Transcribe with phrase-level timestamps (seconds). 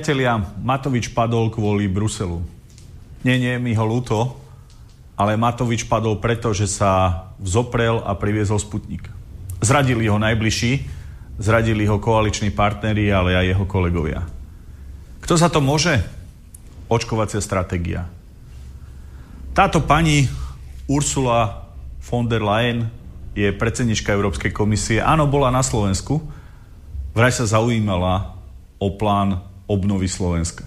[0.00, 2.40] priatelia, Matovič padol kvôli Bruselu.
[3.20, 4.32] Nie, nie, mi ho ľúto,
[5.12, 9.04] ale Matovič padol preto, že sa vzoprel a priviezol Sputnik.
[9.60, 10.88] Zradili ho najbližší,
[11.36, 14.24] zradili ho koaliční partneri, ale aj jeho kolegovia.
[15.20, 16.00] Kto za to môže?
[16.88, 18.08] Očkovacia stratégia.
[19.52, 20.32] Táto pani
[20.88, 21.68] Ursula
[22.08, 22.88] von der Leyen
[23.36, 25.04] je predsednička Európskej komisie.
[25.04, 26.24] Áno, bola na Slovensku.
[27.12, 28.32] Vraj sa zaujímala
[28.80, 30.66] o plán obnovy Slovenska.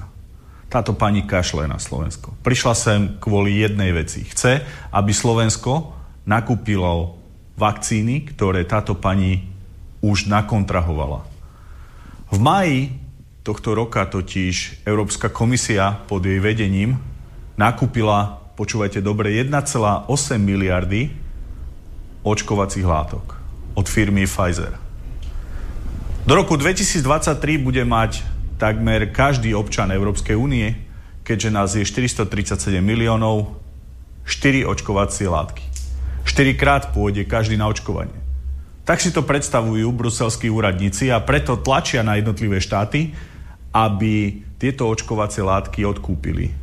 [0.72, 2.34] Táto pani kašle na Slovensko.
[2.40, 4.24] Prišla sem kvôli jednej veci.
[4.24, 4.64] Chce,
[4.96, 5.92] aby Slovensko
[6.24, 7.20] nakúpilo
[7.60, 9.46] vakcíny, ktoré táto pani
[10.02, 11.28] už nakontrahovala.
[12.34, 12.80] V maji
[13.46, 16.98] tohto roka totiž Európska komisia pod jej vedením
[17.60, 20.10] nakúpila, počúvajte dobre, 1,8
[20.42, 21.14] miliardy
[22.24, 23.38] očkovacích látok
[23.78, 24.74] od firmy Pfizer.
[26.24, 27.04] Do roku 2023
[27.60, 28.33] bude mať
[28.64, 30.72] takmer každý občan Európskej únie,
[31.28, 33.60] keďže nás je 437 miliónov,
[34.24, 35.68] 4 očkovacie látky.
[36.24, 38.16] 4 krát pôjde každý na očkovanie.
[38.88, 43.12] Tak si to predstavujú bruselskí úradníci a preto tlačia na jednotlivé štáty,
[43.76, 46.56] aby tieto očkovacie látky odkúpili.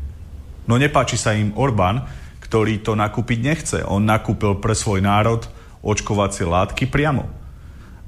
[0.64, 2.08] No nepáči sa im Orbán,
[2.40, 3.78] ktorý to nakúpiť nechce.
[3.84, 5.44] On nakúpil pre svoj národ
[5.84, 7.28] očkovacie látky priamo.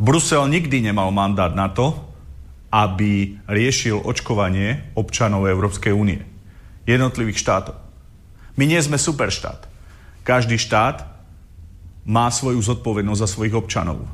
[0.01, 2.12] Brusel nikdy nemal mandát na to,
[2.73, 6.25] aby riešil očkovanie občanov Európskej únie,
[6.89, 7.77] jednotlivých štátov.
[8.57, 9.69] My nie sme superštát.
[10.25, 11.05] Každý štát
[12.09, 14.09] má svoju zodpovednosť za svojich občanov.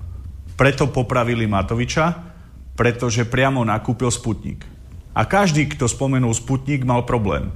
[0.59, 2.35] Preto popravili Matoviča,
[2.75, 4.67] pretože priamo nakúpil Sputnik.
[5.15, 7.55] A každý, kto spomenul Sputnik, mal problém.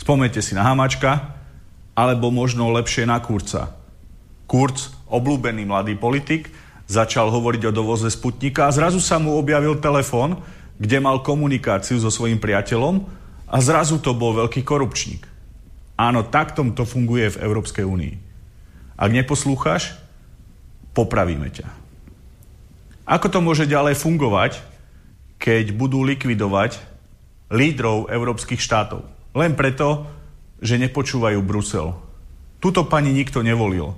[0.00, 1.36] Spomnite si na Hamačka,
[1.92, 3.74] alebo možno lepšie na Kurca.
[4.48, 6.48] Kurz, obľúbený mladý politik,
[6.88, 10.40] začal hovoriť o dovoze Sputnika a zrazu sa mu objavil telefón,
[10.80, 13.04] kde mal komunikáciu so svojím priateľom
[13.46, 15.28] a zrazu to bol veľký korupčník.
[16.00, 18.14] Áno, takto to funguje v Európskej únii.
[18.98, 19.94] Ak neposlúchaš,
[20.96, 21.68] popravíme ťa.
[23.08, 24.58] Ako to môže ďalej fungovať,
[25.38, 26.80] keď budú likvidovať
[27.52, 29.06] lídrov európskych štátov?
[29.36, 30.08] Len preto,
[30.58, 31.94] že nepočúvajú Brusel.
[32.58, 33.94] Tuto pani nikto nevolil.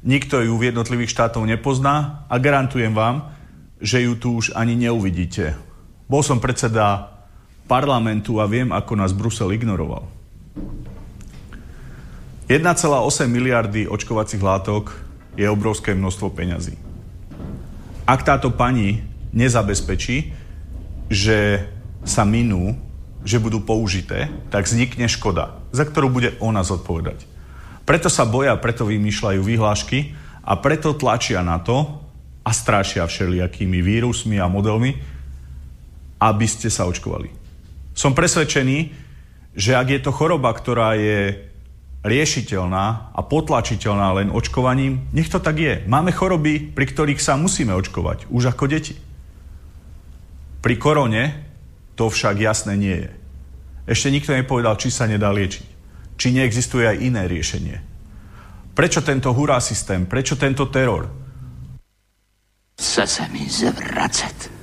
[0.00, 3.36] Nikto ju v jednotlivých štátov nepozná a garantujem vám,
[3.80, 5.56] že ju tu už ani neuvidíte.
[6.08, 7.12] Bol som predseda
[7.68, 10.08] parlamentu a viem, ako nás Brusel ignoroval.
[12.50, 14.90] 1,8 miliardy očkovacích látok
[15.38, 16.74] je obrovské množstvo peňazí.
[18.10, 20.34] Ak táto pani nezabezpečí,
[21.06, 21.62] že
[22.02, 22.74] sa minú,
[23.22, 27.29] že budú použité, tak vznikne škoda, za ktorú bude ona zodpovedať.
[27.90, 30.14] Preto sa boja, preto vymýšľajú vyhlášky
[30.46, 31.90] a preto tlačia na to
[32.46, 34.94] a strašia všelijakými vírusmi a modelmi,
[36.22, 37.34] aby ste sa očkovali.
[37.90, 38.94] Som presvedčený,
[39.58, 41.50] že ak je to choroba, ktorá je
[42.06, 45.82] riešiteľná a potlačiteľná len očkovaním, nech to tak je.
[45.90, 48.94] Máme choroby, pri ktorých sa musíme očkovať, už ako deti.
[50.62, 51.42] Pri korone
[51.98, 53.10] to však jasné nie je.
[53.90, 55.69] Ešte nikto nepovedal, či sa nedá liečiť
[56.20, 57.80] či neexistuje aj iné riešenie.
[58.76, 60.04] Prečo tento hurá systém?
[60.04, 61.08] Prečo tento teror?
[62.76, 64.60] Chce sa mi zvracať.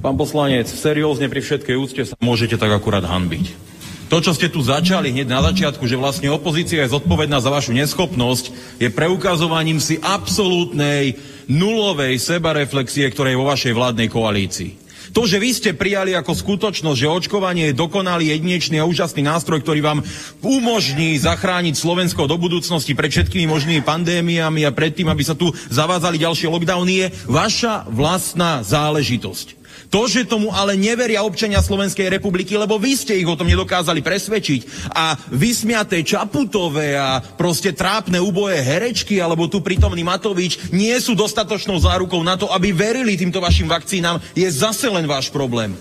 [0.00, 3.72] Pán poslanec, seriózne pri všetkej úcte sa môžete tak akurát hanbiť.
[4.08, 7.76] To, čo ste tu začali hneď na začiatku, že vlastne opozícia je zodpovedná za vašu
[7.76, 8.44] neschopnosť,
[8.80, 14.79] je preukazovaním si absolútnej nulovej sebareflexie, ktorá je vo vašej vládnej koalícii.
[15.10, 19.62] To, že vy ste prijali ako skutočnosť, že očkovanie je dokonalý, jedinečný a úžasný nástroj,
[19.62, 20.00] ktorý vám
[20.42, 25.50] umožní zachrániť Slovensko do budúcnosti pred všetkými možnými pandémiami a pred tým, aby sa tu
[25.68, 29.59] zavádzali ďalšie lockdowny, je vaša vlastná záležitosť.
[29.90, 33.98] To, že tomu ale neveria občania Slovenskej republiky, lebo vy ste ich o tom nedokázali
[34.06, 41.18] presvedčiť a vysmiaté Čaputové a proste trápne úboje herečky alebo tu prítomný Matovič nie sú
[41.18, 45.74] dostatočnou zárukou na to, aby verili týmto vašim vakcínám, je zase len váš problém.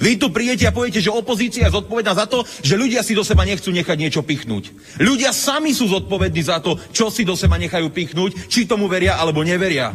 [0.00, 3.20] Vy tu príjete a poviete, že opozícia je zodpovedná za to, že ľudia si do
[3.20, 4.72] seba nechcú nechať niečo pichnúť.
[4.96, 9.20] Ľudia sami sú zodpovední za to, čo si do seba nechajú pichnúť, či tomu veria
[9.20, 9.92] alebo neveria.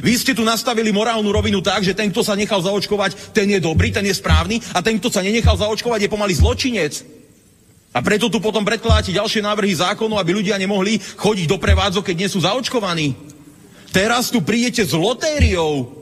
[0.00, 3.60] Vy ste tu nastavili morálnu rovinu tak, že ten, kto sa nechal zaočkovať, ten je
[3.60, 7.20] dobrý, ten je správny a ten, kto sa nenechal zaočkovať, je pomaly zločinec.
[7.90, 12.16] A preto tu potom predkladáte ďalšie návrhy zákonu, aby ľudia nemohli chodiť do prevádzok, keď
[12.16, 13.18] nie sú zaočkovaní.
[13.90, 16.00] Teraz tu prídete s lotériou.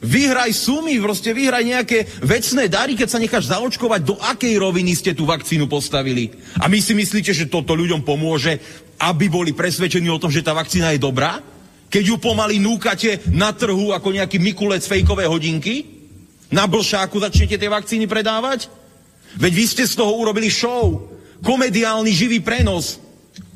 [0.00, 5.12] Vyhraj sumy, proste vyhraj nejaké vecné dary, keď sa necháš zaočkovať, do akej roviny ste
[5.12, 6.32] tú vakcínu postavili.
[6.60, 8.60] A my si myslíte, že toto ľuďom pomôže,
[9.00, 11.40] aby boli presvedčení o tom, že tá vakcína je dobrá?
[11.96, 15.80] Keď ju pomaly núkate na trhu ako nejaký mikulec fejkové hodinky?
[16.52, 18.68] Na blšáku začnete tie vakcíny predávať?
[19.40, 21.08] Veď vy ste z toho urobili show.
[21.40, 23.00] Komediálny živý prenos.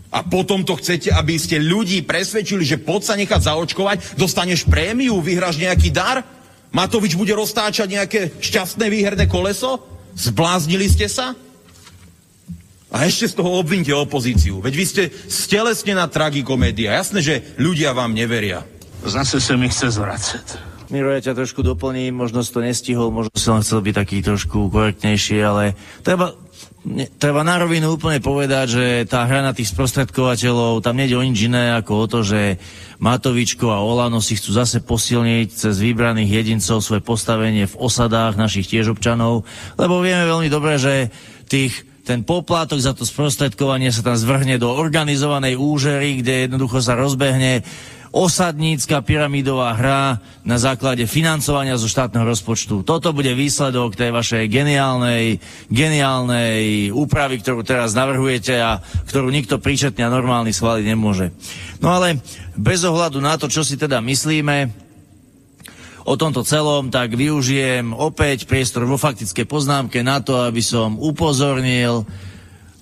[0.08, 5.20] A potom to chcete, aby ste ľudí presvedčili, že poď sa nechať zaočkovať, dostaneš prémiu,
[5.20, 6.24] vyhráš nejaký dar?
[6.72, 9.84] Matovič bude roztáčať nejaké šťastné výherné koleso?
[10.16, 11.36] Zbláznili ste sa?
[12.90, 14.58] A ešte z toho obvinte opozíciu.
[14.58, 16.98] Veď vy ste stelesnená tragikomédia.
[16.98, 18.66] Jasné, že ľudia vám neveria.
[19.06, 20.70] Zase sa mi chce zvracet.
[20.90, 24.26] Miro, ja ťa trošku doplním, možno si to nestihol, možno si len chcel byť taký
[24.26, 26.34] trošku korektnejší, ale treba,
[26.82, 31.22] ne, treba na rovinu úplne povedať, že tá hra na tých sprostredkovateľov, tam nejde o
[31.22, 32.58] nič iné ako o to, že
[32.98, 38.66] Matovičko a Olano si chcú zase posilniť cez vybraných jedincov svoje postavenie v osadách našich
[38.66, 39.46] tiež občanov,
[39.78, 41.14] lebo vieme veľmi dobre, že
[41.46, 46.98] tých ten poplátok za to sprostredkovanie sa tam zvrhne do organizovanej úžery, kde jednoducho sa
[46.98, 47.62] rozbehne
[48.10, 52.82] osadnícka pyramidová hra na základe financovania zo štátneho rozpočtu.
[52.82, 55.38] Toto bude výsledok tej vašej geniálnej,
[55.70, 61.30] geniálnej úpravy, ktorú teraz navrhujete a ktorú nikto príčetne a normálny schváliť nemôže.
[61.78, 62.18] No ale
[62.58, 64.89] bez ohľadu na to, čo si teda myslíme,
[66.10, 72.02] o tomto celom, tak využijem opäť priestor vo faktickej poznámke na to, aby som upozornil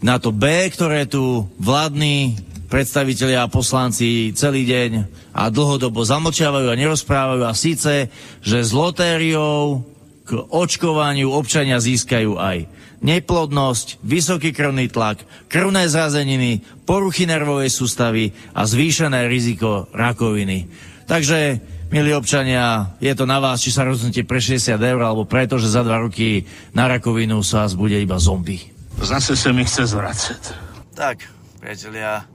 [0.00, 2.40] na to B, ktoré tu vládni
[2.72, 4.90] predstavitelia a poslanci celý deň
[5.36, 8.08] a dlhodobo zamlčiavajú a nerozprávajú a síce,
[8.40, 9.84] že s lotériou
[10.24, 12.64] k očkovaniu občania získajú aj
[13.04, 15.20] neplodnosť, vysoký krvný tlak,
[15.52, 20.68] krvné zrazeniny, poruchy nervovej sústavy a zvýšené riziko rakoviny.
[21.08, 25.56] Takže Milí občania, je to na vás, či sa rozhodnete pre 60 eur, alebo preto,
[25.56, 26.44] že za dva roky
[26.76, 28.60] na rakovinu sa vás bude iba zombie.
[29.00, 30.52] Zase sa mi chce zvracet.
[30.92, 31.24] Tak,
[31.64, 32.28] priatelia,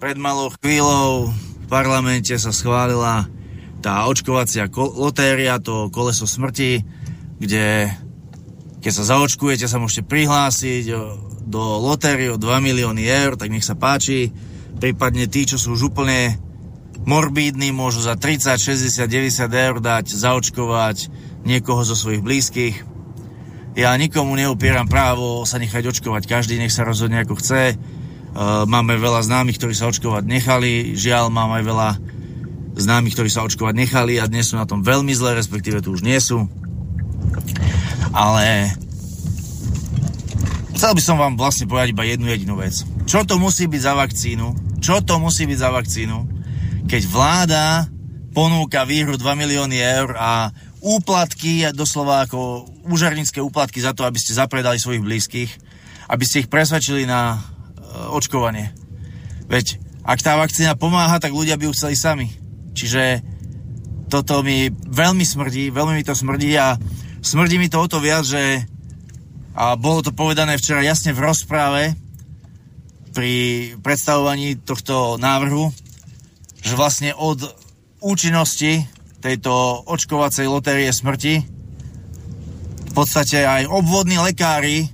[0.00, 3.28] pred malou chvíľou v parlamente sa schválila
[3.84, 6.80] tá očkovacia ko- lotéria, to koleso smrti,
[7.44, 7.92] kde
[8.80, 10.84] keď sa zaočkujete, sa môžete prihlásiť
[11.44, 14.32] do lotérie o 2 milióny eur, tak nech sa páči.
[14.80, 16.40] Prípadne tí, čo sú už úplne
[17.04, 20.96] morbídni môžu za 30, 60, 90 eur dať, zaočkovať
[21.42, 22.76] niekoho zo svojich blízkych.
[23.72, 27.62] Ja nikomu neupieram právo sa nechať očkovať, každý nech sa rozhodne ako chce.
[27.72, 27.76] E,
[28.68, 31.90] máme veľa známych, ktorí sa očkovať nechali, žiaľ mám aj veľa
[32.76, 36.04] známych, ktorí sa očkovať nechali a dnes sú na tom veľmi zle, respektíve tu už
[36.04, 36.44] nie sú.
[38.12, 38.76] Ale
[40.76, 42.76] chcel by som vám vlastne povedať iba jednu jedinú vec.
[43.08, 44.46] Čo to musí byť za vakcínu?
[44.84, 46.41] Čo to musí byť za vakcínu?
[46.92, 47.88] Keď vláda
[48.36, 50.52] ponúka výhru 2 milióny eur a
[50.84, 55.50] úplatky, doslova ako úžarnícke úplatky za to, aby ste zapredali svojich blízkych,
[56.12, 57.38] aby ste ich presvedčili na e,
[58.12, 58.76] očkovanie.
[59.48, 62.28] Veď ak tá vakcína pomáha, tak ľudia by ju chceli sami.
[62.76, 63.24] Čiže
[64.12, 66.76] toto mi veľmi smrdí, veľmi mi to smrdí a
[67.24, 68.68] smrdí mi to o to viac, že
[69.56, 71.96] a bolo to povedané včera jasne v rozpráve
[73.16, 73.32] pri
[73.80, 75.72] predstavovaní tohto návrhu,
[76.62, 77.42] že vlastne od
[77.98, 78.86] účinnosti
[79.22, 81.42] tejto očkovacej lotérie smrti
[82.92, 84.92] v podstate aj obvodní lekári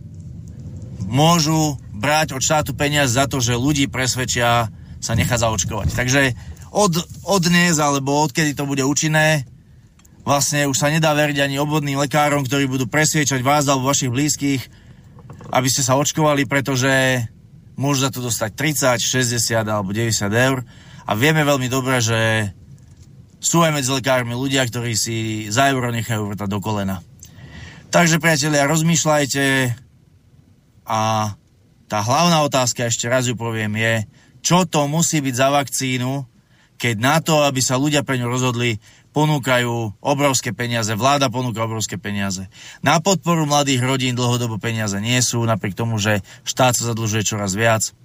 [1.09, 4.71] môžu brať od štátu peniaz za to, že ľudí presvedčia
[5.03, 5.89] sa nechať zaočkovať.
[5.99, 6.23] Takže
[6.71, 6.95] od,
[7.27, 9.49] od dnes, alebo odkedy to bude účinné,
[10.23, 14.63] vlastne už sa nedá veriť ani obvodným lekárom, ktorí budú presviečať vás alebo vašich blízkych,
[15.51, 17.25] aby ste sa očkovali, pretože
[17.75, 19.01] môžu za to dostať 30,
[19.43, 20.63] 60 alebo 90 eur.
[21.09, 22.53] A vieme veľmi dobre, že
[23.41, 27.01] sú aj medzi lekármi ľudia, ktorí si za euro nechajú vrtať do kolena.
[27.89, 29.73] Takže priatelia, rozmýšľajte
[30.85, 31.01] a
[31.89, 34.05] tá hlavná otázka, ešte raz ju poviem, je,
[34.45, 36.29] čo to musí byť za vakcínu,
[36.77, 38.77] keď na to, aby sa ľudia pre ňu rozhodli,
[39.17, 42.47] ponúkajú obrovské peniaze, vláda ponúka obrovské peniaze.
[42.85, 47.57] Na podporu mladých rodín dlhodobo peniaze nie sú, napriek tomu, že štát sa zadlžuje čoraz
[47.57, 47.97] viac.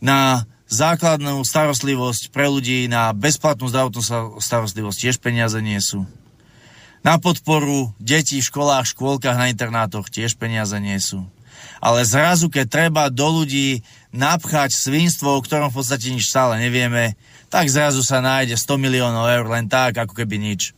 [0.00, 4.04] Na základnú starostlivosť pre ľudí, na bezplatnú zdravotnú
[4.40, 6.04] starostlivosť tiež peniaze nie sú.
[7.02, 11.24] Na podporu detí v školách, škôlkach, na internátoch tiež peniaze nie sú.
[11.80, 17.14] ale zrazu, keď treba do ľudí napchať svinstvo, o ktorom v podstate nič stále nevieme,
[17.48, 20.74] tak zrazu sa nájde 100 miliónov eur len tak, ako keby nič.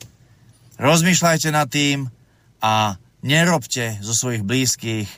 [0.81, 2.09] Rozmýšľajte nad tým
[2.61, 5.09] a nerobte zo svojich blízkych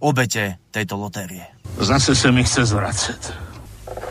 [0.00, 1.44] obete tejto lotérie.
[1.76, 3.49] Zase se mi chce zvracet.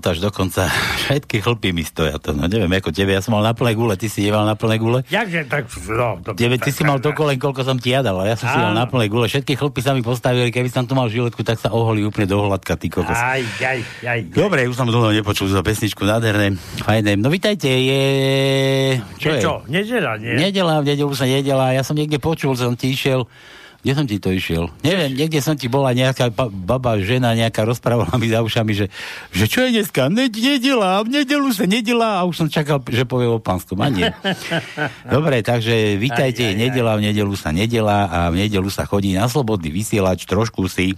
[0.00, 0.64] To až dokonca.
[1.04, 2.32] Všetky chlpy mi stoja to.
[2.32, 3.12] No neviem, ako tebe.
[3.12, 5.04] Ja som mal na plné gule, ty si nemal na plné gule.
[5.06, 7.92] Jakže tak, no, to, Tebe, ty tak, si mal tak, toľko len, koľko som ti
[7.92, 8.16] ja dal.
[8.16, 8.80] a Ja som si dal Áno.
[8.80, 9.28] na plné gule.
[9.28, 10.48] Všetky chlpy sa mi postavili.
[10.48, 13.12] Keby som tu mal žiletku, tak sa oholí úplne do hladka, ty kokos.
[13.12, 14.20] Aj, aj, aj.
[14.32, 17.20] Dobre, už som dlho nepočul za pesničku, nádherné, fajné.
[17.20, 18.02] No vitajte, je...
[19.20, 19.52] Čo Je je?
[19.68, 20.32] nedela, nie?
[20.32, 21.76] Nedela, v nedelu sa nedela.
[21.76, 23.28] Ja som niekde počul, som ti išiel.
[23.80, 24.68] Kde som ti to išiel?
[24.80, 28.86] Neviem, niekde som ti bola nejaká ba- baba, žena nejaká rozprávala mi za ušami, že,
[29.32, 30.12] že čo je dneska?
[30.12, 33.80] Ne, nedela, v nedelu sa nedela a už som čakal, že povie o pánskom.
[33.80, 34.04] A nie.
[35.08, 36.60] Dobre, takže vítajte, Aj, aj, aj.
[36.60, 40.92] nedela, v nedelu sa nedela a v nedelu sa chodí na slobodný vysielač, trošku si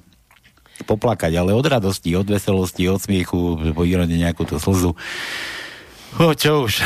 [0.83, 3.39] poplakať, ale od radosti, od veselosti, od smiechu,
[3.71, 4.99] pojírať nejakú tú slzu.
[6.13, 6.83] O, čo už,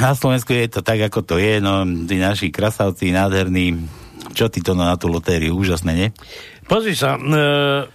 [0.00, 3.78] na Slovensku je to tak, ako to je, no, tí naši krasavci, nádherní,
[4.36, 6.08] čo ty to na tú lotériu, úžasné, nie?
[6.66, 7.86] Pozri sa, e,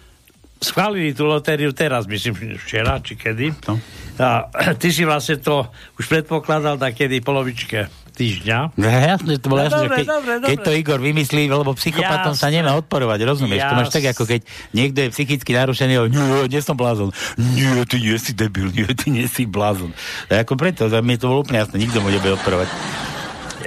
[0.60, 3.54] schválili tú lotériu teraz, myslím, včera, či kedy.
[3.68, 3.80] No.
[4.20, 4.50] A
[4.82, 5.68] ty si vlastne to
[6.00, 8.80] už predpokladal na kedy polovičke týždňa.
[8.80, 10.48] No jasne, to bolo No jasné, dobre, keď, dobre, dobre.
[10.48, 13.68] keď to Igor vymyslí, lebo psychopatom sa nemá odporovať, rozumieš?
[13.68, 14.40] To máš tak, ako keď
[14.72, 17.12] niekto je psychicky narušený, ale nie, nie som blázon.
[17.36, 19.92] Nie, ty nie si debil, nie, ty nie si blázon.
[20.32, 22.72] A ako preto, za mne to bolo úplne jasné, nikto mu nebude odporovať.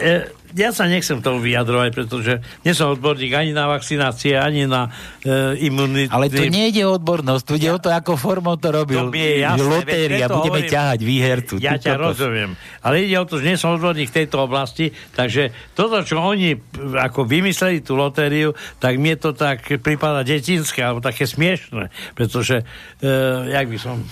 [0.00, 4.93] E, ja sa nechcem tomu vyjadrovať, pretože nie som odborník ani na vakcinácie, ani na
[5.21, 6.12] e, imunity.
[6.12, 9.09] Ale tu nejde o odbornosť, tu ide o to, ako formou to robil.
[9.09, 10.73] To mi je jasné, Lotéria, budeme hovorím.
[10.73, 11.55] ťahať výhercu.
[11.59, 12.05] Ja ťa kokos.
[12.14, 12.50] rozumiem.
[12.85, 16.57] Ale ide o to, že nie som odborník v tejto oblasti, takže toto, čo oni
[16.57, 16.62] p-
[16.93, 22.67] ako vymysleli tú lotériu, tak mne to tak prípada detinské, alebo také smiešné, pretože,
[23.00, 23.14] e,
[23.49, 24.02] jak by som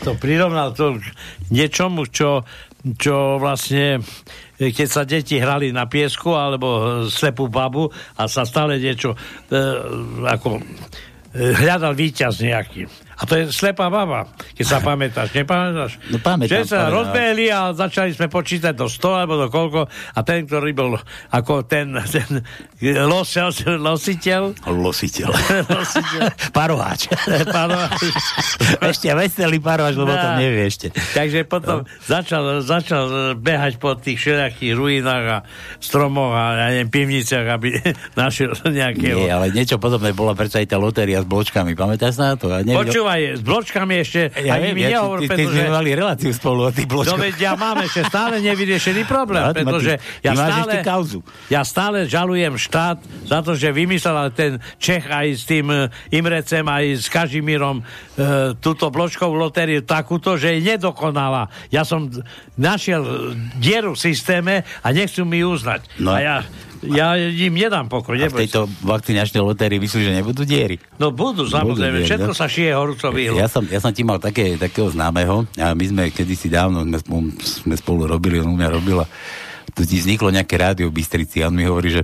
[0.00, 1.00] to prirovnal to
[1.48, 2.44] niečomu, čo,
[2.96, 8.46] čo vlastne e, keď sa deti hrali na piesku alebo e, slepú babu a sa
[8.46, 9.18] stále niečo e,
[10.30, 10.62] ako e,
[11.58, 12.86] hľadal víťaz nejaký.
[13.14, 15.30] A to je slepá baba, keď sa pamätáš.
[15.32, 15.92] Nepamätáš?
[16.08, 16.92] No pamätám, Že sa pamätám.
[16.92, 20.90] rozbehli a začali sme počítať do 100 alebo do koľko a ten, ktorý bol
[21.30, 22.42] ako ten, ten
[23.04, 23.30] los,
[23.64, 25.30] lositeľ, Lositeľ.
[25.78, 27.06] lositeľ Parováč.
[27.54, 28.00] Parováč.
[28.90, 30.36] ešte veselý parováč, lebo to Dá.
[30.36, 30.90] nevie ešte.
[30.90, 33.04] Takže potom začal, začal
[33.36, 35.38] behať po tých všelijakých ruinách a
[35.78, 37.78] stromoch a ja neviem, pivniciach, aby
[38.14, 39.18] našiel nejakého...
[39.22, 41.74] Nie, ale niečo podobné bola predsa aj tá lotéria s bločkami.
[41.74, 42.50] Pamätáš na to?
[42.50, 45.60] Ja neviem, Počúvaj, s bločkami ešte ja ani mi ja, nehovor, ty, ty, pretože...
[45.60, 47.20] sme mali reláciu spolu o tých No bločkoch.
[47.20, 51.18] veď ja mám ešte stále nevyriešený problém, No, ty- pretože ty ja máš stále, kauzu.
[51.52, 52.96] ja stále žalujem štát
[53.28, 57.82] za to, že vymyslel ten Čech aj s tým e, Imrecem, aj s Kažimírom e,
[58.56, 61.52] túto bločkovú lotériu takúto, že je nedokonalá.
[61.68, 62.08] Ja som
[62.56, 63.12] našiel e,
[63.60, 66.00] dieru v systéme a nechcú mi uznať.
[66.00, 66.16] No.
[66.16, 66.36] A ja,
[66.92, 68.14] ja im nedám pokoj.
[68.20, 70.76] A v tejto vakcinačnej lotérii myslíš, že nebudú diery?
[71.00, 72.04] No budú, samozrejme.
[72.04, 72.36] diery, Všetko no.
[72.36, 73.08] sa šije horúco.
[73.14, 76.98] Ja som, ja som ti mal také, takého známeho a my sme kedysi dávno sme,
[77.00, 79.06] spolu- sme spolu robili, on u mňa robil a
[79.74, 82.02] tu ti vzniklo nejaké rádio v Bystrici a on mi hovorí, že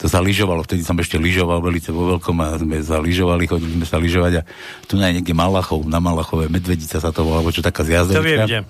[0.00, 3.76] to sa lyžovalo, vtedy som ešte lyžoval veľmi vo veľkom a sme sa lyžovali, chodili
[3.76, 4.42] sme sa lyžovať a
[4.88, 8.64] tu na niekde Malachov, na Malachove, Medvedica sa to volá, alebo čo taká To viem.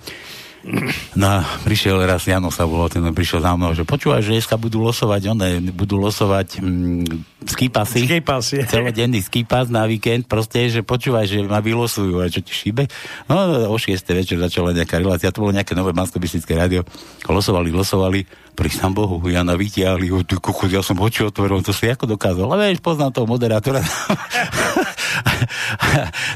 [1.17, 4.85] No prišiel raz, Jano sa volal, ten prišiel za mnou, že počúvaj, že dneska budú
[4.85, 8.05] losovať, one, budú losovať mm, skipasy.
[8.05, 8.55] Skipasy.
[8.69, 12.85] Celodenný skipas na víkend, proste, že počúvaj, že ma vylosujú, a čo ti šíbe?
[13.25, 13.97] No o 6.
[14.13, 16.21] večer začala nejaká relácia, to bolo nejaké nové mansko
[16.53, 16.85] rádio.
[17.25, 18.21] Losovali, losovali,
[18.53, 22.51] prisám Bohu, Jana vytiahli, o, ty kokos, ja som oči otvoril, to si ako dokázal,
[22.51, 23.81] ale vieš, poznám toho moderátora.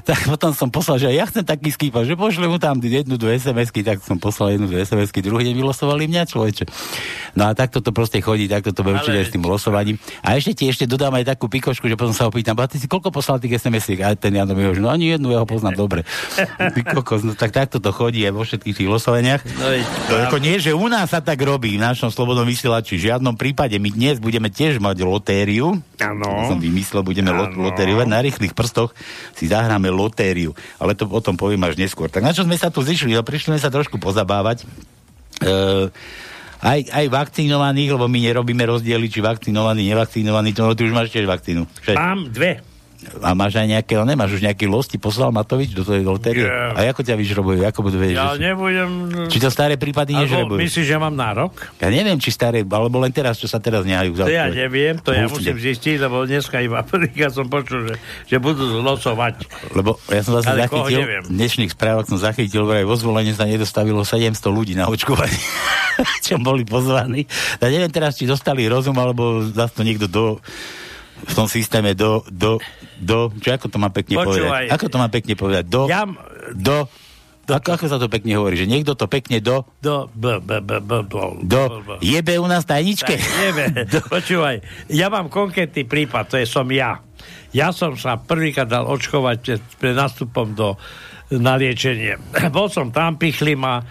[0.09, 3.37] tak potom som poslal, že ja chcem taký skýpa, že pošle mu tam jednu, dve
[3.37, 6.65] SMS-ky, tak som poslal jednu, dve SMS-ky, druhý deň vylosovali mňa, človeče.
[7.35, 9.99] No a takto to proste chodí, takto to bude určite aj s tým losovaním.
[10.23, 12.87] A ešte ti ešte dodám aj takú pikošku, že potom sa opýtam, a ty si
[12.89, 13.99] koľko poslal tých SMS-iek?
[14.01, 16.01] A ten Jano mi hovorí, no ani jednu, ja ho poznám dobre.
[16.75, 19.41] Ty kokos, no tak takto to chodí aj vo všetkých tých losovaniach.
[19.59, 19.65] No,
[20.09, 22.97] To ako nie, že u nás sa tak robí v našom slobodnom vysielači.
[22.97, 23.77] V žiadnom prípade.
[23.77, 25.79] My dnes budeme tiež mať lotériu.
[26.01, 26.29] Áno.
[26.49, 28.07] Som vymyslel, budeme lot, lotériovať.
[28.09, 28.91] Na rýchlych prstoch
[29.37, 30.57] si zahráme lotériu.
[30.81, 32.09] Ale to o tom poviem až neskôr.
[32.09, 33.15] Tak na čo sme sa tu zišli?
[33.15, 34.67] No, prišli sme sa trošku pozabávať.
[35.41, 35.89] E,
[36.65, 41.13] aj, aj vakcinovaných, lebo my nerobíme rozdiely, či vakcinovaní, nevakcinovaní, to no, ty už máš
[41.13, 41.69] tiež vakcínu.
[41.93, 42.74] Mám dve.
[43.21, 46.47] A máš aj nejaké, ale nemáš už nejaký los, ti poslal Matovič do tvojej lotérie?
[46.47, 46.73] Nie.
[46.73, 47.61] A ako ťa vyžrobujú?
[47.63, 48.17] Ako budú vedieť?
[48.17, 48.89] Ja že si- nebudem...
[49.29, 50.59] Či to staré prípady Alebo nežrebujú?
[50.59, 51.53] myslíš, že mám nárok?
[51.77, 54.17] Ja neviem, či staré, alebo len teraz, čo sa teraz nehajú.
[54.17, 55.53] To ja neviem, to ja Určite.
[55.53, 59.45] musím zistiť, lebo dneska iba prvýkrát som počul, že, že budú losovať.
[59.71, 63.45] Lebo ja som zase Ale zachytil, v dnešných správach som zachytil, vraj vo zvolenie sa
[63.45, 65.37] nedostavilo 700 ľudí na očkovanie,
[66.25, 67.29] čo boli pozvaní.
[67.61, 70.41] Ja neviem teraz, či dostali rozum, alebo zase to niekto do
[71.23, 72.59] v tom systéme do, do,
[72.99, 74.35] do, čo ako to má pekne Počúvaj.
[74.35, 74.73] povedať?
[74.75, 75.63] Ako to má pekne povedať?
[75.71, 76.03] Do, Ja,
[76.51, 76.91] do,
[77.45, 78.57] ako, ako sa to pekne hovorí?
[78.57, 81.13] Že niekto to pekne do, do, b, b, b, b, b,
[81.45, 81.89] do, b, b.
[82.01, 83.15] jebe u nás tajničke?
[83.15, 83.71] Tak, Neviem,
[84.17, 84.55] počúvaj,
[84.89, 86.99] ja mám konkrétny prípad, to je som ja.
[87.55, 90.75] Ja som sa prvýkrát dal očkovať pred, pred nástupom do,
[91.31, 92.19] na liečenie.
[92.55, 93.81] Bol som tam, pichli ma,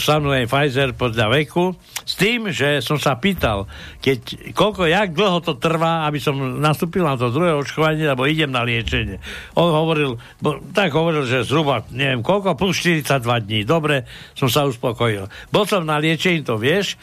[0.00, 3.68] samozrejme Pfizer podľa veku, s tým, že som sa pýtal,
[4.00, 8.48] keď, koľko, jak dlho to trvá, aby som nastúpil na to druhé očkovanie, lebo idem
[8.48, 9.20] na liečenie.
[9.54, 13.60] On hovoril, bo, tak hovoril, že zhruba, neviem koľko, plus 42 dní.
[13.68, 15.28] Dobre, som sa uspokojil.
[15.52, 16.96] Bol som na liečení, to vieš,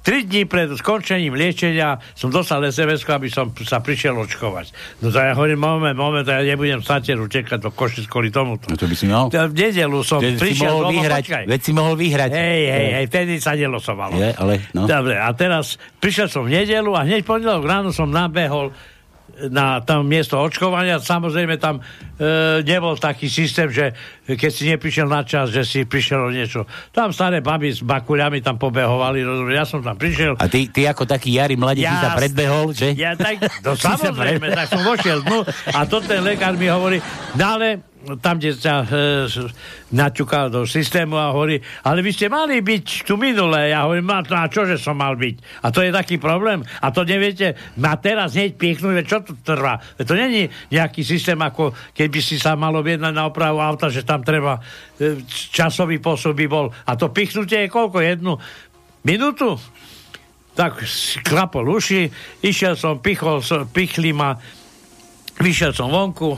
[0.00, 4.72] Tri dní pred skončením liečenia som dostal sms aby som sa prišiel očkovať.
[5.04, 8.72] No to ja hovorím, moment, moment, ja nebudem sateru čekať do Košic kvôli tomuto.
[8.72, 9.28] No to by si mal.
[9.28, 12.30] V nedelu som si prišiel mohol domov, vyhrať, veď si mohol vyhrať.
[12.32, 14.16] Hej, hej, hej, vtedy sa nelosovalo.
[14.16, 14.88] Je, ale, no.
[14.88, 18.72] Dobre, a teraz prišiel som v nedelu a hneď pondelok ráno som nabehol
[19.48, 21.00] na tam miesto očkovania.
[21.00, 23.96] Samozrejme tam e, nebol taký systém, že
[24.28, 26.68] keď si neprišiel na čas, že si prišiel o niečo.
[26.92, 30.36] Tam staré baby s bakuľami tam pobehovali, rozumieš, ja som tam prišiel.
[30.36, 32.92] A ty, ty ako taký Jari mladík si sa predbehol, že?
[32.92, 37.00] Ja tak, no samozrejme, tak som vošiel dnu a to ten lekár mi hovorí,
[37.38, 39.28] no ale tam, kde sa e,
[39.92, 43.76] naťukal do systému a hovorí, ale vy ste mali byť tu minulé.
[43.76, 45.64] Ja hovorím, no a čože som mal byť?
[45.64, 46.64] A to je taký problém.
[46.80, 49.76] A to neviete, ma teraz hneď piechnúť, veď čo to trvá?
[50.00, 54.24] To není nejaký systém, ako keby si sa malo objednať na opravu auta, že tam
[54.24, 54.56] treba
[54.96, 56.72] e, časový posun by bol.
[56.72, 58.00] A to pichnutie je koľko?
[58.00, 58.40] Jednu
[59.04, 59.60] minútu?
[60.50, 60.82] tak
[61.24, 62.10] klapol uši,
[62.44, 64.36] išiel som, pichol, pichli ma,
[65.40, 66.36] vyšiel som vonku,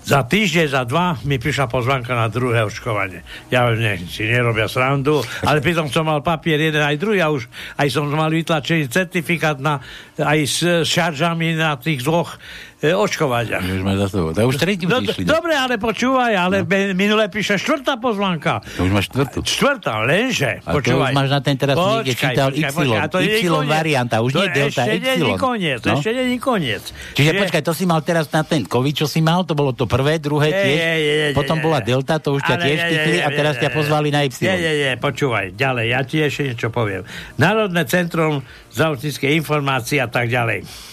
[0.00, 3.20] za týždeň, za dva mi prišla pozvanka na druhé očkovanie.
[3.52, 7.46] Ja nech si nerobia srandu, ale pritom som mal papier jeden aj druhý a už
[7.76, 9.84] aj som mal vytlačený certifikát na,
[10.16, 10.58] aj s
[10.88, 12.40] šaržami na tých dvoch
[12.80, 13.60] e, očkovaniach.
[13.60, 14.30] Už za sebou.
[14.30, 15.22] To už tretí No, išli.
[15.22, 16.68] dobre, ale počúvaj, ale no.
[16.92, 18.64] minule píše štvrtá pozvanka.
[18.74, 19.38] To už máš štvrtú.
[19.40, 21.12] Štvrtá, lenže, A to počúvaj.
[21.12, 22.64] už máš na ten teraz niekde čítal Y.
[22.90, 25.04] a to nie je Y varianta, už to nie delta, ešte Y.
[25.14, 25.92] není koniec, No.
[25.94, 26.84] ešte není koniec.
[27.12, 29.84] Čiže počkaj, to si mal teraz na ten COVID, čo si mal, to bolo to
[29.84, 31.86] prvé, druhé Je, tiež, je, je, je, potom je, bola je.
[31.86, 33.76] delta, to už ťa Ale tiež je, je, je, a teraz je, ťa je.
[33.76, 34.40] pozvali na Y.
[34.40, 37.04] Nie, nie, nie, počúvaj, ďalej, ja ti ešte niečo poviem.
[37.36, 38.40] Národné centrum
[38.70, 40.89] zdravotníckej informácie a tak ďalej.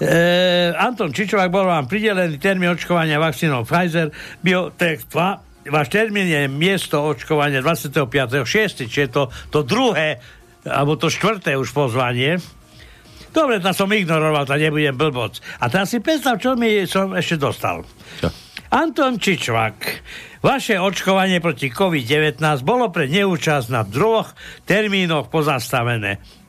[0.00, 4.08] E, Anton Čičovák bol vám pridelený termín očkovania vakcínou Pfizer
[4.40, 5.68] Biotech 2.
[5.68, 10.16] Váš termín je miesto očkovania 25.6., čiže to, to druhé,
[10.64, 12.40] alebo to štvrté už pozvanie.
[13.30, 15.36] Dobre, to som ignoroval, to nebudem blboc.
[15.60, 17.84] A teraz si predstav, čo mi som ešte dostal.
[18.24, 18.32] Čo?
[18.72, 19.76] Anton Čičvak,
[20.40, 24.32] vaše očkovanie proti COVID-19 bolo pre neúčasť na dvoch
[24.64, 26.39] termínoch pozastavené.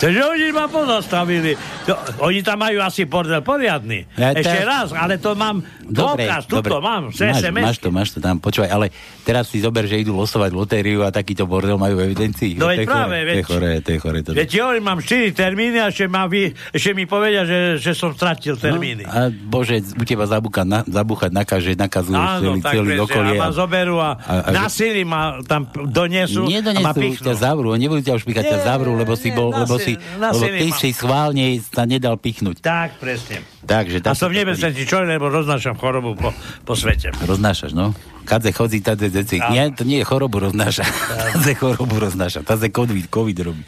[0.00, 1.54] Takže oni ma pozastavili.
[1.86, 1.94] To,
[2.26, 4.08] oni tam majú asi bordel poriadny.
[4.18, 6.80] Ja Ešte raz, ale to mám Dobre, dôkaz, tuto dobre.
[6.80, 7.62] mám, z máš, SMS.
[7.62, 8.86] máš to, máš to tam, počúvaj, ale
[9.20, 12.54] teraz si zober, že idú losovať lotériu a takýto bordel majú v evidencii.
[12.54, 14.18] No veď je práve, chore, to je veď- chore, to je chore.
[14.20, 17.90] To Veď ja mám 4 termíny a ešte, ma vy, ešte mi povedia, že, že
[17.92, 19.02] som stratil termíny.
[19.02, 23.04] No, a bože, u teba zabúchať, na, zabúchať nakaže, nakazujú Áno, celý, tak celý presne,
[23.04, 23.32] okolie.
[23.32, 27.24] a ma zoberú a, a- a- na sily ma tam donesú a ma Nedonesú, pichnú.
[27.24, 30.68] ťa zavrú, nebudú ťa už píchať, ťa zavrú, lebo si bol, lebo si- lebo ty
[30.70, 32.60] si schválne sa nedal pichnúť.
[32.60, 33.42] Tak, presne.
[33.60, 36.36] Takže, A tak som nebezpečný človek, lebo roznášam chorobu po,
[36.68, 37.08] po svete.
[37.24, 37.96] Roznášaš, no.
[38.28, 39.40] Kadze chodí, tade deci.
[39.40, 39.56] Áno.
[39.56, 40.84] Nie, to nie je chorobu roznáša.
[41.32, 42.44] Kadze chorobu roznáša.
[42.44, 43.64] Tadze COVID, COVID robí.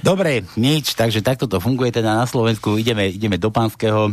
[0.00, 2.80] Dobre, nič, takže takto to funguje teda na Slovensku.
[2.80, 4.08] Ideme, ideme do Pánskeho.
[4.08, 4.12] E,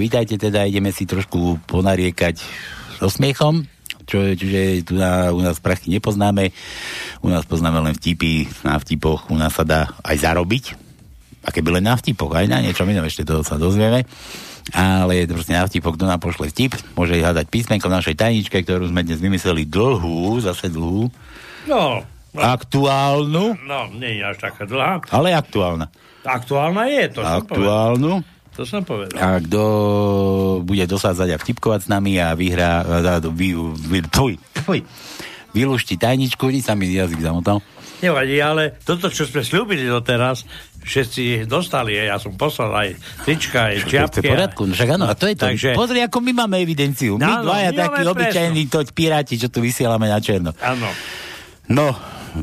[0.00, 2.40] vítajte teda, ideme si trošku ponariekať
[3.00, 3.68] so smiechom.
[4.04, 6.50] Čo, čiže tu na, u nás prachy nepoznáme.
[7.22, 8.50] U nás poznáme len vtipy.
[8.66, 10.64] Na vtipoch u nás sa dá aj zarobiť.
[11.40, 14.04] A keby len na vtipoch, aj na niečom inom, ešte to sa dozvieme.
[14.72, 18.86] Ale proste na vtipoch, kto nám pošle vtip, môže hľadať písmenko v našej tajničke, ktorú
[18.86, 21.10] sme dnes vymysleli dlhú, zase dlhú,
[21.68, 22.00] No,
[22.32, 25.02] aktuálnu, no, nie je až taká dlhá.
[25.10, 25.90] ale aktuálna.
[26.22, 27.36] Aktuálna je, to som.
[27.42, 28.12] Aktuálnu.
[28.50, 29.16] To som povedal.
[29.16, 29.62] A kto
[30.60, 32.84] bude dosádzať a vtipkovať s nami a vyhrá,
[33.30, 34.84] vy, vy, tuj, tuj,
[35.52, 37.62] vylúšti tajničku, ni sa mi jazyk zamotal.
[38.00, 40.48] Nevadí, ale toto, čo sme slúbili doteraz,
[40.84, 42.88] všetci dostali, ja som poslal aj
[43.24, 44.26] trička, aj To je v čiapky.
[44.26, 45.44] poriadku, no však áno, a to je to.
[45.46, 47.14] Takže- Pozri, ako my máme evidenciu.
[47.20, 50.50] My Áno, dvaja my takí obyčajní toť piráti, čo tu vysielame na černo.
[50.58, 50.88] Áno.
[51.70, 51.94] No,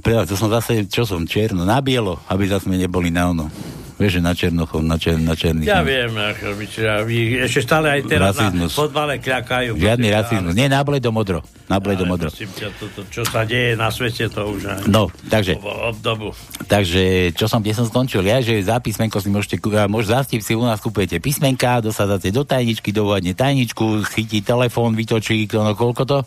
[0.04, 3.52] to som zase, čo som, černo, na bielo, aby zase sme neboli na ono.
[3.97, 5.65] Vieš, že na černochom, na, čer, na černých.
[5.65, 6.65] Ja viem, ako by,
[7.01, 8.69] vy ešte stále aj teraz Rasizmus.
[8.69, 9.73] na fotbale kľakajú.
[9.73, 10.53] Žiadny rasizmus.
[10.53, 11.41] Nie, na bledo modro.
[11.65, 12.29] Na bledo ale modro.
[12.29, 16.29] ťa, toto, čo sa deje na svete, to už aj No, takže, obdobu.
[16.69, 18.21] takže, čo som, kde som skončil?
[18.21, 19.57] Ja, že za písmenko si môžete,
[19.89, 25.49] môž zástip si u nás kúpujete písmenka, dosadáte do tajničky, dovodne tajničku, chytí telefón, vytočí,
[25.49, 26.19] to, no koľko to?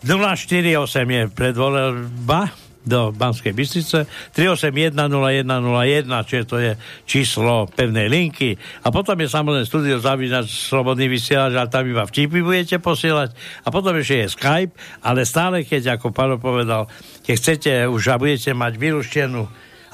[0.00, 0.64] 048
[1.06, 2.40] je predvoľba
[2.84, 4.04] do Banskej Bystrice,
[4.36, 6.72] 3810101, čiže to je
[7.08, 8.54] číslo pevnej linky.
[8.84, 13.32] A potom je samozrejme studio zavínať slobodný vysielač, ale tam iba vtipy budete posielať.
[13.64, 16.86] A potom ešte je Skype, ale stále, keď, ako Paolo povedal,
[17.24, 19.42] keď chcete už a budete mať vylúštenú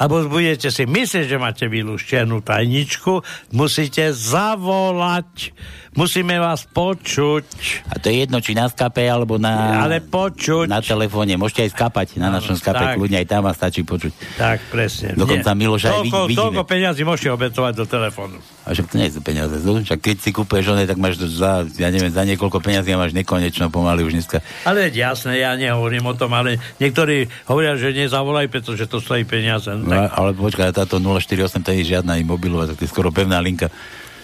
[0.00, 3.20] alebo budete si myslieť, že máte vylúštenú tajničku,
[3.52, 5.52] musíte zavolať.
[5.90, 7.44] Musíme vás počuť.
[7.90, 10.70] A to je jedno, či na skape, alebo na, Ale počuť.
[10.70, 11.34] na telefóne.
[11.34, 12.94] Môžete aj skapať na našom skape, tak.
[12.94, 14.38] kľudne aj tam vás stačí počuť.
[14.38, 15.12] Tak, presne.
[15.12, 15.58] Dokonca Nie.
[15.58, 16.38] Miloš aj toľko, vid- vidíme.
[16.38, 18.38] toľko peňazí môžete obetovať do telefónu.
[18.62, 19.50] A však to nie sú peniaze.
[19.58, 23.10] Však keď si kúpeš one, tak máš za, ja neviem, za niekoľko peňazí a máš
[23.10, 24.46] nekonečno pomaly už dneska.
[24.62, 29.66] Ale jasné, ja nehovorím o tom, ale niektorí hovoria, že nezavolaj, pretože to stojí peniaze.
[29.68, 33.10] No, No, tak, ale počkaj, táto 048 to je žiadna mobilová, tak to je skoro
[33.10, 33.74] pevná linka.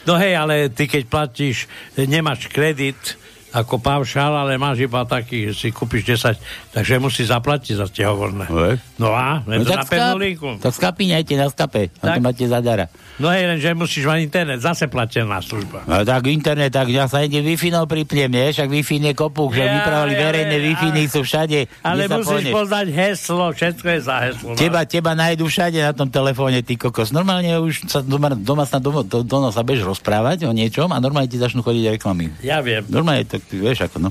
[0.06, 1.66] No hej, ale ty keď platíš,
[1.98, 3.18] nemáš kredit,
[3.56, 6.36] ako paušál, ale máš iba taký, že si kúpiš 10,
[6.70, 8.44] takže musí zaplatiť za tie hovorné.
[8.44, 8.76] Hej.
[8.96, 9.40] No a?
[9.42, 10.56] No, No, na tak, linku.
[10.58, 12.92] tak skapíňajte na skape, a to máte zadara.
[13.16, 15.84] No hej, len, že musíš mať internet, zase platená služba.
[15.84, 18.52] No tak internet, tak ja sa ide Wi-Fi no pripnem, nie?
[18.52, 21.58] Však Wi-Fi je kopuk, že Ja, vypravili ja, verejné Wi-Fi ale- sú všade.
[21.80, 22.52] Ale sa musíš pohneš.
[22.52, 24.48] poznať heslo, všetko je za heslo.
[24.52, 24.58] no.
[24.58, 27.08] Teba, teba nájdu všade na tom telefóne, ty kokos.
[27.08, 30.98] Normálne už sa doma, doma sa do, do, do nosa bež rozprávať o niečom a
[30.98, 32.36] normálne ti začnú chodiť reklamy.
[32.42, 32.84] Ja viem.
[32.86, 34.10] Normálne, tak ty vieš ako,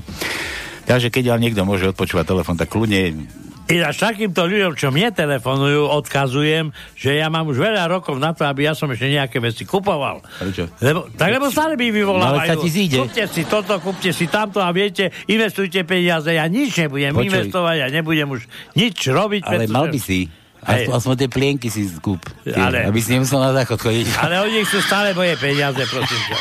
[0.86, 3.26] Takže keď vám niekto môže odpočúvať telefón, tak kľudne
[3.66, 8.46] Ináč takýmto ľuďom, čo mne telefonujú, odkazujem, že ja mám už veľa rokov na to,
[8.46, 10.22] aby ja som ešte nejaké veci kupoval.
[10.22, 10.70] Prečo?
[10.78, 12.46] Lebo, tak lebo stále mi vyvolávajú.
[12.46, 13.02] No, ale ti zíde.
[13.02, 16.30] Kúpte si toto, kúpte si tamto a viete, investujte peniaze.
[16.30, 17.26] Ja nič nebudem Počuj.
[17.26, 18.46] investovať, ja nebudem už
[18.78, 19.42] nič robiť.
[19.50, 20.30] Ale mal by si.
[20.64, 20.88] Hej.
[20.88, 21.86] Aspoň, tie plienky si.
[21.86, 24.06] Tie, Ale- Aby si nemusel na záchod chodiť.
[24.18, 26.38] Ale oni chcú stále moje peniaze, prosím ťa.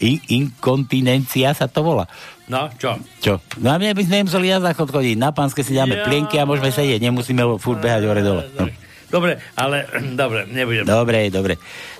[0.00, 2.08] In, inkontinencia sa to volá.
[2.44, 2.98] No, čo?
[3.20, 3.40] Čo?
[3.62, 5.16] No a my by sme nemuseli na záchod chodiť.
[5.16, 6.04] Na pánske si dáme Ja.
[6.04, 7.00] plienky a môžeme sedieť.
[7.00, 8.42] Nemusíme furt behať hore dole.
[8.58, 8.66] No.
[9.08, 9.86] Dobre, ale
[10.18, 10.82] dobre, nebudem.
[10.82, 11.54] Dobre, dobre.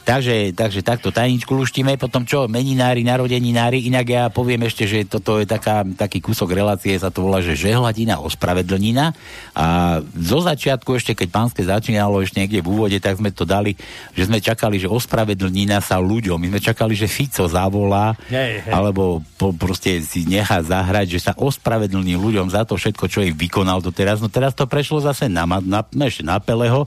[0.05, 5.40] Takže, takže takto tajničku luštíme, potom čo, meninári, narodeninári, inak ja poviem ešte, že toto
[5.40, 9.17] je taká, taký kúsok relácie, sa to volá, že žehladina, ospravedlnina.
[9.57, 13.81] A zo začiatku ešte, keď pánske začínalo ešte niekde v úvode, tak sme to dali,
[14.12, 18.73] že sme čakali, že ospravedlnina sa ľuďom, my sme čakali, že Fico zavolá, Hej, hej.
[18.77, 23.33] alebo po, proste si nechá zahrať, že sa ospravedlní ľuďom za to všetko, čo ich
[23.33, 24.21] vykonal doteraz.
[24.21, 26.85] No teraz to prešlo zase na, na, ešte na Peleho,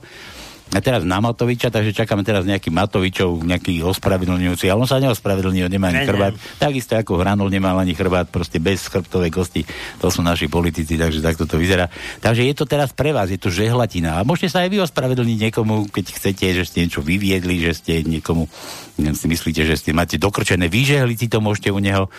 [0.68, 5.72] teraz na Matoviča, takže čakáme teraz nejaký Matovičov, nejaký ospravedlňujúci, ale on sa neospravedlnil, on
[5.72, 6.08] nemá ani Ne, ne.
[6.12, 6.34] chrbát.
[6.60, 9.64] Takisto ako Hranol nemal ani chrbát, proste bez chrbtovej kosti.
[10.04, 11.88] To sú naši politici, takže takto to vyzerá.
[12.20, 14.20] Takže je to teraz pre vás, je to žehlatina.
[14.20, 18.04] A môžete sa aj vy ospravedlniť niekomu, keď chcete, že ste niečo vyviedli, že ste
[18.04, 18.44] niekomu,
[19.00, 22.12] neviem, si myslíte, že ste máte dokrčené, vyžehliť si to môžete u neho.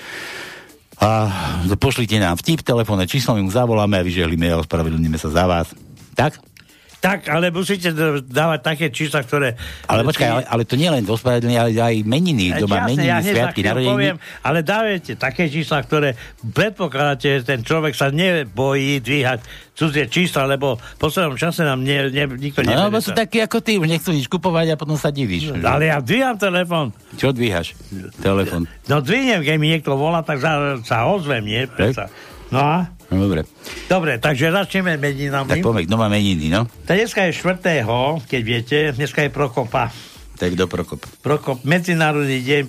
[1.00, 1.32] A
[1.80, 5.72] pošlite nám vtip, telefónne číslo, my mu zavoláme a vyžehlíme a ospravedlníme sa za vás.
[6.18, 6.49] Tak?
[7.00, 9.56] Tak, ale musíte dávať také čísla, ktoré...
[9.88, 12.90] Ale počkaj, ale, ale to nie len ospravedlenie, ale aj meniny, E, kto má jasné,
[12.92, 13.88] meniny, ja sviatky, narodeniny.
[13.88, 19.40] poviem, ale dávajte také čísla, ktoré predpokladáte, že ten človek sa nebojí dvíhať
[19.72, 23.40] cudzie čísla, lebo v poslednom čase nám nie, nie, nikto No, neverí lebo sú takí
[23.40, 25.56] ako ty, už nechcú nič kupovať a potom sa divíš.
[25.56, 26.92] Ale ja dvíham telefon.
[27.16, 27.80] Čo dvíhaš?
[28.20, 28.68] Telefon.
[28.86, 31.64] No dvíhnem, keď mi niekto volá, tak sa, sa ozvem, nie?
[31.64, 32.12] Predsa.
[32.52, 32.92] No a?
[33.10, 33.42] No dobre.
[33.90, 35.50] Dobre, takže začneme meninami.
[35.50, 36.70] Tak poďme, kto má meniny, no?
[36.86, 37.82] Dneska je 4.
[38.30, 39.90] keď viete, dneska je Prokopa.
[40.40, 41.04] Tak do Prokop.
[41.20, 42.62] Prokop, Medzinárodný deň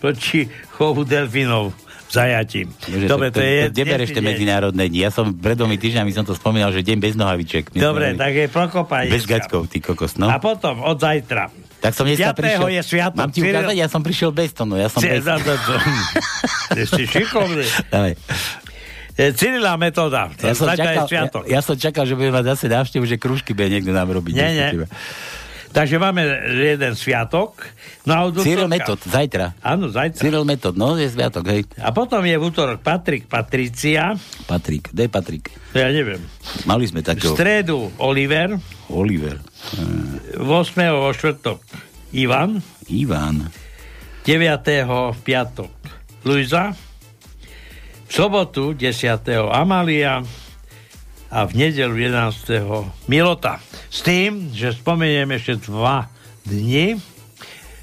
[0.00, 1.76] proti chovu delfínov
[2.08, 2.64] v zajatí.
[2.64, 3.68] Bože, Dobre, to, je...
[3.68, 5.04] Kde bereš tie medzinárodné dni?
[5.04, 7.76] Ja som pred dvomi týždňami som to spomínal, že deň bez nohaviček.
[7.76, 9.04] Dobre, tak je Prokopa.
[9.04, 10.32] Bez gačkov, ty kokos, no.
[10.32, 11.52] A potom od zajtra.
[11.82, 12.40] Tak som dneska 5.
[12.40, 12.68] prišiel...
[12.78, 13.18] je sviatok.
[13.18, 13.74] Mám ti ukázať?
[13.74, 15.26] Ja som prišiel bez tonu, ja som Cie- bez...
[15.26, 15.76] no, no, no.
[16.88, 17.66] Si šikovný.
[19.12, 20.32] E, Cyrila metóda.
[20.40, 23.68] Ja som, čakal, ja, ja som čakal, že budeme mať zase návštevu, že krúžky bude
[23.68, 24.32] niekto nám robiť.
[24.32, 24.88] Nie, nie.
[25.72, 26.20] Takže máme
[26.52, 27.64] jeden sviatok.
[28.04, 29.56] No a Cyril Metod, zajtra.
[29.64, 30.20] Áno, zajtra.
[30.20, 31.64] Cyril Metod, no je sviatok, hej.
[31.80, 34.12] A potom je v útorok Patrik Patricia.
[34.44, 35.44] Patrik, kde je Patrik?
[35.72, 36.20] Ja neviem.
[36.68, 37.32] Mali sme V takého...
[37.32, 38.60] stredu Oliver.
[38.92, 39.40] Oliver.
[40.36, 40.44] 8.
[40.92, 41.64] vo štvrtok
[42.12, 42.60] Ivan.
[42.92, 43.48] Ivan.
[44.28, 45.24] 9.
[45.24, 45.72] piatok
[46.28, 46.91] Luisa.
[48.12, 49.24] Sobotu 10.
[49.48, 50.20] Amalia
[51.32, 53.08] a v nedelu 11.
[53.08, 53.56] Milota.
[53.88, 56.12] S tým, že spomeniem ešte dva
[56.44, 57.00] dni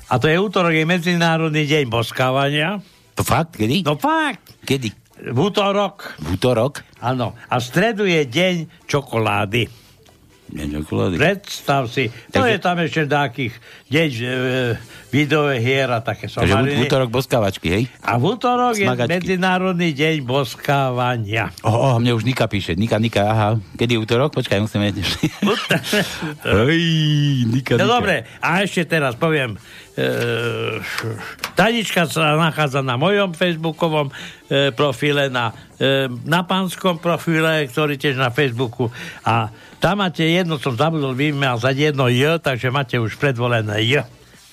[0.06, 2.78] a to je útorok, je Medzinárodný deň boskávania.
[3.18, 3.58] To fakt?
[3.58, 3.82] Kedy?
[3.82, 4.62] No fakt.
[4.70, 4.94] Kedy?
[5.34, 6.14] V útorok.
[6.22, 6.86] V útorok?
[7.02, 7.34] Áno.
[7.50, 9.66] A v stredu je deň čokolády.
[10.50, 12.10] Predstav si.
[12.34, 13.54] To Takže- je tam ešte takých
[13.88, 14.26] deň e,
[15.10, 16.86] videové hier a také Takže v somariny.
[16.86, 17.84] útorok boskávačky, hej?
[18.02, 19.14] A v útorok je Smagačky.
[19.14, 21.54] Medzinárodný deň boskávania.
[21.62, 22.74] O, oh, mne už Nika píše.
[22.74, 23.50] Nika, Nika, aha.
[23.78, 24.34] Kedy je útorok?
[24.34, 24.90] Počkaj, musíme...
[26.46, 26.84] Hej,
[27.50, 27.94] Nika, No Nika.
[27.94, 29.58] dobre, a ešte teraz poviem.
[29.94, 30.06] E,
[31.54, 34.10] tanička sa nachádza na mojom facebookovom
[34.48, 38.90] e, profile, na, e, na pánskom profile, ktorý tiež na Facebooku.
[39.26, 44.04] A tam máte jedno, som zabudol vymazať jedno J, takže máte už predvolené J.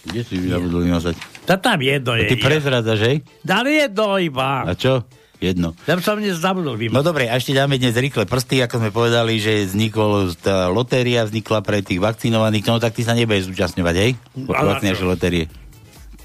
[0.07, 1.19] Kde si zabudol vymazať?
[1.43, 2.31] Tá tam jedno je.
[2.31, 2.47] Ty J.
[2.47, 3.17] prezradzaš, hej?
[3.43, 4.63] Ale jedno iba.
[4.63, 5.03] A čo?
[5.37, 5.77] Jedno.
[5.85, 6.97] Tam som dnes zabudol vymazať.
[6.97, 11.27] No dobre, a ešte dáme dnes rýchle prsty, ako sme povedali, že vznikol, tá lotéria
[11.27, 14.11] vznikla pre tých vakcinovaných, no tak ty sa nebudeš zúčastňovať, hej?
[14.49, 15.45] A vakcinačnej lotérie.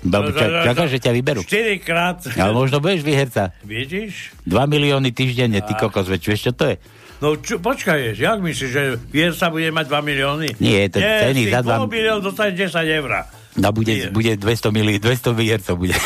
[0.01, 1.41] Ba, ča, čakáš, že ťa vyberú.
[1.45, 2.17] 4 krát.
[2.33, 3.53] Ale možno budeš vyherca.
[3.61, 4.33] Vidíš?
[4.49, 6.75] 2 milióny týždenne, ty kokos, veď vieš, čo to je?
[7.21, 8.81] No čo, počkaj, jak myslíš, že
[9.13, 10.47] vier sa bude mať 2 milióny?
[10.57, 13.11] Nie, to Nie, ceny za dva- 2 milión dostaneš 10 eur.
[13.59, 15.91] No bude, bude 200 milí, 200 výhercov bude.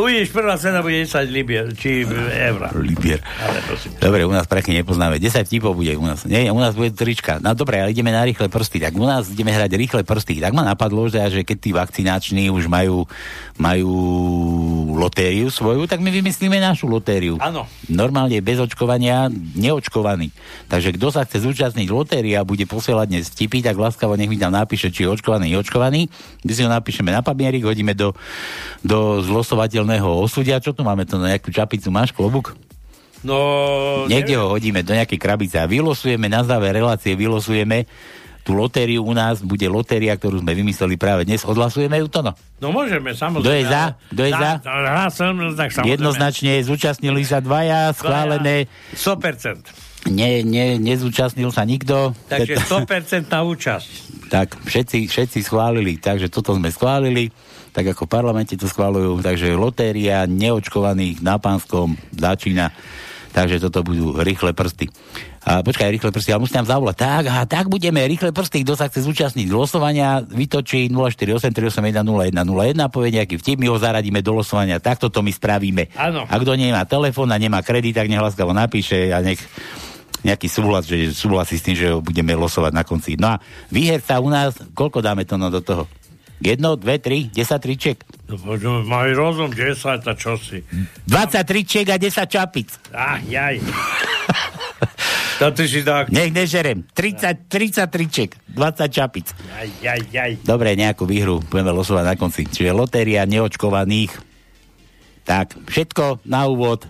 [0.00, 2.72] Uvidíš, prvá cena bude 10 libier, či eur.
[2.72, 3.20] Libier.
[3.44, 3.60] Ale.
[4.00, 5.20] Dobre, u nás prachy nepoznáme.
[5.20, 6.24] 10 tipov bude u nás.
[6.24, 7.44] Nie, u nás bude trička.
[7.44, 8.80] No dobre, ale ideme na rýchle prsty.
[8.80, 10.40] Tak u nás ideme hrať rýchle prsty.
[10.40, 13.04] Tak ma napadlo, že, že keď tí vakcinační už majú,
[13.60, 13.92] majú
[14.96, 17.36] lotériu svoju, tak my vymyslíme našu lotériu.
[17.44, 17.68] Áno.
[17.92, 20.32] Normálne bez očkovania, neočkovaný.
[20.72, 24.40] Takže kto sa chce zúčastniť lotérie a bude posielať dnes tipy, tak láskavo nech mi
[24.40, 26.06] tam napíše, či je očkovaný, neočkovaný.
[26.46, 28.14] My si ho napíšeme na papierik, hodíme do,
[28.86, 30.62] do zlosovateľného osudia.
[30.62, 31.02] Čo tu máme?
[31.10, 32.54] To na nejakú čapicu máš, klobúk?
[33.26, 37.90] No, Niekde ho hodíme do nejakej krabice a vylosujeme, na záver relácie vylosujeme
[38.46, 41.44] tú lotériu u nás, bude lotéria, ktorú sme vymysleli práve dnes.
[41.44, 42.32] Odhlasujeme ju to, no?
[42.64, 43.44] No môžeme, samozrejme.
[43.44, 43.82] Kto je za?
[44.08, 44.50] Kto je za?
[44.64, 45.92] Hlasom, no, tak samozrejme.
[45.92, 48.64] Jednoznačne zúčastnili sa dvaja, schválené.
[48.96, 50.08] 100%.
[50.08, 52.16] Ne, ne, nezúčastnil sa nikto.
[52.32, 54.07] Takže 100% na účasť.
[54.28, 57.32] Tak, všetci, všetci schválili, takže toto sme schválili,
[57.72, 62.68] tak ako v parlamente to schválujú, takže lotéria neočkovaných na pánskom začína,
[63.32, 64.92] takže toto budú rýchle prsty.
[65.48, 66.96] A počkaj, rýchle prsty, ale musím tam zavolať.
[67.00, 73.40] Tak, aha, tak budeme, rýchle prsty, kto sa chce zúčastniť losovania, vytočí 0483810101, povie nejaký
[73.40, 75.88] vtip, my ho zaradíme do losovania, takto to my spravíme.
[75.96, 76.28] Áno.
[76.28, 78.20] A kto nemá telefón a nemá kredit, tak nech
[78.52, 79.40] napíše a nech
[80.26, 83.14] nejaký súhlas, že súhlasí s tým, že ho budeme losovať na konci.
[83.18, 85.86] No a výherca u nás, koľko dáme to no do toho?
[86.38, 87.98] Jedno, dve, tri, 10 tričiek.
[88.30, 90.62] No, maj rozum, 10 a čosi.
[91.10, 92.70] 20 tričiek a 10 čapic.
[92.94, 93.58] Ah, jaj.
[95.42, 96.14] to ty si tak...
[96.14, 96.86] Nech nežerem.
[96.94, 99.26] 30, 30 tričiek, 20 čapic.
[99.34, 100.32] Jaj, jaj, jaj.
[100.46, 102.46] Dobre, nejakú výhru budeme losovať na konci.
[102.46, 104.14] Čiže lotéria neočkovaných.
[105.26, 106.86] Tak, všetko na úvod.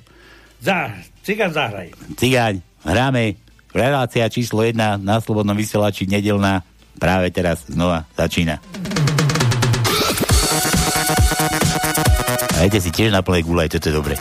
[0.60, 0.92] Za,
[1.24, 1.96] cigán zahraj.
[2.20, 3.38] Cigáň, hráme.
[3.72, 6.64] Relácia číslo 1 na Slobodnom vysielači nedelná.
[6.98, 8.58] Práve teraz znova začína.
[12.58, 14.14] Dajte si tiež na plnej gulaj, toto je dobre.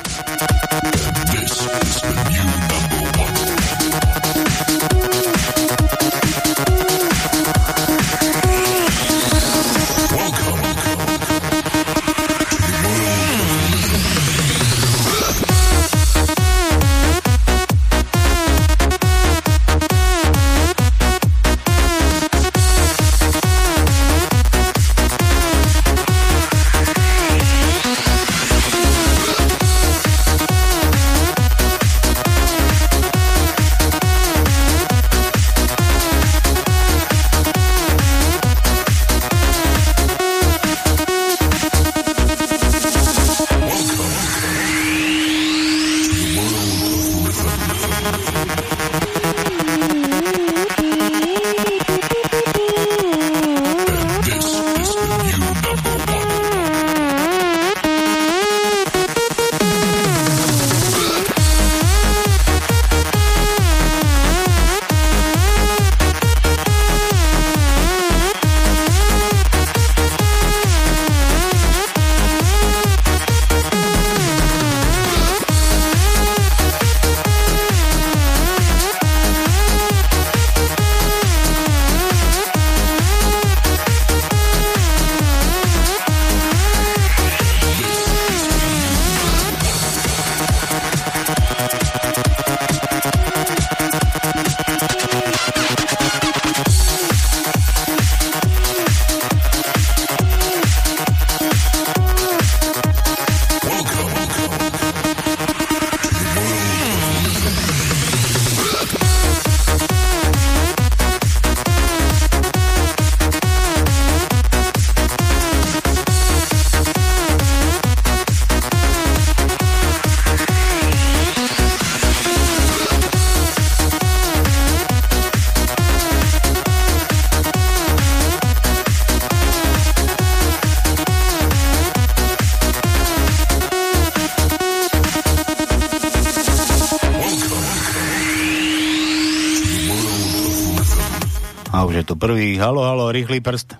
[142.17, 142.57] Prvý.
[142.57, 143.77] Halo, halo, rýchly prst.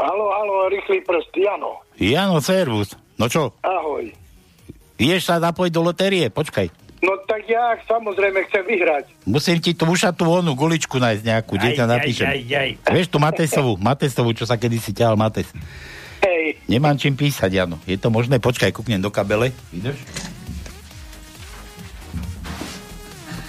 [0.00, 1.84] Halo, halo, rýchly prst, Jano.
[2.00, 2.96] Jano, servus.
[3.20, 4.08] No čo, Ahoj.
[4.96, 6.32] ideš sa zapojiť do lotérie?
[6.32, 6.72] Počkaj.
[7.00, 9.04] No tak ja samozrejme chcem vyhrať.
[9.24, 9.88] Musím ti tú
[10.28, 12.28] onú guličku nájsť nejakú, kde ťa napíšem.
[12.28, 12.70] aj, aj.
[12.92, 15.48] Vieš tu Matesovú, Matesovú, čo sa kedysi ťahal Mates.
[16.20, 16.60] Hej.
[16.68, 17.80] Nemám čím písať, Jano.
[17.88, 18.36] Je to možné?
[18.36, 19.52] Počkaj, kúknem do kabele.
[19.72, 19.96] Vidíš?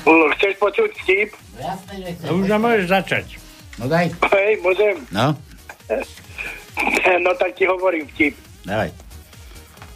[0.08, 1.30] No, Chceš počuť vtip?
[2.28, 3.26] No už môžeš začať.
[3.80, 4.12] No daj.
[4.36, 4.96] Hej, môžem.
[5.14, 5.32] No.
[7.24, 8.36] no tak ti hovorím vtip.
[8.68, 8.92] Dávaj.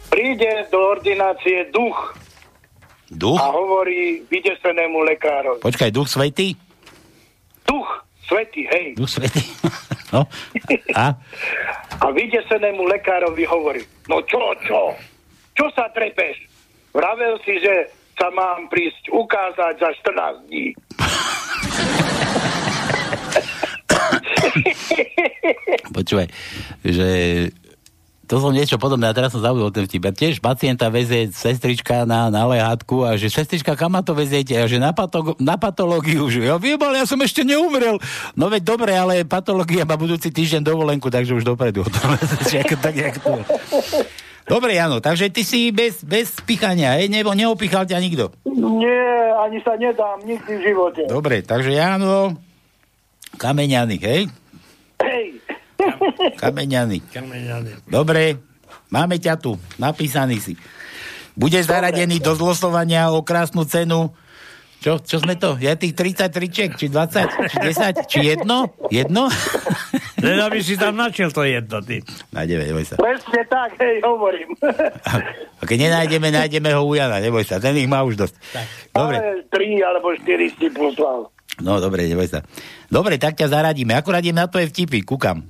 [0.08, 2.16] Príde do ordinácie duch
[3.10, 3.38] Duch?
[3.38, 5.62] a hovorí vydesenému lekárovi.
[5.62, 6.58] Počkaj, duch svetý?
[7.62, 7.86] Duch,
[8.26, 8.98] svetý, hej.
[8.98, 9.46] Duch svetý.
[10.14, 10.26] no.
[10.94, 11.14] A?
[12.02, 14.90] A vydesenému lekárovi hovorí, no čo, čo?
[15.54, 16.50] Čo sa trepeš?
[16.90, 20.66] Vravel si, že sa mám prísť ukázať za 14 dní.
[25.96, 26.28] Počúvaj,
[26.82, 27.08] že
[28.26, 30.10] to som niečo podobné, a teraz som zabudol ten vtip.
[30.10, 34.58] Tiež pacienta vezie sestrička na, na lehátku a že sestrička, kam ma to veziete?
[34.58, 36.26] A že na, pato, na patológiu.
[36.26, 38.02] Že ja viem, ale ja som ešte neumrel.
[38.34, 41.86] No veď dobre, ale patológia má budúci týždeň dovolenku, takže už dopredu.
[42.82, 43.30] tak, jak to...
[44.46, 47.10] Dobre, Jano, takže ty si bez, bez pichania, hej?
[47.10, 48.30] Nebo neopichal ťa nikto.
[48.46, 51.02] Nie, ani sa nedám nikdy v živote.
[51.10, 52.38] Dobre, takže Jano,
[53.36, 54.22] kameňanik, hej?
[55.00, 55.26] Hej.
[56.40, 57.04] Kameňanik.
[57.12, 57.86] Kameňany.
[57.86, 58.40] Dobre,
[58.88, 60.54] máme ťa tu, napísaný si.
[61.36, 64.16] Budeš zaradený do zlosovania o krásnu cenu.
[64.80, 65.56] Čo, čo sme to?
[65.60, 68.70] Ja tých 33 ček, či 20, či 10, či jedno?
[68.92, 69.28] Jedno?
[70.26, 72.00] Len aby si tam načiel to jedno, ty.
[72.32, 72.96] Nájdeme, neboj sa.
[72.96, 74.56] Presne tak, hej, hovorím.
[75.60, 78.34] A keď nenájdeme, nájdeme ho u Jana, neboj sa, ten ich má už dosť.
[78.92, 81.28] Dobre, Ale 3 alebo 4 si poslal.
[81.60, 82.40] No dobre, neboj sa.
[82.88, 83.92] Dobre, tak ťa zaradíme.
[83.92, 85.44] Akurát idem na tvoje vtipy, kúkam.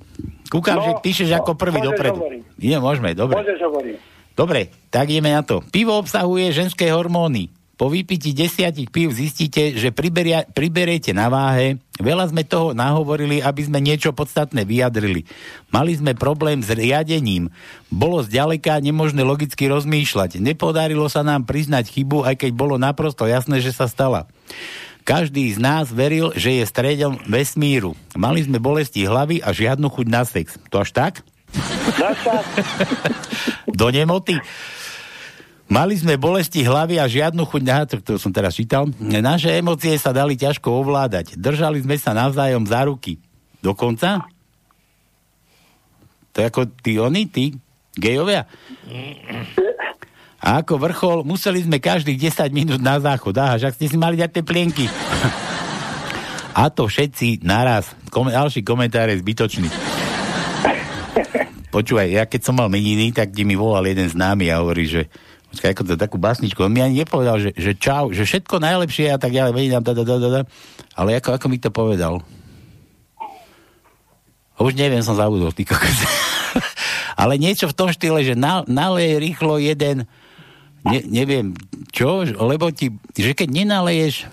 [0.47, 2.23] Kúkam, No, že píšeš ako prvý dopredu.
[2.23, 2.41] hovoriť.
[2.57, 3.35] Nie, môžeme, dobre.
[3.35, 3.95] Môžeš hovoriť.
[4.31, 5.65] Dobre, tak ideme na to.
[5.73, 7.49] Pivo obsahuje ženské hormóny.
[7.77, 11.77] Po vypití desiatich pív zistíte, že priberia, priberiete na váhe.
[12.01, 15.29] Veľa sme toho nahovorili, aby sme niečo podstatné vyjadrili.
[15.69, 17.53] Mali sme problém s riadením.
[17.93, 20.41] Bolo zďaleka nemožné logicky rozmýšľať.
[20.41, 24.25] Nepodarilo sa nám priznať chybu, aj keď bolo naprosto jasné, že sa stala.
[25.07, 27.95] Každý z nás veril, že je stredom vesmíru.
[28.19, 30.59] Mali sme bolesti hlavy a žiadnu chuť na sex.
[30.67, 31.23] To až tak?
[33.71, 34.35] Do nemoty?
[35.71, 38.91] Mali sme bolesti hlavy a žiadnu chuť na to, to som teraz čítal.
[38.99, 41.39] Naše emócie sa dali ťažko ovládať.
[41.39, 43.15] Držali sme sa navzájom za ruky.
[43.63, 44.27] Dokonca?
[46.35, 47.55] To je ako tí oni, tí
[47.95, 48.43] gejovia?
[50.47, 53.35] A ako vrchol, museli sme každých 10 minút na záchod.
[53.35, 54.87] Aha, však ste si mali dať tie plienky.
[56.55, 57.91] A to všetci naraz.
[58.07, 59.67] Kom- ďalší komentár je zbytočný.
[61.67, 65.11] Počúvaj, ja keď som mal meniny, tak kde mi volal jeden známy a hovorí, že
[65.51, 69.11] počkaj, ako to takú básničku, on mi ani nepovedal, že, že čau, že všetko najlepšie
[69.11, 70.41] a tak ďalej, meninám, da, da, da, da, da.
[70.95, 72.23] ale ako, ako mi to povedal?
[74.57, 75.67] Už neviem, som zabudol, ty
[77.21, 80.07] ale niečo v tom štýle, že na, nalej rýchlo jeden,
[80.87, 81.53] ne, neviem
[81.91, 84.27] čo, lebo ti, že keď nenaleješ,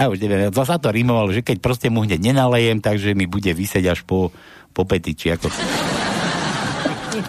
[0.00, 3.52] a už neviem, zasa to rímovalo, že keď proste mu hneď nenalejem, takže mi bude
[3.52, 4.32] vysieť až po,
[4.72, 5.52] po pety, či ako...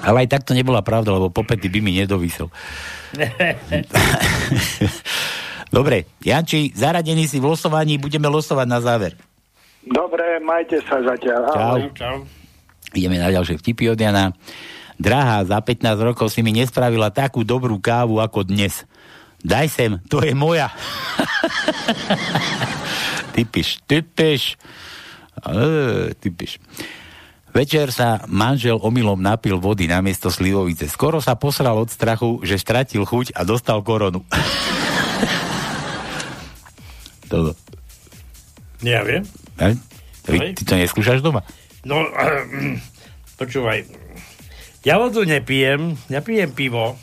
[0.03, 2.47] Ale aj tak to nebola pravda, lebo po pety by mi nedovysel.
[5.76, 9.18] Dobre, Janči, zaradený si v losovaní, budeme losovať na záver.
[9.84, 11.41] Dobre, majte sa zatiaľ.
[11.51, 11.80] Čau.
[11.97, 12.16] Čau.
[12.93, 14.32] Ideme na ďalšie vtipy od Jana.
[15.04, 18.88] Drahá, za 15 rokov si mi nespravila takú dobrú kávu ako dnes.
[19.43, 20.72] Daj sem, to je moja.
[23.36, 24.56] ty piš, ty piš.
[25.43, 26.56] E, ty piš.
[27.51, 30.88] Večer sa manžel omylom napil vody namiesto slivovice.
[30.88, 34.24] Skoro sa posral od strachu, že stratil chuť a dostal koronu.
[37.30, 37.60] Toto.
[38.80, 39.28] Ja viem.
[39.60, 41.43] Ty, ty to neskúšaš doma?
[41.84, 42.08] No,
[43.36, 44.03] počúvaj.
[44.84, 46.99] Ja vodu nepijem, ja pijem pivo.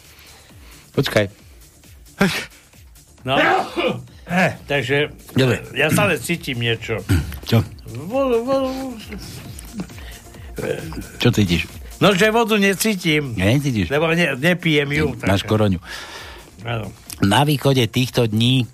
[0.93, 1.33] Počkaj.
[3.24, 3.41] No.
[4.31, 5.64] Eh, takže Dobre.
[5.74, 7.01] ja stále cítim niečo.
[7.49, 7.64] Čo?
[8.07, 8.70] Vodu, vodu.
[11.18, 11.66] Čo cítiš?
[11.99, 13.35] No, že vodu necítim.
[13.37, 13.91] Necítiš?
[13.91, 15.05] Lebo ne, nepijem ju.
[15.24, 15.81] Máš koroňu.
[17.20, 18.64] Na východe týchto dní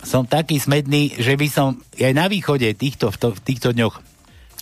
[0.00, 4.09] som taký smedný, že by som, aj na východe týchto, v, to, v týchto dňoch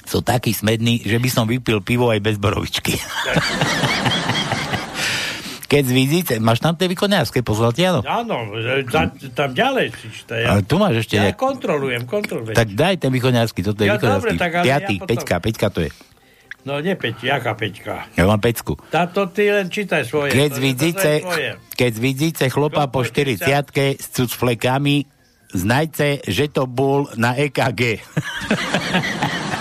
[0.08, 2.96] som taký smedný, že by som vypil pivo aj bez borovičky.
[5.68, 8.00] Keď z Vizice, máš tam tie východňárske, pozval ti, áno?
[8.00, 8.56] Áno,
[8.88, 10.08] za, tam ďalej si.
[10.32, 11.36] Ja, Ale tu máš ešte ja nejak...
[11.36, 12.56] kontrolujem, kontrolujem.
[12.56, 14.32] Tak daj ten východňársky, toto je Ja východňársky.
[14.32, 15.92] dobre, tak Piatý, ja potom- peťka, peťka to je.
[16.66, 18.12] No nie Peť, jaká Peťka?
[18.12, 18.76] Ja mám pecku.
[18.92, 20.36] Táto ty len čítaj svoje.
[20.36, 20.60] Keď z
[21.24, 21.50] tvoje.
[21.72, 23.40] keď z Vizice chlopa po 40
[23.96, 25.06] s cucflekami,
[25.54, 28.04] znajte, že to bol na EKG.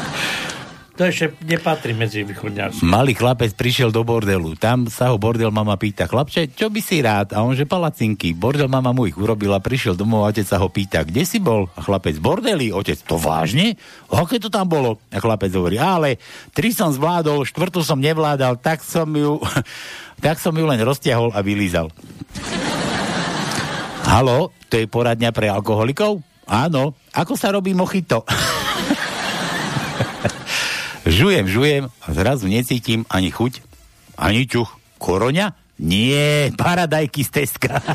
[0.97, 2.81] To ešte nepatrí medzi východňarské.
[2.81, 4.57] Malý chlapec prišiel do bordelu.
[4.57, 7.37] Tam sa ho bordel mama pýta, chlapče, čo by si rád?
[7.37, 8.33] A on že palacinky.
[8.33, 11.69] Bordel mama mu ich urobila, prišiel domov a otec sa ho pýta, kde si bol?
[11.77, 12.73] A chlapec, bordeli.
[12.73, 13.77] Otec, to vážne?
[14.09, 14.97] Aké to tam bolo?
[15.13, 16.17] A chlapec hovorí, ale
[16.57, 19.37] tri som zvládol, štvrtú som nevládal, tak som ju,
[20.25, 21.93] tak som ju len roztiahol a vylízal.
[24.01, 26.25] Halo, to je poradňa pre alkoholikov?
[26.49, 26.97] Áno.
[27.13, 28.25] Ako sa robí mochito?
[31.07, 33.63] žujem, žujem a zrazu necítim ani chuť,
[34.19, 34.75] ani čuch.
[34.97, 35.53] Koroňa?
[35.77, 37.77] Nie, paradajky z Teska.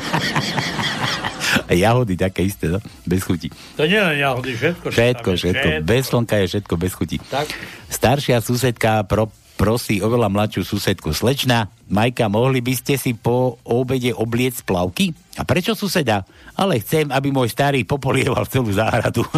[1.69, 2.79] Jahody také isté, no?
[3.05, 3.51] bez chuti.
[3.77, 4.87] To nie len jahody, všetko.
[4.89, 5.67] Všetko, je, všetko.
[5.85, 7.17] Bez slnka je všetko bez chuti.
[7.21, 7.47] Tak.
[7.91, 11.13] Staršia susedka pro, prosí oveľa mladšiu susedku.
[11.13, 15.13] Slečna, Majka, mohli by ste si po obede obliec plavky?
[15.37, 16.25] A prečo suseda?
[16.57, 19.21] Ale chcem, aby môj starý popolieval celú záhradu.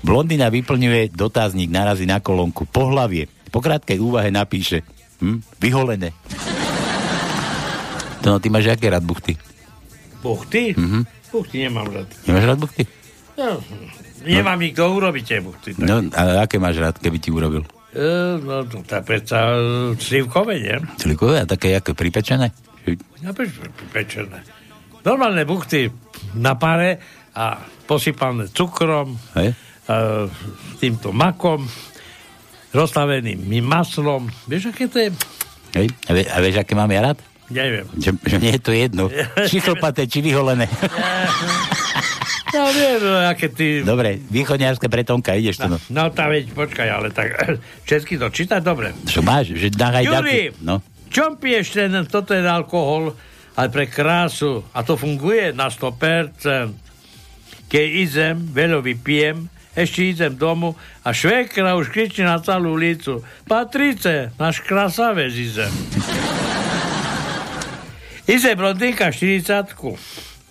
[0.00, 2.64] Blondina vyplňuje dotazník, narazí na kolónku.
[2.64, 3.28] Pohlavie.
[3.50, 4.80] Po krátkej úvahe napíše.
[5.20, 5.44] Hm?
[5.60, 6.16] Vyholené.
[8.20, 9.36] To no, ty máš aké rád buchty?
[10.20, 10.76] Buchty?
[10.76, 11.08] Mhm.
[11.32, 12.08] Buchty nemám rád.
[12.28, 12.82] Nemáš rád buchty?
[13.40, 13.64] No,
[14.26, 15.70] nemám ich kto urobiť tie buchty.
[15.72, 15.84] Tak.
[15.88, 17.64] No, a aké máš rád, keby ti urobil?
[17.96, 20.76] E, no, to tá predsa e, slivkové, nie?
[21.00, 22.52] Čelikové a také ako pripečené?
[23.24, 23.56] Ja peč,
[23.92, 24.44] pečené.
[25.00, 25.88] Normálne buchty
[26.36, 27.00] na pare
[27.32, 27.56] a
[27.88, 29.56] posypané cukrom, Hej?
[29.90, 30.30] E,
[30.78, 31.66] týmto makom,
[32.70, 34.30] rozstaveným maslom.
[34.46, 35.10] Vieš, aké to je?
[35.74, 35.86] Hej?
[36.06, 37.18] A, vie, a vieš, aké mám ja rád?
[37.50, 37.86] Neviem.
[37.98, 39.04] Že, že nie je to jedno.
[39.50, 40.70] Či chlpaté, či vyholené.
[42.50, 43.86] Ja viem, no, aké ty...
[43.86, 45.70] Dobre, východňarské pretonka, ideš tu.
[45.70, 45.78] No.
[45.86, 47.30] No, tá veď, počkaj, ale tak
[47.86, 48.90] všetky to čítať dobre.
[49.06, 49.54] Čo máš?
[49.54, 49.70] Že
[50.02, 50.82] Juri, No.
[51.14, 53.14] čom piješ ten, toto je alkohol,
[53.54, 56.74] ale pre krásu, a to funguje na 100%.
[57.70, 60.74] Keď idem, veľa vypijem, ešte idem domu
[61.06, 63.22] a švekra už kričí na celú ulicu.
[63.46, 65.70] Patrice, náš krasavec idem.
[68.30, 69.74] Ide blondýnka 40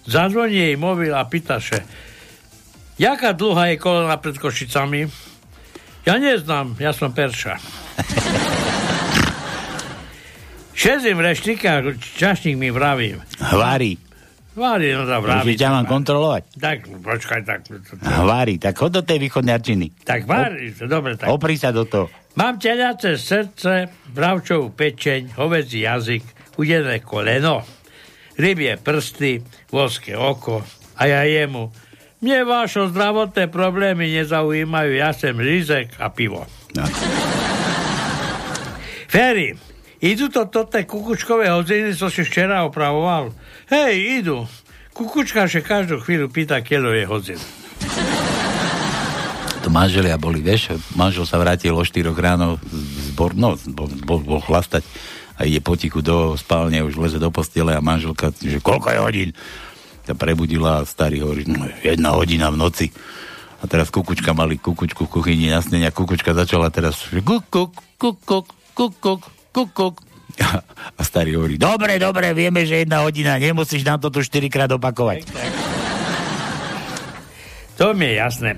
[0.09, 1.85] Zazvoní jej mobil a pýta sa,
[2.97, 5.05] jaká dlhá je kolona pred Košicami?
[6.01, 7.61] Ja neznám, ja som Perša.
[10.79, 11.83] Šezím reštika,
[12.17, 13.21] čašník mi vraví.
[13.37, 14.08] Hvári.
[14.49, 15.53] Vári, no Že vraví.
[15.55, 16.43] ťa mám kontrolovať.
[16.57, 17.59] Tak, počkaj, tak.
[18.01, 18.57] Hvári.
[18.57, 20.03] Tak chod do tej východňarčiny.
[20.03, 21.29] Tak vári, dobre, tak.
[21.29, 22.09] Opri sa do toho.
[22.33, 26.23] Mám teliace srdce, bravčovú pečeň, hovedzí jazyk,
[26.55, 27.63] udené koleno,
[28.35, 30.63] rybie prsty, voské oko
[30.95, 31.69] a ja jemu.
[32.19, 36.43] Mne vaše zdravotné problémy nezaujímajú, ja sem rizek a pivo.
[36.75, 36.83] No.
[39.07, 39.55] Ferry,
[39.99, 43.31] idú to toté kukučkové hodiny, čo si včera opravoval?
[43.69, 44.49] Hej, idú.
[44.97, 47.41] Kukučka sa každú chvíľu pýta, keľo je hodzin.
[49.61, 54.19] To manželia boli, vieš, manžel sa vrátil o 4 ráno z bor, no, bol, bol,
[54.25, 54.81] bol chlastať
[55.37, 59.29] a ide potichu do spálne, už leze do postele a manželka, že koľko je hodín?
[60.09, 62.89] Sa prebudila a starý hovorí, no, jedna hodina v noci.
[63.61, 68.49] A teraz kukučka mali kukučku v kuchyni na snenia, kukučka začala teraz, že kukuk, kukuk,
[68.73, 69.21] kukuk,
[69.53, 70.08] kukuk.
[70.97, 74.71] A starý hovorí, dobre, dobre, vieme, že jedna hodina, nemusíš nám to tu 4 krát
[74.71, 75.25] opakovať.
[77.79, 78.51] To mi je jasné.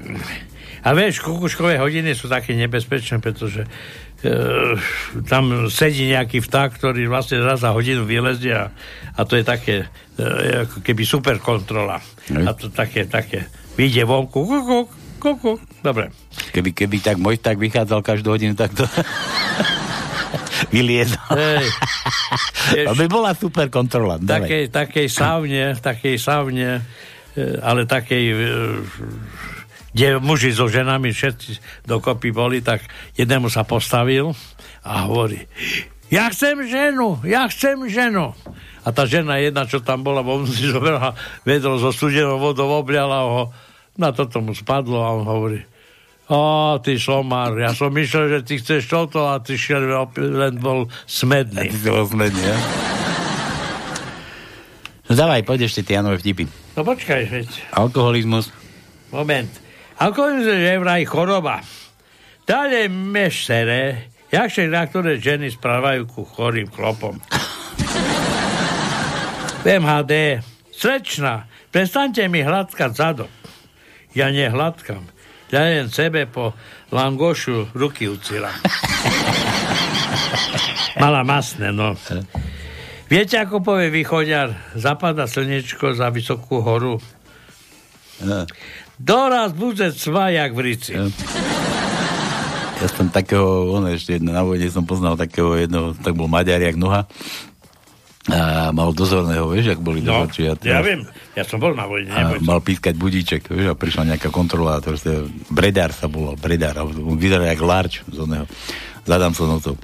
[0.82, 3.70] A vieš, kukučkové hodiny sú také nebezpečné, pretože
[4.26, 4.30] e,
[5.30, 8.74] tam sedí nejaký vták, ktorý vlastne raz za hodinu vylezie a,
[9.14, 9.86] a to je také
[10.18, 10.26] e,
[10.66, 12.02] ako keby super kontrola.
[12.34, 12.46] Hej.
[12.50, 13.46] A to také, také
[13.78, 14.90] vyjde vonku, kukuk,
[15.22, 15.62] kukuk.
[15.86, 16.10] Dobre.
[16.50, 18.90] Keby, keby tak môj tak vychádzal každú hodinu, tak to
[20.74, 21.36] vyliezol.
[21.36, 21.68] Hej.
[22.72, 24.16] To by bola super kontrola.
[24.16, 26.80] Takej, takej saune, takej saune,
[27.36, 28.36] e, ale takej, e,
[29.92, 32.86] kde muži so ženami všetci dokopy boli, tak
[33.20, 34.32] jednému sa postavil
[34.88, 35.44] a hovorí,
[36.12, 38.36] ja chcem ženu, ja chcem ženu.
[38.82, 41.16] A tá žena jedna, čo tam bola, on si zobrala
[41.48, 43.44] vedro so studenou vodou, obliala ho,
[44.00, 45.64] na toto mu spadlo a on hovorí,
[46.32, 50.88] o, ty somár, ja som myslel, že ty chceš toto a ty šiel len bol
[51.04, 51.68] smedný.
[51.68, 52.58] Ty si bol smedný, ja?
[55.12, 56.48] No dávaj, poď ešte tie Janové vtipy.
[56.80, 57.76] No počkaj, veď.
[57.76, 58.48] Alkoholizmus.
[59.12, 59.52] Moment.
[60.00, 61.60] Alkoholizmus je vraj choroba.
[62.48, 67.20] Dále mešere, jakže na ktoré ženy správajú ku chorým chlopom.
[69.68, 70.40] MHD.
[70.72, 73.30] Slečna, prestaňte mi hladkať zadok.
[74.16, 75.11] Ja nehladkam.
[75.52, 76.56] Ja len sebe po
[76.96, 78.52] langošu ruky ucila.
[81.02, 81.92] Mala masné, no.
[83.12, 84.80] Viete, ako povie východňar?
[84.80, 87.04] Zapada slnečko za vysokú horu.
[88.24, 88.48] No.
[88.96, 90.96] Doraz bude cva, jak v rici.
[92.82, 96.64] Ja som takého, on ešte jedno, na vojne som poznal takého jedného, tak bol Maďar,
[96.64, 97.12] jak noha.
[98.32, 100.48] A mal dozorného, vieš, ak boli No, dozorčí.
[100.48, 101.02] a ja teraz- viem,
[101.32, 104.96] ja som bol na vojne, a mal pískať budíček, vieš, a prišla nejaká kontrola, to
[104.96, 108.48] je Bredár sa volal, Bredár, a vyzeral jak Larč z oného,
[109.04, 109.76] za Damsonovcov.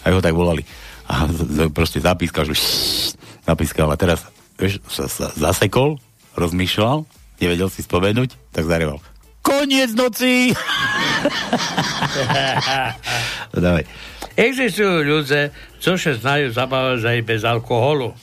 [0.00, 0.62] A ho tak volali.
[1.04, 1.26] A
[1.68, 2.54] proste zapískal, že
[3.42, 4.22] zapískal a teraz,
[4.54, 5.98] vieš, sa, sa zasekol,
[6.38, 7.02] rozmýšľal,
[7.38, 9.02] nevedel si spomenúť, tak zareval.
[9.40, 10.52] Koniec noci!
[13.48, 13.84] No, Dávaj.
[14.38, 15.50] Existujú ľudia,
[15.82, 18.14] čo sa znajú zabávať aj bez alkoholu.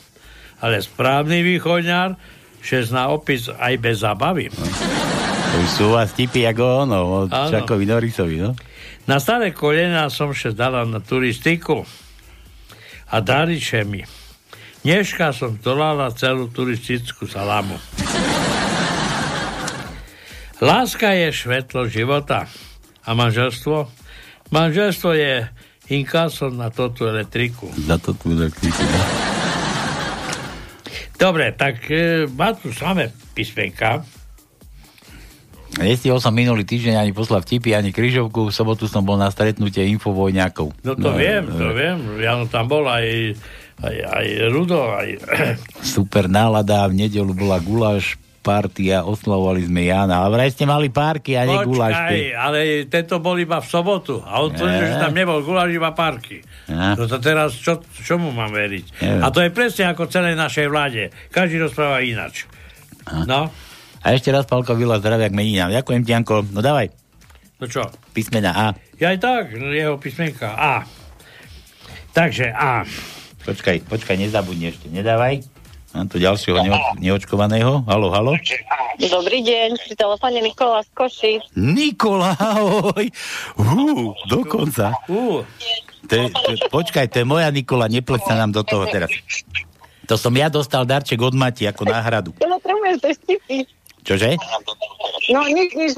[0.63, 2.15] Ale správny východňar
[2.63, 4.47] sa zná opis aj bez zabavy.
[4.47, 7.29] To už sú vás tipy ako ono, od.
[7.29, 8.55] Čakovi Norisovi, no?
[9.11, 11.83] Na staré kolena som sa dala na turistiku
[13.11, 14.01] a dariče mi.
[14.87, 17.75] Dneška som dolala celú turistickú salamu.
[20.63, 22.47] Láska je svetlo života.
[23.05, 23.91] A manželstvo?
[24.49, 25.45] Manželstvo je
[25.89, 27.69] inkaso na toto elektriku.
[27.85, 29.01] Za to tu elektriku, no?
[31.15, 34.03] Dobre, tak e, má tu samé písmenka.
[35.75, 38.47] Nestihol som minulý týždeň ani poslať vtipy, ani križovku.
[38.47, 40.71] V sobotu som bol na stretnutie infovojňákov.
[40.87, 41.99] No to viem, to viem.
[42.23, 43.35] Ja no, tam bol aj,
[43.83, 45.19] aj, aj Rudo, aj...
[45.83, 48.15] Super nálada, v nedelu bola guláš
[48.45, 50.21] partia, oslavovali sme Jana.
[50.21, 51.57] Ale vraj ste mali párky a nie.
[51.57, 54.21] Počkaj, ale tento bol iba v sobotu.
[54.21, 54.87] A on tvrdí, Ne.
[54.87, 56.45] že tam nebol guláš, iba parky.
[56.69, 56.93] Ja.
[56.93, 58.85] No to teraz, čo, čomu mám veriť?
[59.01, 59.19] Neviem.
[59.19, 61.09] A to je presne ako celej našej vláde.
[61.27, 62.45] Každý rozpráva inač.
[63.25, 63.49] No,
[63.99, 65.73] A ešte raz Palko Vila zdravia k meninám.
[65.73, 66.45] Ďakujem ti, Janko.
[66.53, 66.93] No dávaj,
[67.57, 67.89] no čo?
[68.13, 68.67] písmena A.
[68.95, 70.85] Ja aj tak, jeho písmenka A.
[72.11, 72.85] Takže A.
[73.41, 75.41] Počkaj, počkaj, nezabudni ešte, nedávaj.
[75.95, 77.87] Mám tu ďalšieho neo- neočkovaného.
[77.87, 78.35] Halo, halo.
[78.99, 81.33] Dobrý deň, pri telefóne Nikola z Koši.
[81.55, 83.07] Nikola, ahoj.
[83.55, 84.91] Hú, dokonca.
[85.07, 89.07] To je, to, počkaj, to je moja Nikola, nepleť sa nám do toho teraz.
[90.05, 92.35] To som ja dostal darček od Mati ako náhradu.
[92.35, 93.63] Tie vtipy.
[94.05, 94.37] Čože?
[95.27, 95.97] No, nič, nič.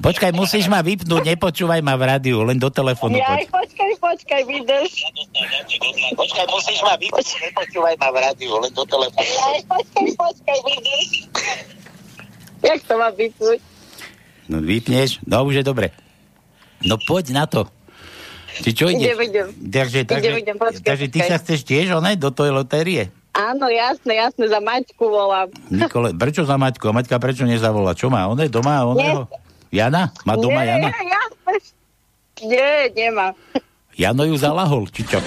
[0.00, 3.52] Počkaj, musíš ma vypnúť, nepočúvaj ma v rádiu, len do telefónu Ja, poč.
[3.52, 4.92] počkaj, počkaj, vydrž.
[6.16, 9.28] Počkaj, musíš ma vypnúť, nepočúvaj ma v rádiu, len do telefónu.
[9.28, 11.08] Ja, počkaj, počkaj, vydrž.
[12.62, 13.60] Jak to má vypnúť?
[14.48, 15.92] No vypneš, no už je dobre.
[16.80, 17.68] No poď na to.
[18.58, 19.12] Či čo ide?
[19.12, 19.46] Idem, idem.
[19.62, 21.28] Takže, takže, Idem, idem, počkaj, takže ty počkaj.
[21.28, 23.12] sa chceš tiež, one, do tej lotérie?
[23.30, 25.48] Áno, jasné, jasné, za Maťku volám.
[25.68, 26.82] Nikole, prečo za Maťku?
[26.84, 27.94] A Maťka prečo nezavolá?
[27.94, 28.26] Čo má?
[28.26, 28.82] One doma?
[28.84, 29.30] Oného?
[29.70, 30.10] Jana?
[30.24, 30.88] Má doma Nie, Jana?
[30.90, 31.54] jasné.
[32.42, 33.36] Nie, nemá.
[33.94, 35.22] Jano ju zalahol, či čo?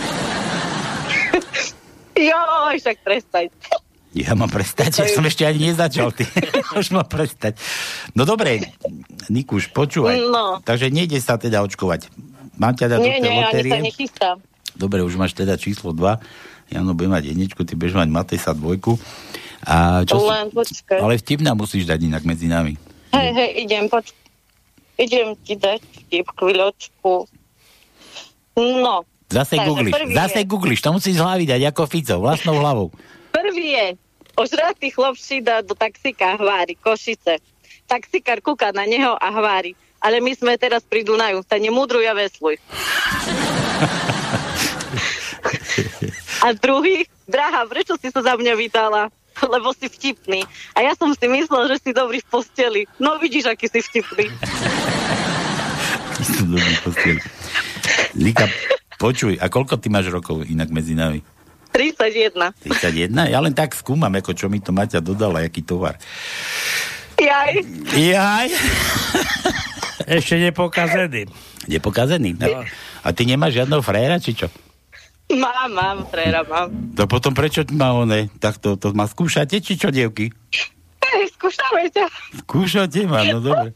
[2.14, 3.48] Joj, však prestaň.
[4.14, 6.30] Ja mám prestať, ja som ešte ani nezačal, ty.
[6.80, 7.58] Už mám prestať.
[8.14, 8.62] No dobre,
[9.26, 10.22] Nikuš, počúvaj.
[10.22, 10.62] No.
[10.62, 12.14] Takže nejde sa teda očkovať.
[12.54, 13.72] Mám ťa dať do Nie, tej nie, ani sa lotérie?
[13.82, 14.38] nechystám.
[14.74, 16.22] Dobre, už máš teda číslo 2.
[16.74, 18.98] Jano bude mať jedničku, ty budeš mať Matejsa dvojku.
[19.64, 21.00] A čo Len počkaj.
[21.00, 22.76] Ale vtip nám musíš dať inak medzi nami.
[23.14, 24.12] Hej, hej, idem, poč...
[24.98, 27.30] Idem ti dať vtip, chvíľočku.
[28.58, 29.06] No.
[29.34, 32.94] Zase Takže googliš, zase je- googliš, to musíš z hlavy dať ako Fico, vlastnou hlavou.
[33.34, 33.88] Prvý je,
[34.38, 37.42] ožratý chlop šída do taxíka a hvári, Košice.
[37.90, 39.74] Taxikár kúka na neho a hvári.
[39.98, 42.60] Ale my sme teraz pri Dunaju, sa nemudruj a vesluj.
[46.46, 49.10] a druhý, drahá, prečo si sa za mňa vydala?
[49.42, 50.46] Lebo si vtipný.
[50.78, 52.82] A ja som si myslel, že si dobrý v posteli.
[53.02, 54.30] No vidíš, aký si vtipný.
[56.22, 57.18] Som dobrý postiel.
[58.14, 58.46] Lika,
[59.02, 61.26] počuj, a koľko ty máš rokov inak medzi nami?
[61.74, 62.54] 31.
[62.62, 63.34] 31?
[63.34, 65.98] Ja len tak skúmam, ako čo mi to Maťa dodala, aký tovar.
[67.18, 67.66] Jaj.
[67.98, 68.50] Jaj.
[70.06, 71.26] Ešte nepokazený.
[71.66, 72.38] Nepokazený.
[72.38, 72.62] No.
[73.02, 74.54] A ty nemáš žiadneho frajera, či čo?
[75.32, 76.68] Mám, mám, fréra mám.
[77.00, 78.28] To potom prečo má one?
[78.44, 80.36] Tak to, to ma skúšate, či čo, dievky?
[81.00, 82.06] Hej, skúšame ťa.
[82.44, 83.72] Skúšate ma, no dobre.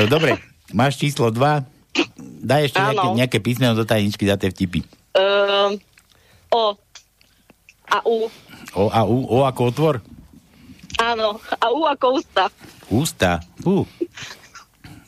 [0.00, 0.40] No dobre,
[0.72, 1.68] máš číslo 2.
[2.42, 4.80] Daj ešte nejaké, nejaké písmeno do tajničky, za tie vtipy.
[5.12, 5.76] Um,
[6.48, 6.74] o.
[7.92, 8.32] A U.
[8.72, 9.96] O a U, O ako otvor?
[10.96, 11.36] Áno.
[11.60, 12.48] A U ako ústa.
[12.88, 13.30] Ústa.
[13.60, 13.84] Fú.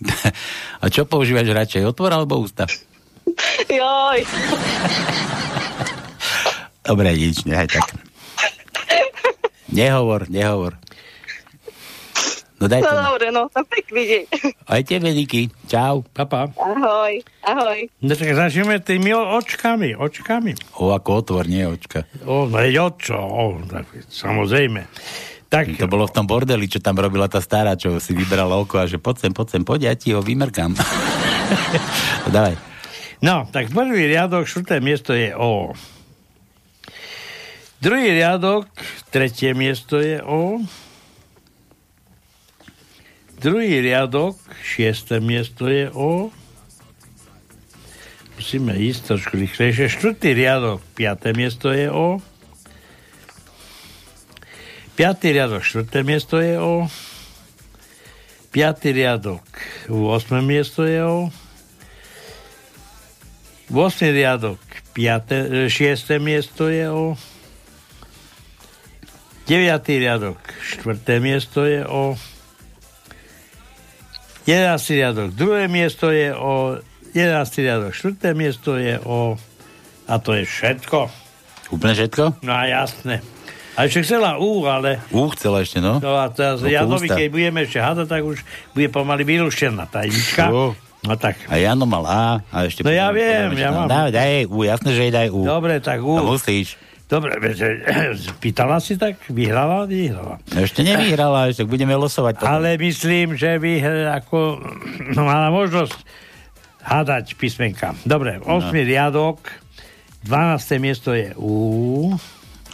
[0.84, 2.68] A čo používaš radšej, otvor alebo ústa?
[3.70, 4.20] Joj.
[6.82, 7.86] Dobre, nič, nehaj tak.
[9.68, 10.76] Nehovor, nehovor.
[12.56, 13.00] No daj No to.
[13.10, 13.42] dobre, no.
[13.50, 14.22] No pekný deň.
[14.64, 15.50] Aj tebe, Niky.
[15.66, 16.06] Čau.
[16.06, 16.48] Papa.
[16.54, 17.20] Ahoj.
[17.42, 17.78] Ahoj.
[17.98, 20.54] No tak začneme tými očkami, očkami.
[20.78, 22.06] O ako otvor, nie očka.
[22.22, 24.86] O, no je očo, o, tak, samozrejme.
[25.50, 28.74] Tak, To bolo v tom bordeli, čo tam robila tá stará, čo si vybrala oko
[28.76, 30.74] a že poď sem, poď sem, poď, ja ti ho vymerkám.
[32.34, 32.73] Dávaj.
[33.24, 35.72] No, tak prvý riadok, štvrté miesto je O.
[37.80, 38.68] Druhý riadok,
[39.08, 40.60] tretie miesto je O.
[43.40, 46.28] Druhý riadok, šiesté miesto je O.
[48.36, 49.88] Musíme ísť trošku rýchlejšie.
[49.88, 52.20] Štvrtý riadok, piaté miesto je O.
[55.00, 56.92] Piatý riadok, štvrté miesto je O.
[58.52, 59.48] Piatý riadok,
[59.88, 60.44] 8.
[60.44, 61.32] miesto je O.
[63.72, 64.12] 8.
[64.12, 64.60] riadok,
[64.92, 65.68] 5.
[65.68, 66.18] 6.
[66.20, 67.16] miesto je O.
[69.48, 69.88] 9.
[69.88, 70.38] riadok,
[70.84, 71.20] 4.
[71.20, 72.16] miesto je O.
[74.46, 75.00] 11.
[75.00, 75.68] riadok, 2.
[75.72, 76.80] miesto je O.
[77.16, 77.64] 11.
[77.64, 78.36] riadok, 4.
[78.36, 79.40] miesto je O.
[80.04, 81.08] A to je všetko.
[81.72, 82.44] Úplne všetko?
[82.44, 83.24] No a jasné.
[83.74, 85.02] A ešte chcela U, ale...
[85.10, 85.98] U, chcela ešte, no.
[85.98, 88.38] No a teraz No, Janovi, keď budeme ešte hádať, tak už
[88.70, 89.90] bude pomaly vylúštená.
[89.90, 90.78] Čo?
[91.04, 91.36] No tak.
[91.52, 92.80] A Jano mal A a ešte...
[92.80, 93.84] No ja viem, ja mám.
[93.84, 95.44] Daj, daj U, jasné, že daj U.
[95.44, 96.16] Dobre, tak U.
[96.16, 96.80] A musíš.
[97.04, 97.84] Dobre, viete,
[98.42, 99.20] pýtala si tak?
[99.28, 99.84] Vyhrala?
[99.84, 100.40] Vyhrala.
[100.48, 102.40] Ešte nevyhrala, ešte budeme losovať.
[102.40, 102.48] potom.
[102.48, 104.64] Ale myslím, že eh, ako
[105.12, 105.94] no, mala možnosť
[106.84, 107.92] hádať písmenka.
[108.08, 108.72] Dobre, 8.
[108.72, 109.40] riadok,
[110.24, 110.80] 12.
[110.80, 112.16] miesto je U.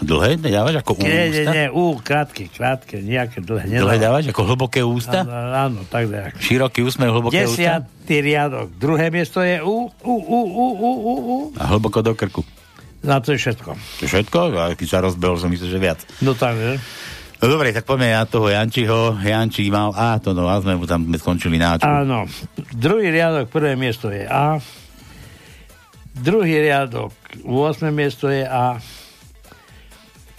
[0.01, 1.53] Dlhé dávaš ako U Nie, nie, ústa?
[1.53, 3.69] nie, U, krátke, krátke, nejaké dlhé.
[3.69, 4.01] Dlhé nedávam.
[4.01, 5.29] dávaš ako hlboké ústa?
[5.29, 6.41] Áno, áno, tak nejak.
[6.41, 7.85] Široký úsmev, hlboké ústa?
[7.85, 11.37] Desiatý riadok, druhé miesto je U, U, U, U, U, U, U.
[11.61, 12.41] A hlboko do krku.
[13.01, 13.71] Na to je všetko.
[13.77, 14.39] To je všetko?
[14.57, 16.01] A keď sa rozbehol, som myslel, že viac.
[16.25, 16.77] No tak, že?
[17.41, 19.17] No dobre, tak poďme na toho Jančiho.
[19.17, 21.89] Jančík mal A, to no, a sme mu tam sme skončili na Ačku.
[21.89, 22.29] Áno.
[22.77, 24.61] Druhý riadok, prvé miesto je A.
[26.13, 27.17] Druhý riadok,
[27.49, 27.89] 8.
[27.89, 28.77] miesto je A.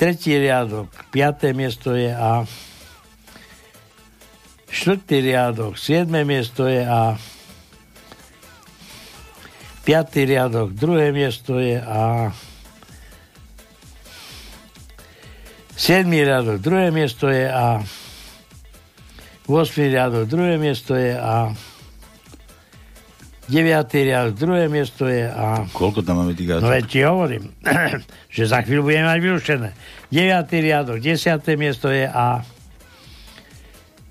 [0.02, 1.54] Tretí riadok, 5.
[1.54, 2.41] miesto je A.
[4.66, 6.10] Štvrtý riadok, 7.
[6.26, 7.22] miesto je A.
[9.86, 12.34] Piatý riadok, druhé miesto je A.
[15.78, 17.86] Siedmý riadok, druhé miesto je A.
[19.45, 19.86] 8.
[19.86, 21.54] riadok, druhé miesto je A.
[23.52, 23.84] 9.
[24.08, 25.68] riadok, druhé miesto je A.
[25.76, 27.52] Koľko tam máme tých No veď ti hovorím,
[28.36, 29.70] že za chvíľu budeme mať vyrušené.
[30.08, 30.64] 9.
[30.64, 31.20] riadok, 10.
[31.60, 32.47] miesto je A.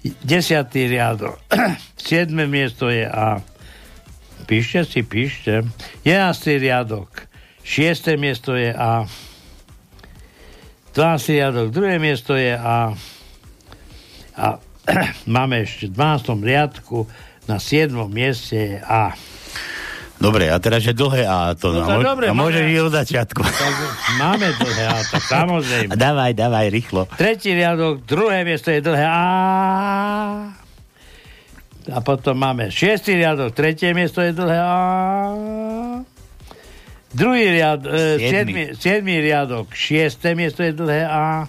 [0.04, 0.92] 10.
[0.92, 1.40] riadok,
[1.96, 2.28] 7.
[2.44, 3.40] miesto je A.
[4.44, 5.64] Píšte si, píšte.
[6.04, 6.60] 11.
[6.60, 7.08] riadok,
[7.64, 8.20] 6.
[8.20, 9.08] miesto je A.
[10.92, 11.32] 12.
[11.32, 12.92] riadok, druhé miesto je A.
[14.36, 14.46] A
[15.32, 16.44] máme ešte v 12.
[16.44, 17.08] riadku
[17.50, 17.90] na 7.
[18.06, 19.10] mieste A.
[20.16, 21.56] Dobre, a teraz je dlhé A.
[21.56, 23.40] To, No mo- dobre, a môžeš máme- ísť od začiatku.
[23.50, 23.74] Tak
[24.16, 25.90] máme dlhé A, tak samozrejme.
[25.90, 27.02] A dávaj, dávaj, rýchlo.
[27.10, 29.24] Tretí riadok, druhé miesto je dlhé A.
[31.88, 34.76] A potom máme šiestý riadok, tretie miesto je dlhé A.
[37.10, 38.30] Druhý riad, e,
[38.76, 39.18] Siedmy.
[39.18, 41.48] riadok, šiesté miesto je dlhé A.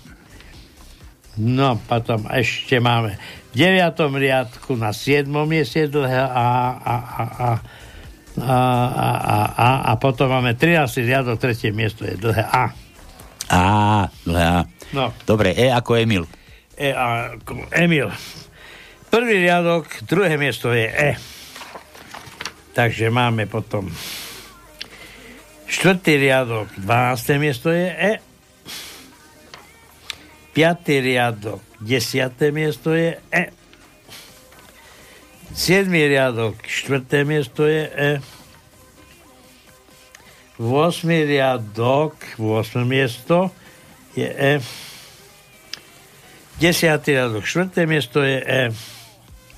[1.36, 3.20] No, potom ešte máme
[3.52, 6.49] deviatom riadku na siedmom mieste je dlhé A,
[6.80, 7.52] A, A, A.
[8.32, 8.56] A,
[8.88, 11.04] a, a, a, a potom máme 13.
[11.04, 12.72] riadok, tretie miesto je dlhé A.
[13.52, 13.64] A,
[14.24, 14.60] dlhé A.
[14.95, 15.12] No.
[15.28, 16.24] Dobre, E ako Emil.
[16.80, 18.08] E ako Emil.
[19.12, 21.12] Prvý riadok, druhé miesto je E.
[22.72, 23.91] Takže máme potom
[25.68, 27.36] štvrtý riadok, 12.
[27.36, 28.31] miesto je E.
[30.52, 32.28] Piatý riadok, 10.
[32.52, 33.43] miesto je E.
[35.56, 38.12] Siedmý riadok, štvrté miesto je E.
[40.60, 41.08] 8.
[41.08, 42.84] riadok, 8.
[42.84, 43.47] miesto
[44.12, 44.60] je E.
[46.60, 46.99] 10.
[46.99, 47.88] riadok, 4.
[47.88, 48.64] miesto je E.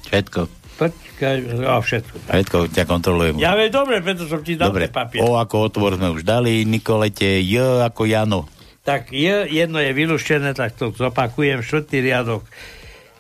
[0.06, 0.46] Všetko.
[0.78, 1.36] Počkaj,
[1.66, 2.16] a všetko.
[2.26, 2.34] Tak.
[2.38, 3.36] Všetko ťa kontrolujem.
[3.42, 5.26] Ja viem, dobre, preto som ti dal Dobre, papier.
[5.26, 8.46] O ako otvor sme už dali, Nikolete, J ako Jano.
[8.84, 12.44] Tak je, jedno je vylúštené, tak to zopakujem, štvrtý riadok.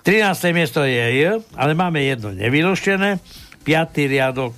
[0.03, 0.51] 13.
[0.51, 3.23] miesto je J, ale máme jedno nevylúštené.
[3.63, 4.11] 5.
[4.11, 4.51] riadok,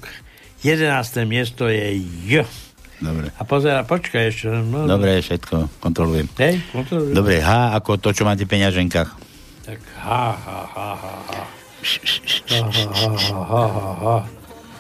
[0.66, 1.30] 11.
[1.30, 2.42] miesto je J.
[2.98, 3.30] Dobre.
[3.38, 4.50] A pozera, počkaj ešte.
[4.50, 6.26] No, Dobre, všetko kontrolujem.
[6.42, 7.14] Hej, kontrolujem.
[7.14, 9.10] Dobre, H ako to, čo máte v peňaženkách.
[9.70, 11.42] Tak ha, ha, ha, ha, ha.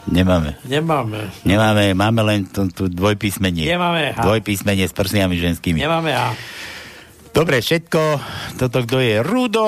[0.05, 0.55] Ha, ha, ha, ha, ha, ha.
[0.55, 0.61] Nemáme.
[0.69, 1.33] Nemáme.
[1.41, 3.65] Nemáme, máme len tu, tu dvojpísmenie.
[3.65, 4.21] Nemáme H.
[4.21, 5.81] Dvojpísmenie s prsiami ženskými.
[5.81, 6.29] Nemáme A.
[7.35, 8.21] Dobre, všetko.
[8.55, 9.19] Toto kto je?
[9.19, 9.65] Rudo,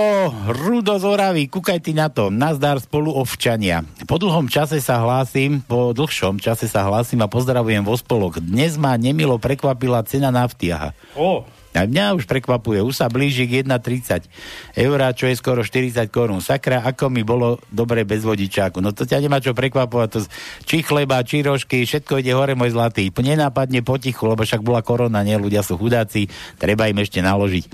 [0.47, 2.31] Rudo z Oravy, kúkaj ty na to.
[2.31, 3.83] Nazdar spolu ovčania.
[4.07, 8.39] Po dlhom čase sa hlásim, po dlhšom čase sa hlásim a pozdravujem vo spolok.
[8.39, 10.71] Dnes ma nemilo prekvapila cena nafty.
[10.71, 10.95] Aha.
[11.19, 11.43] O,
[11.77, 14.25] A mňa už prekvapuje, už sa blíži k 1,30
[14.73, 16.41] eur, čo je skoro 40 korún.
[16.41, 18.81] Sakra, ako mi bolo dobre bez vodičáku.
[18.81, 20.09] No to ťa nemá čo prekvapovať.
[20.17, 20.19] To,
[20.65, 23.13] či chleba, či rožky, všetko ide hore, môj zlatý.
[23.13, 25.37] Nenápadne potichu, lebo však bola korona, nie?
[25.37, 26.25] Ľudia sú chudáci,
[26.57, 27.65] treba im ešte naložiť.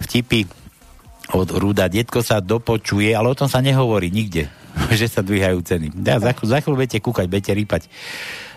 [0.00, 0.40] Vtipy
[1.36, 1.86] od Ruda.
[1.86, 4.50] Detko sa dopočuje, ale o tom sa nehovorí nikde,
[4.98, 5.92] že sa dvíhajú ceny.
[6.02, 7.82] Ja, za, za chvíľu budete kúkať, budete rýpať.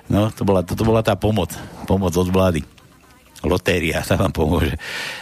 [0.08, 1.56] No, to bola, to, to bola tá pomoc.
[1.88, 2.73] Pomoc od vlády
[3.44, 4.80] lotéria sa vám pomôže.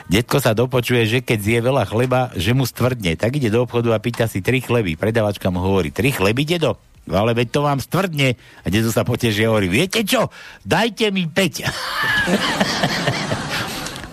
[0.07, 3.17] Detko sa dopočuje, že keď zje veľa chleba, že mu stvrdne.
[3.17, 4.95] Tak ide do obchodu a pýta si tri chleby.
[4.95, 6.78] Predavačka mu hovorí, tri chleby, dedo?
[7.09, 8.38] No ale veď to vám stvrdne.
[8.38, 10.30] A dedo sa poteží a hovorí, viete čo?
[10.61, 11.65] Dajte mi 5.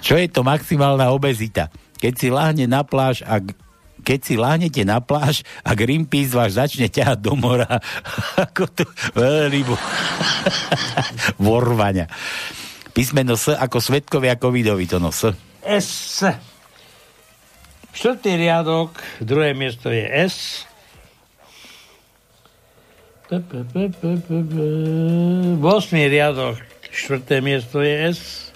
[0.06, 1.68] čo je to maximálna obezita?
[2.00, 3.44] Keď si láhne na pláž a
[4.08, 7.68] keď si láhnete na pláž a Greenpeace vás začne ťahať do mora,
[8.44, 8.84] ako to
[9.20, 9.68] veľmi
[11.36, 12.08] vorvania.
[12.92, 15.34] Písmeno S ako svetkovia covidovi, to no S.
[15.62, 16.24] S.
[17.92, 20.64] Štvrtý riadok, druhé miesto je S.
[25.58, 26.56] Vosmý riadok,
[26.88, 28.48] štvrté miesto je S.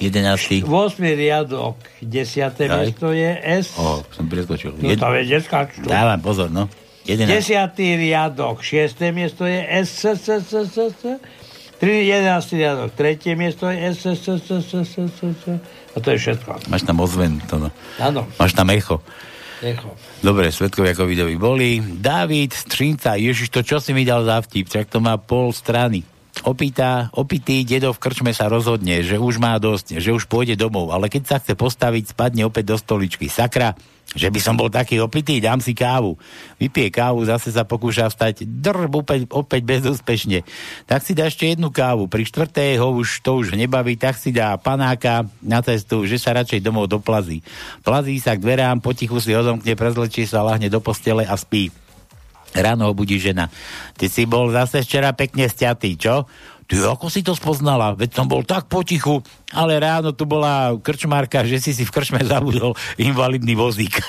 [0.00, 0.66] 11.
[0.66, 0.98] 8.
[1.14, 2.42] riadok, 10.
[2.42, 2.82] Aj.
[2.82, 3.78] miesto je S.
[3.78, 4.74] O, som preskočil.
[4.74, 5.86] No to je skáču.
[5.86, 6.66] Dávam pozor, no.
[7.06, 7.30] 11.
[7.30, 7.78] 10.
[7.78, 8.98] riadok, 6.
[9.14, 11.20] miesto je S, S, S, S, S, S.
[11.84, 12.56] 3, 11.
[12.56, 13.36] riadok, 3.
[13.36, 13.68] miesto.
[13.68, 13.76] A
[16.00, 16.72] to je všetko.
[16.72, 17.68] Máš tam ozven, to no.
[18.00, 18.24] Áno.
[18.40, 19.04] Máš tam echo.
[19.60, 19.92] Echo.
[20.24, 21.84] Dobre, svetkovia covidovi boli.
[21.84, 24.72] David Strinca, Ježiš, to čo si mi dal za vtip?
[24.72, 26.08] Čak to má pol strany.
[26.48, 30.88] Opýta, opitý dedo v krčme sa rozhodne, že už má dosť, že už pôjde domov,
[30.88, 33.28] ale keď sa chce postaviť, spadne opäť do stoličky.
[33.28, 33.76] Sakra,
[34.14, 36.14] že by som bol taký opitý, dám si kávu.
[36.60, 40.46] Vypije kávu, zase sa pokúša vstať, drb, opäť, opäť bezúspešne.
[40.86, 42.06] Tak si dá ešte jednu kávu.
[42.06, 46.30] Pri štvrtej ho už to už nebaví, tak si dá panáka na cestu, že sa
[46.36, 47.42] radšej domov doplazí.
[47.82, 51.74] Plazí sa k dverám, potichu si odomkne, prezlečí sa, lahne do postele a spí.
[52.54, 53.50] Ráno ho budí žena.
[53.98, 56.30] Ty si bol zase včera pekne stiatý, čo?
[56.64, 57.92] Ty ako si to spoznala?
[57.92, 59.20] Veď som bol tak potichu,
[59.52, 64.00] ale ráno tu bola krčmárka, že si si v krčme zabudol invalidný vozík.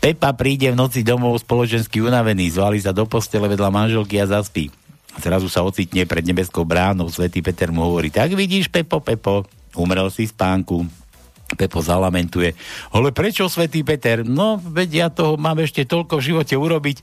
[0.00, 4.72] Pepa príde v noci domov spoločensky unavený, zvali sa do postele vedľa manželky a zaspí.
[5.20, 9.44] Zrazu sa ocitne pred nebeskou bránou, svätý Peter mu hovorí, tak vidíš, Pepo, Pepo,
[9.76, 10.88] umrel si spánku.
[11.50, 12.54] Pepo zalamentuje.
[12.94, 14.22] Ale prečo, svätý Peter?
[14.22, 17.02] No, veď ja toho mám ešte toľko v živote urobiť.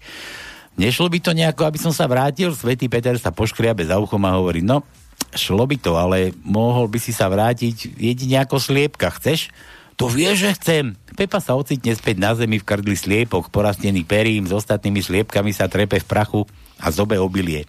[0.78, 2.54] Nešlo by to nejako, aby som sa vrátil?
[2.54, 4.86] Svetý Peter sa poškriabe za uchom a hovorí, no,
[5.34, 9.10] šlo by to, ale mohol by si sa vrátiť jedine ako sliepka.
[9.10, 9.50] Chceš?
[9.98, 10.94] To vie, že chcem.
[11.18, 15.66] Pepa sa ocitne späť na zemi v krdli sliepok, porastený perím, s ostatnými sliepkami sa
[15.66, 16.46] trepe v prachu
[16.78, 17.66] a zobe obilie.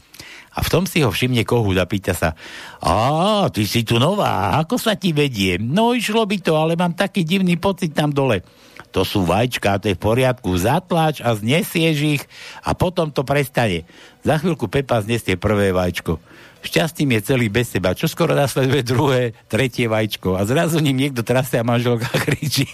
[0.52, 2.36] A v tom si ho všimne kohút a pýta sa,
[2.84, 5.56] a ty si tu nová, ako sa ti vedie?
[5.56, 8.44] No išlo by to, ale mám taký divný pocit tam dole.
[8.92, 12.22] To sú vačka, to je v poriadku, zatlač a znesieš ich
[12.64, 13.84] a potom to prestane.
[14.24, 16.16] Za chvíľku Pepa znesie prvé vačko.
[16.58, 21.22] Šťastím je celý bez seba, čo skoro nasleduje druhé, tretie vačko a zrazu ním niekto
[21.22, 22.66] trasie a manželka kričí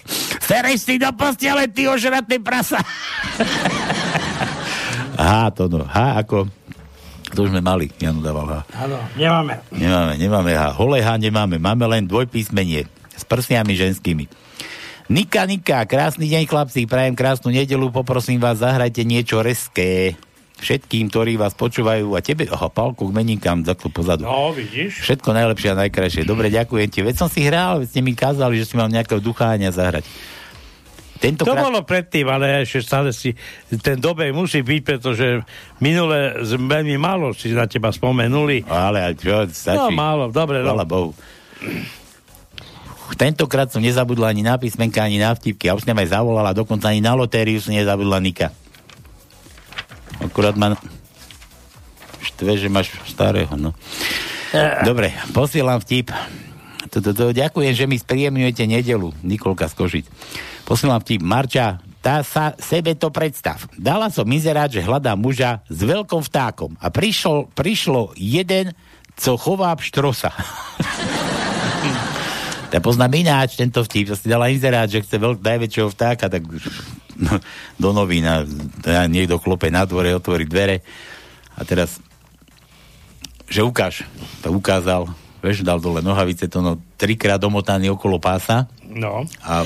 [0.45, 2.81] Sereš si do postele, ty ožratý prasa!
[5.15, 6.51] Aha, to no, ha, ako
[7.35, 8.55] to už sme mali, Janu dával H.
[8.79, 9.59] Áno, nemáme.
[9.75, 10.79] Nemáme, nemáme H.
[10.79, 14.31] Holé H nemáme, máme len dvojpísmenie s prsiami ženskými.
[15.05, 20.17] Nika, Nika, krásny deň chlapci, prajem krásnu nedelu, poprosím vás, zahrajte niečo reské
[20.57, 24.25] všetkým, ktorí vás počúvajú a tebe, aha, Pálku, k meninkám, takto pozadu.
[24.25, 25.05] No, vidíš?
[25.05, 26.25] Všetko najlepšie a najkrajšie.
[26.25, 27.05] Dobre, ďakujem ti.
[27.05, 30.09] Veď som si hral, veď ste mi kázali, že si mal nejakého ducháňa zahrať.
[31.21, 33.37] To bolo predtým, ale ešte stále si
[33.85, 35.45] ten dobej musí byť, pretože
[35.85, 38.65] minule veľmi málo si na teba spomenuli.
[38.69, 39.85] Ale čo, stačí.
[39.85, 40.65] No, málo, dobre.
[40.65, 40.73] No.
[40.73, 41.13] Chvala Bohu.
[43.13, 45.69] Tentokrát som nezabudla ani na písmenka, ani na vtipky.
[45.69, 48.49] A už som aj zavolala, dokonca ani na lotériu som nezabudla Nika.
[50.25, 50.73] Akurát ma
[52.25, 53.77] štve, že máš starého, no.
[54.87, 56.15] Dobre, posielam vtip.
[56.95, 59.11] To, to, to, ďakujem, že mi spríjemňujete nedelu.
[59.27, 60.07] Nikolka z Košic.
[60.63, 61.21] Posielam vtip.
[61.27, 63.59] Marča, tá sa sebe to predstav.
[63.75, 66.79] Dala som mizerát, že hľadá muža s veľkým vtákom.
[66.79, 68.77] A prišlo, prišlo jeden,
[69.19, 70.31] co chová pštrosa.
[72.75, 76.43] Ja poznám ináč tento vtip, to si dala inzerát, že chce veľk, najväčšieho vtáka, tak
[77.15, 77.39] no,
[77.83, 78.43] do novín a
[78.83, 80.83] teda niekto klope na dvore, otvorí dvere
[81.55, 82.03] a teraz
[83.47, 84.03] že ukáž,
[84.43, 85.07] to ukázal,
[85.39, 89.23] vieš, dal dole nohavice, to no, trikrát domotaný okolo pása No.
[89.47, 89.63] a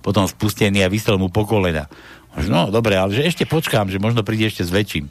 [0.00, 1.90] potom spustený a vysel mu po kolena.
[2.48, 5.08] No, dobre, ale že ešte počkám, že možno príde ešte s väčším.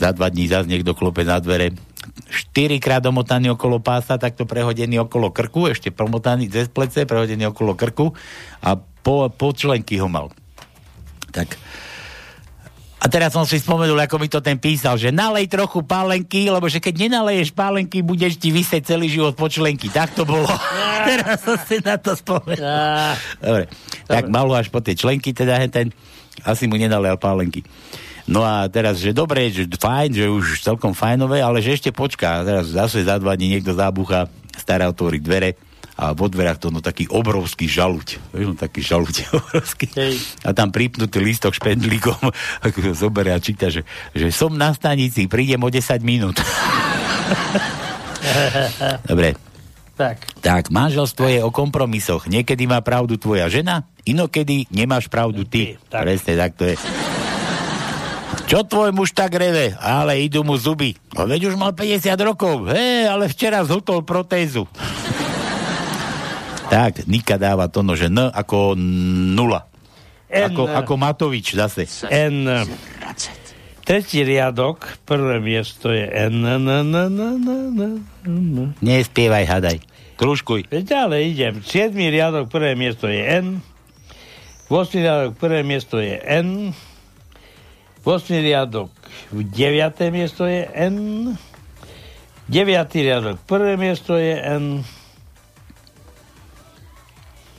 [0.00, 1.76] Za dva dní zase niekto klope na dvere.
[2.32, 8.16] Štyrikrát domotaný okolo pása, takto prehodený okolo krku, ešte promotaný cez plece, prehodený okolo krku
[8.64, 10.32] a po, po členky ho mal.
[11.36, 11.60] Tak
[13.00, 16.68] a teraz som si spomenul, ako mi to ten písal, že nalej trochu pálenky, lebo
[16.68, 19.88] že keď nenaleješ pálenky, budeš ti vysieť celý život po členky.
[19.88, 20.44] Tak to bolo.
[21.08, 22.60] teraz som si na to spomenul.
[23.40, 23.72] Dobre.
[24.04, 25.96] Tak malo až po tie členky, teda ten
[26.44, 27.64] asi mu nenalejal pálenky.
[28.30, 32.46] No a teraz, že dobre, že fajn, že už celkom fajnové, ale že ešte počká.
[32.46, 35.58] Teraz zase za dva dní niekto zábucha, stará otvoriť dvere
[36.00, 38.32] a vo dverách to no taký obrovský žaluť.
[38.32, 39.86] Vieš, no taký žaluť obrovský.
[39.98, 40.14] Hej.
[40.46, 42.30] A tam pripnutý lístok špendlíkom,
[42.62, 43.82] ako ho zoberie a číta, že,
[44.14, 46.38] že som na stanici, prídem o 10 minút.
[49.10, 49.34] Dobre,
[49.96, 50.16] Tak.
[50.40, 52.24] tak, manželstvo je o kompromisoch.
[52.30, 55.76] Niekedy má pravdu tvoja žena, inokedy nemáš pravdu ty.
[55.92, 56.08] tak.
[56.08, 56.76] Presne, tak to je.
[58.50, 59.78] Čo tvoj muž tak reve?
[59.78, 60.98] Ale idú mu zuby.
[61.14, 62.66] No veď už mal 50 rokov.
[62.66, 64.66] Hé, ale včera zhotol protézu.
[66.66, 68.74] tak, Nika dáva to, no, že N ako
[69.38, 69.70] nula.
[70.26, 70.50] N.
[70.50, 71.86] Ako, ako Matovič zase.
[72.10, 72.66] N.
[73.86, 76.42] Tretí riadok, prvé miesto je N.
[76.42, 78.74] N, N, N, N, N, N.
[78.82, 79.78] Nespievaj, hadaj.
[80.18, 80.74] Kružkuj.
[80.74, 81.54] Ďalej idem.
[81.62, 83.62] Siedmý riadok, prvé miesto je N.
[84.66, 86.74] 8 riadok, prvé miesto je N.
[88.02, 88.88] 8 riadok,
[89.32, 89.56] 9.
[90.08, 91.36] miesto je N.
[92.48, 92.56] 9.
[92.96, 94.80] riadok, prvé miesto je N.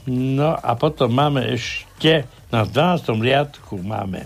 [0.10, 3.22] No a potom máme ešte na 12.
[3.22, 4.26] riadku máme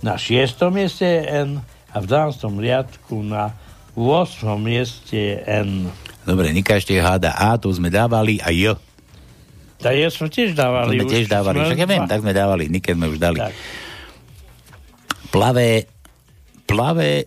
[0.00, 0.56] na 6.
[0.72, 1.50] mieste je N
[1.92, 2.48] a v 12.
[2.56, 3.52] riadku na
[3.94, 4.56] 8.
[4.56, 5.92] mieste je N.
[6.24, 8.78] Dobre, Nika ešte háda A, tu sme dávali a J.
[9.82, 10.94] Tak ja sme tiež To dávali.
[10.96, 11.56] sme už tiež dávali.
[11.58, 12.64] sme Však ja viem, tak sme dávali.
[12.70, 13.38] Nike sme už dali.
[13.42, 13.52] Tak.
[15.32, 15.88] Plave,
[16.68, 17.24] plave,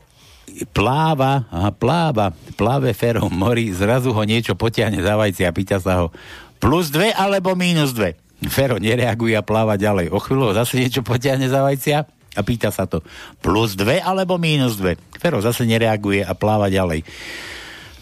[0.72, 6.06] pláva, aha, pláva, plave ferom mori, zrazu ho niečo potiahne za vajci a pýta sa
[6.06, 6.14] ho,
[6.62, 8.14] plus dve alebo mínus dve?
[8.46, 10.14] Fero nereaguje a pláva ďalej.
[10.14, 13.02] O chvíľu zase niečo potiahne za vajcia a pýta sa to,
[13.42, 15.02] plus dve alebo mínus dve?
[15.18, 17.02] Fero zase nereaguje a pláva ďalej.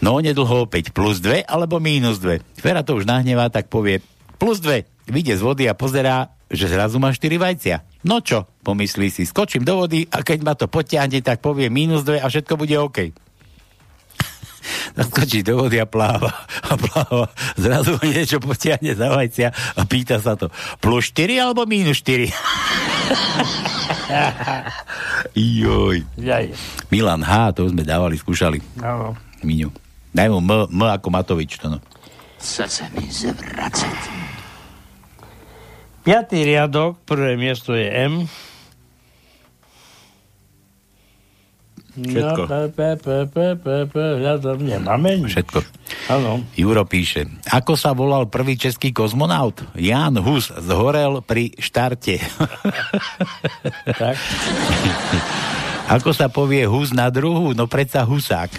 [0.04, 2.44] No nedlho opäť, plus dve alebo mínus dve?
[2.60, 4.04] Fera to už nahnevá, tak povie,
[4.36, 4.84] plus dve.
[5.08, 7.82] Vyjde z vody a pozerá, že zrazu má 4 vajcia.
[8.06, 12.02] No čo, pomyslí si, skočím do vody a keď ma to potiahne, tak povie minus
[12.06, 12.98] 2 a všetko bude OK.
[15.10, 16.30] Skočí do vody a pláva.
[16.64, 17.28] A pláva.
[17.58, 20.48] Zrazu ho niečo potiahne za vajcia a pýta sa to,
[20.80, 22.30] plus 4 alebo minus 4?
[25.34, 25.98] Joj.
[26.16, 26.46] Jaj.
[26.88, 28.62] Milan H, to sme dávali, skúšali.
[28.80, 29.18] Áno.
[29.44, 29.68] Miňu.
[30.14, 31.58] Daj mu M, M ako Matovič.
[31.60, 31.78] To no.
[32.38, 34.33] Chce se mi zvracet.
[36.04, 38.28] Piatý riadok, prvé miesto je M.
[41.96, 42.42] Všetko.
[42.44, 45.32] No, pe, pe, pe, pe, pe, pe, hľadám, nemáme nič.
[45.32, 45.64] Všetko.
[46.12, 46.44] Áno.
[46.58, 49.64] Juro píše, ako sa volal prvý český kozmonaut?
[49.78, 52.20] Jan Hus zhorel pri štarte.
[54.02, 54.20] tak.
[55.88, 57.56] ako sa povie Hus na druhu?
[57.56, 58.52] No predsa Husák.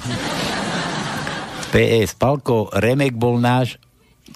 [1.76, 3.78] PS, Palko, Remek bol náš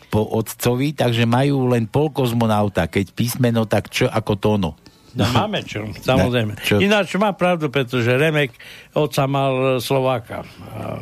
[0.09, 4.69] po otcovi, takže majú len pol kozmonauta, keď písmeno, tak čo ako tono.
[5.17, 6.53] No, máme čo, samozrejme.
[6.53, 6.77] Ne, čo?
[6.77, 8.53] Ináč má pravdu, pretože Remek
[8.93, 10.45] otca mal Slováka.
[10.69, 11.01] A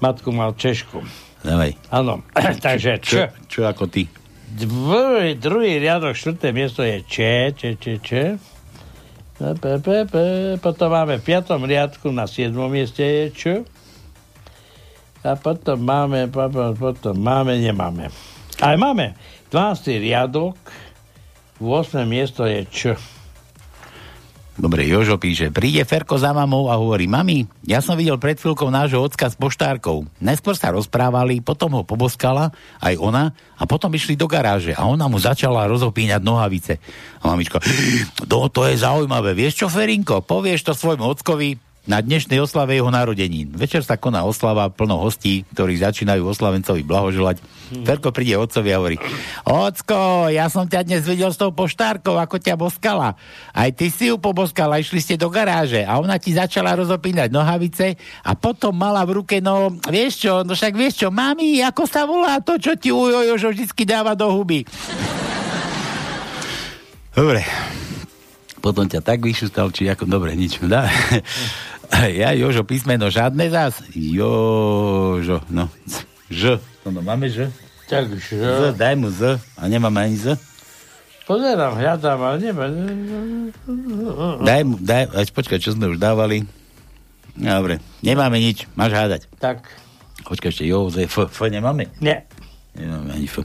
[0.00, 1.00] matku mal Češku.
[1.40, 1.72] Dávaj.
[1.88, 2.20] Áno,
[2.66, 4.04] takže Čo, čo ako ty?
[4.50, 7.16] Druhý, druhý riadok, štvrté miesto je Č,
[7.56, 8.10] Č, Č, Č.
[9.40, 10.14] P, P, P, P.
[10.60, 13.42] Potom máme v piatom riadku na siedmom mieste je Č.
[15.24, 18.12] A potom máme, potom, potom máme, nemáme.
[18.58, 19.14] Ale máme
[19.54, 20.02] 12.
[20.02, 20.58] riadok,
[21.62, 22.02] 8.
[22.08, 22.98] miesto je Č.
[24.60, 28.68] Dobre, Jožo píše, príde Ferko za mamou a hovorí, mami, ja som videl pred chvíľkou
[28.68, 30.04] nášho ocka s poštárkou.
[30.20, 35.08] Najskôr sa rozprávali, potom ho poboskala, aj ona, a potom išli do garáže a ona
[35.08, 36.76] mu začala rozopíňať nohavice.
[37.24, 37.56] A mamička,
[38.28, 41.56] to, to je zaujímavé, vieš čo, Ferinko, povieš to svojmu ockovi,
[41.88, 43.56] na dnešnej oslave jeho narodenín.
[43.56, 47.40] Večer sa koná oslava plno hostí, ktorí začínajú oslavencovi blahoželať.
[47.86, 48.96] Ferko príde otcovi a hovorí,
[49.46, 53.14] Ocko, ja som ťa dnes videl s tou poštárkou, ako ťa boskala.
[53.54, 57.94] Aj ty si ju poboskala, išli ste do garáže a ona ti začala rozopínať nohavice
[58.26, 62.04] a potom mala v ruke, no vieš čo, no však vieš čo, mami, ako sa
[62.04, 64.66] volá to, čo ti ujo Jožo vždycky dáva do huby.
[67.14, 67.42] Dobre.
[68.60, 70.04] Potom ťa tak vyšustal, či ako...
[70.04, 70.60] Dobre, nič.
[70.60, 70.88] Dá.
[71.90, 73.82] Ja, Jožo, písmeno žiadne zás?
[73.96, 75.66] Jožo, no.
[76.30, 76.62] Ž.
[76.86, 77.50] No, no, máme Ž?
[77.90, 78.38] Takže...
[78.38, 79.42] Z, daj mu Z.
[79.58, 80.38] A nemáme ani Z?
[81.26, 82.66] Pozerám, hľadám, ale nemá.
[84.42, 86.46] Daj mu, daj, až počkaj, čo sme už dávali?
[87.34, 89.26] Dobre, nemáme nič, máš hádať.
[89.38, 89.66] Tak.
[90.26, 91.90] Počkaj, ešte Jozef, F, F nemáme?
[91.98, 92.26] Nie.
[92.74, 93.42] Nemáme ani F.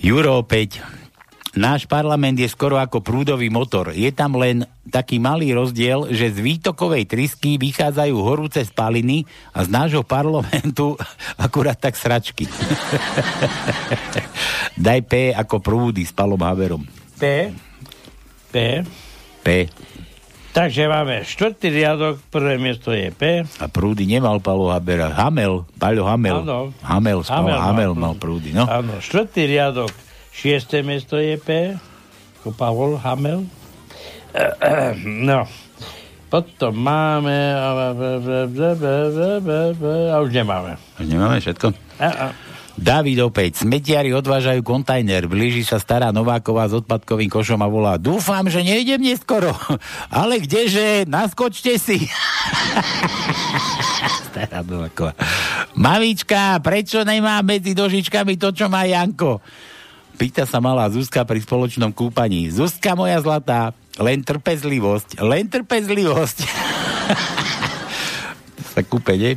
[0.00, 0.80] Juro opäť.
[1.52, 3.92] Náš parlament je skoro ako prúdový motor.
[3.92, 9.68] Je tam len taký malý rozdiel, že z výtokovej trysky vychádzajú horúce spaliny a z
[9.68, 10.96] nášho parlamentu
[11.44, 12.48] akurát tak sračky.
[14.88, 16.88] Daj P ako prúdy s Palom Haverom.
[17.20, 17.52] P.
[18.48, 18.80] P.
[19.44, 19.68] P.
[20.52, 23.40] Takže máme štvrtý riadok, prvé miesto je P.
[23.40, 25.08] A prúdy nemal Palo Habera.
[25.08, 26.44] Hamel, Paľo Hamel.
[26.44, 26.76] Áno.
[26.84, 28.68] Hamel, Hamel Hamel, mal mal prúdy, no.
[28.68, 29.88] Áno, štvrtý riadok,
[30.32, 31.76] šiesté miesto je P.
[32.40, 33.44] Ako Pavol Hamel.
[35.04, 35.44] No.
[36.32, 37.52] Potom máme...
[37.52, 37.76] A
[40.24, 40.80] už nemáme.
[40.96, 41.76] Už nemáme všetko?
[42.00, 42.32] A, a.
[42.72, 43.60] David opäť.
[43.60, 45.28] Smetiari odvážajú kontajner.
[45.28, 49.52] Blíži sa stará Nováková s odpadkovým košom a volá Dúfam, že nejdem neskoro.
[50.08, 51.04] Ale kdeže?
[51.04, 52.08] Naskočte si.
[54.32, 55.12] stará Nováková.
[55.76, 59.44] Mamička, prečo nemá medzi dožičkami to, čo má Janko?
[60.20, 62.52] Pýta sa malá Zuzka pri spoločnom kúpaní.
[62.52, 66.38] Zuzka moja zlatá, len trpezlivosť, len trpezlivosť.
[68.72, 69.36] sa kúpe, nie?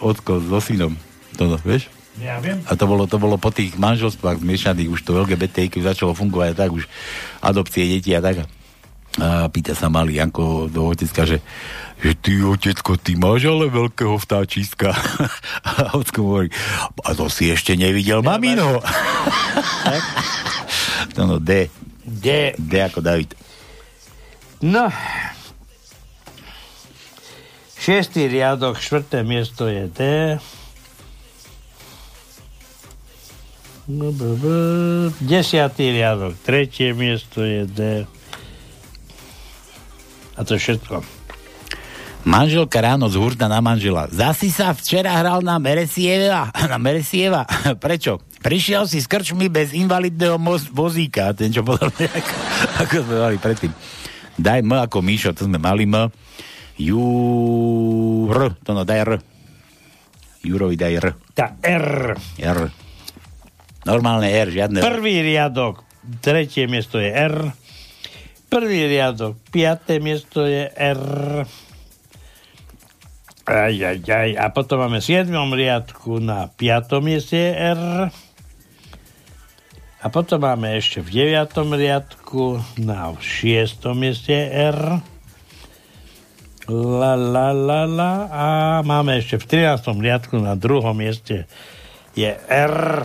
[0.00, 0.96] Ocko so synom.
[1.36, 1.88] Toto, vieš?
[2.20, 2.60] Ja viem.
[2.68, 6.48] A to bolo, to bolo po tých manželstvách zmiešaných, už to LGBT už začalo fungovať
[6.52, 6.84] a tak, už
[7.40, 8.44] adopcie detí a tak.
[9.16, 11.40] A pýta sa malý Janko do otecka, že,
[12.00, 14.96] že ty, otecko, ty máš ale veľkého vtáčiska.
[15.68, 16.48] A otko hovorí,
[17.04, 18.80] a to si ešte nevidel mamino.
[21.16, 21.68] no, no, D.
[22.04, 22.56] D.
[22.56, 23.36] D ako David.
[24.64, 24.88] No.
[27.80, 30.00] Šiestý riadok, štvrté miesto je D.
[35.20, 37.80] Desiatý riadok, tretie miesto je D.
[40.36, 41.19] A to je všetko.
[42.20, 44.04] Manželka ráno z hurta na manžela.
[44.12, 46.52] Zasi sa včera hral na Meresieva.
[46.70, 47.48] Na Meresieva.
[47.84, 48.20] Prečo?
[48.44, 51.32] Prišiel si s krčmi bez invalidného moz- vozíka.
[51.32, 51.88] Ten, čo podal
[52.20, 52.34] ako,
[52.84, 53.72] ako sme mali predtým.
[54.36, 56.12] Daj M ako Míšo, to sme mali M.
[56.76, 57.04] Ju...
[58.28, 58.56] R.
[58.64, 59.12] To no, daj R.
[60.44, 61.06] Jurovi daj R.
[61.32, 62.16] Tá R.
[62.36, 62.60] R.
[63.84, 64.84] Normálne R, žiadne.
[64.84, 65.84] Prvý riadok,
[66.20, 67.52] tretie miesto je R.
[68.48, 71.44] Prvý riadok, piaté miesto je R.
[73.50, 74.30] Aj, aj, aj.
[74.38, 77.82] A potom máme v siedmom riadku na piatom mieste je R.
[80.00, 84.80] A potom máme ešte v deviatom riadku na šiestom mieste je R.
[86.70, 88.12] La, la, la, la.
[88.30, 88.46] A
[88.86, 89.98] máme ešte v 13.
[89.98, 91.50] riadku na druhom mieste
[92.14, 93.02] je R.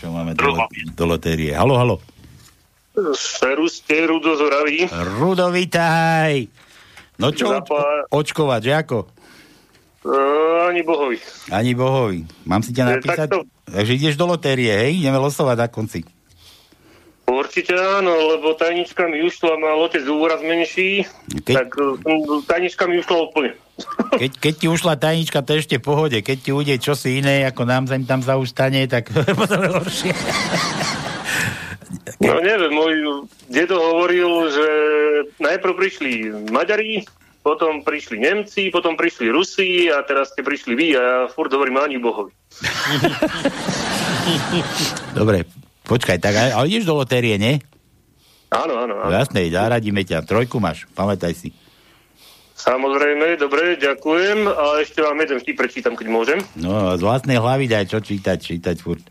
[0.00, 0.56] Čo máme do,
[0.96, 1.52] do lotérie.
[1.52, 1.96] Halo, halo.
[3.12, 4.88] Serus, ste Rudo Zoravý.
[5.20, 6.48] Rudo, vitaj.
[7.20, 7.52] No čo
[8.08, 9.11] očkovať, že ako?
[10.02, 11.18] Ani bohovi.
[11.54, 12.26] Ani bohovi.
[12.42, 13.30] Mám si ťa napísať?
[13.30, 13.46] takto.
[13.70, 14.98] Takže ideš do lotérie, hej?
[14.98, 16.02] Ideme losovať na konci.
[17.22, 21.06] Určite áno, lebo tajnička mi ušla, mal otec úraz menší,
[21.46, 23.54] Keď- tak uh, tajnička mi ušla úplne.
[24.20, 26.18] Keď, keď ti ušla tajnička, to je ešte v pohode.
[26.20, 29.08] Keď ti ujde čosi iné, ako nám sem tam sa už stane, tak
[29.40, 30.12] potom horšie.
[32.20, 32.94] No neviem, môj
[33.48, 34.66] dedo hovoril, že
[35.40, 36.10] najprv prišli
[36.52, 37.02] Maďari,
[37.42, 41.82] potom prišli Nemci, potom prišli Rusi a teraz ste prišli vy a ja furt hovorím
[41.82, 42.30] ani bohovi.
[45.18, 45.44] Dobre,
[45.84, 47.58] počkaj, tak ale ideš do lotérie, nie?
[48.54, 49.10] Áno, áno, áno.
[49.10, 50.28] Jasné, zaradíme ťa.
[50.28, 51.50] Trojku máš, pamätaj si.
[52.52, 54.46] Samozrejme, dobre, ďakujem.
[54.46, 56.38] A ešte vám jeden vtip prečítam, keď môžem.
[56.54, 59.02] No, z vlastnej hlavy daj čo čítať, čítať furt.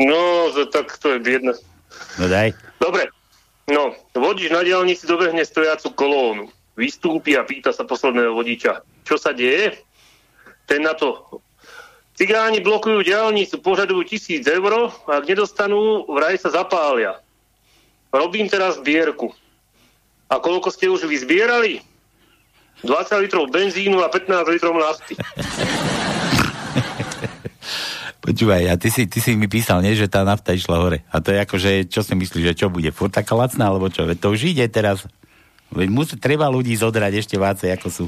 [0.00, 1.54] No, tak to je biedne.
[2.18, 2.56] No daj.
[2.80, 3.12] Dobre.
[3.70, 6.50] No, vodič na diálnici dobehne stojacu kolónu.
[6.80, 8.80] Vystúpi a pýta sa posledného vodiča.
[9.04, 9.76] Čo sa deje?
[10.64, 11.44] Ten na to.
[12.16, 17.20] Cigáni blokujú diálnicu, požadujú tisíc eur, ak nedostanú, vraj sa zapália.
[18.08, 19.28] Robím teraz zbierku.
[20.32, 21.84] A koľko ste už vyzbierali?
[22.80, 25.20] 20 litrov benzínu a 15 litrov nafty.
[28.24, 31.04] Počúvaj, a ty si, ty si mi písal, nie, že tá nafta išla hore.
[31.08, 32.92] A to je ako, že čo si myslíš, že čo bude?
[32.92, 34.04] Furt taká lacná, alebo čo?
[34.04, 35.08] Veď to už ide teraz.
[35.70, 38.06] Veď musí, treba ľudí zodrať ešte vácej, ako sú.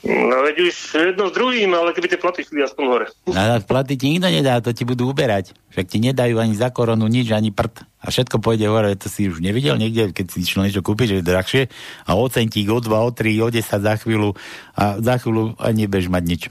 [0.00, 0.72] No veď už
[1.12, 3.06] jedno s druhým, ale keby tie platy šli aspoň hore.
[3.30, 5.52] A platy ti nikto nedá, to ti budú uberať.
[5.70, 7.84] Však ti nedajú ani za koronu nič, ani prd.
[8.00, 11.16] A všetko pôjde hore, to si už nevidel niekde, keď si išiel niečo kúpiť, že
[11.20, 11.62] je drahšie.
[12.08, 14.32] A o centík, o dva, o tri, o 10 za chvíľu.
[14.72, 16.42] A za chvíľu ani nebudeš mať nič.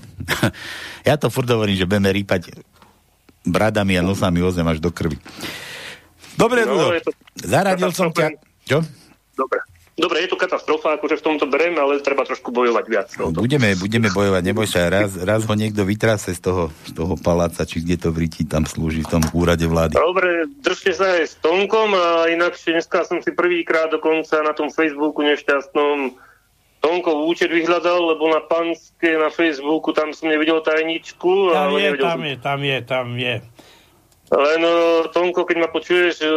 [1.10, 2.54] ja to furt hovorím, že budeme rýpať
[3.42, 5.18] bradami a nosami o zem až do krvi.
[6.38, 6.94] Dobre, No, Rudo.
[6.94, 8.30] je to- Zaradil som ťa.
[8.64, 8.86] Čo?
[9.40, 9.64] Dobre.
[9.96, 13.08] dobre, je to katastrofa, akože v tomto berem, ale treba trošku bojovať viac.
[13.20, 13.32] No.
[13.32, 17.64] Budeme, budeme bojovať, neboj sa, raz, raz ho niekto vytrase z toho, z toho paláca,
[17.68, 19.96] či kde to v Riti tam slúži, v tom úrade vlády.
[19.96, 24.72] Dobre, držte sa aj s Tonkom a inakšie dneska som si prvýkrát dokonca na tom
[24.72, 26.16] Facebooku nešťastnom
[26.80, 31.52] Tonkov účet vyhľadal, lebo na Panske, na Facebooku, tam som nevidel tajničku.
[31.52, 33.36] Tam ale je, tam som- je, tam je, tam je.
[34.30, 36.30] Len, uh, Tonko, keď ma počuješ, uh,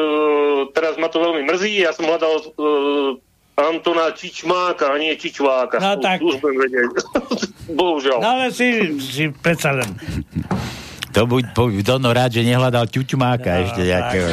[0.73, 3.13] teraz ma to veľmi mrzí, ja som hľadal uh,
[3.53, 5.77] Antona Čičmáka, a nie Čičváka.
[5.77, 6.25] No tak.
[6.25, 6.89] Už budem vedieť.
[7.79, 8.19] Bohužiaľ.
[8.25, 9.93] No ale si, si predsa len.
[11.13, 14.29] To buď, po, Dono rád, že nehľadal ťuťumáka No, ešte nejakého.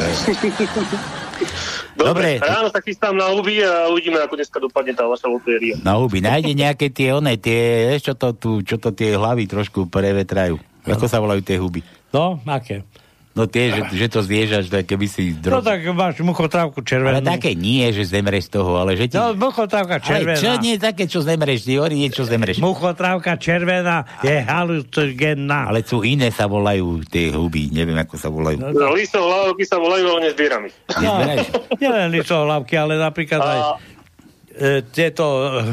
[2.00, 2.40] Dobre, Dobre.
[2.40, 5.76] ráno sa chystám na huby a uvidíme, ako dneska dopadne tá vaša lotéria.
[5.84, 6.24] Na huby.
[6.24, 10.56] Nájde nejaké tie one, tie, vieš, čo to tu, čo to tie hlavy trošku prevetrajú.
[10.88, 11.84] Ako sa volajú tie huby?
[12.08, 12.88] No, aké?
[13.30, 15.62] No tie, že, že to zviežaš, je keby si No drob...
[15.62, 16.86] tak máš muchotrávku Ale
[17.22, 17.22] červenú.
[17.22, 19.14] také nie, že zemreš z toho, ale že ti...
[19.14, 20.34] No, muchotrávka ale červená.
[20.34, 21.62] čo nie také, čo zemreš?
[21.62, 22.58] Ty hovorí niečo zemreš.
[22.58, 25.70] Muchotrávka červená je halucinogénna.
[25.70, 28.58] Ale sú iné sa volajú tie huby, neviem ako sa volajú.
[28.60, 30.74] No, Lisov hlavky sa volajú, ale nezbieram ich.
[30.98, 31.22] No,
[31.80, 32.10] nielen
[32.74, 33.58] ale napríklad aj
[34.50, 35.24] e, tieto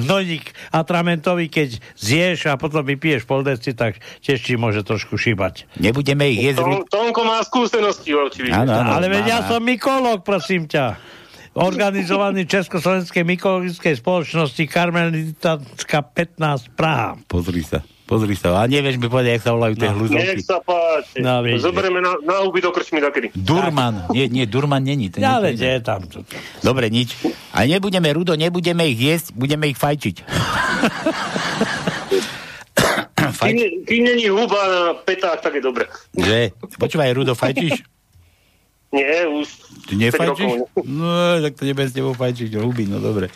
[0.02, 5.66] hnojník atramentový, keď zješ a potom vypiješ pol deci, tak tiež ti môže trošku šíbať.
[5.82, 6.62] Nebudeme ich jesť...
[6.62, 8.14] Tom, Tonko má skúsenosti.
[8.54, 8.92] Áno, áno.
[8.94, 10.98] ale veď ja som mykolog, prosím ťa.
[11.58, 17.18] Organizovaný Československej mykologickej spoločnosti Karmelitánska 15 Praha.
[17.26, 18.56] Pozri sa, pozri sa.
[18.56, 20.00] A nevieš mi povedať, jak sa volajú tie No.
[20.00, 20.24] hľuzovky.
[20.24, 21.20] Nech sa páči.
[21.20, 21.62] No, vidíš.
[21.62, 23.30] Zoberieme na, na huby do krčmy takedy.
[23.32, 24.08] Durman.
[24.10, 25.12] Nie, nie, Durman není.
[25.12, 26.08] Ten Ja veď je tam.
[26.64, 27.20] Dobre, nič.
[27.52, 30.16] A nebudeme, Rudo, nebudeme ich jesť, budeme ich fajčiť.
[33.38, 35.86] Kým, ne- kým není huba na petách, tak je dobre.
[36.12, 36.56] Že?
[36.74, 37.84] Počúvaj, Rudo, fajčiš?
[38.88, 39.48] Nie, už
[39.84, 40.48] Ty 5 nefajčiš?
[40.50, 40.80] rokov.
[40.82, 43.28] No, tak to nebudem s tebou fajčiť, huby, no dobre.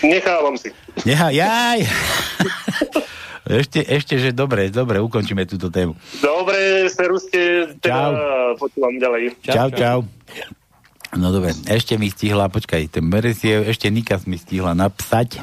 [0.00, 0.72] Nechávam si.
[1.04, 1.80] Neha, jaj!
[3.46, 5.94] ešte, ešte, že dobre, dobre, ukončíme túto tému.
[6.18, 8.12] Dobre, seruste, teda
[8.58, 9.38] počúvam ďalej.
[9.46, 9.98] Čau, čau.
[11.14, 15.40] No dobre, ešte mi stihla, počkaj, ten Meresiev, ešte Nikas mi stihla napsať.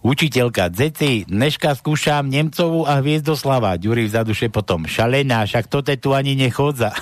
[0.00, 3.76] Učiteľka, Zeci, dneška skúšam Nemcovú a Hviezdoslava.
[3.76, 4.88] Ďuri vzadu potom.
[4.88, 6.96] Šalená, však to tu ani nechodza.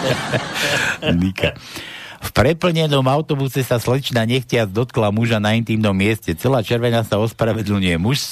[1.20, 1.52] Nika.
[2.22, 6.38] V preplnenom autobuse sa slečna nechtiac dotkla muža na intimnom mieste.
[6.38, 7.98] Celá červená sa ospravedlňuje.
[7.98, 8.22] Muž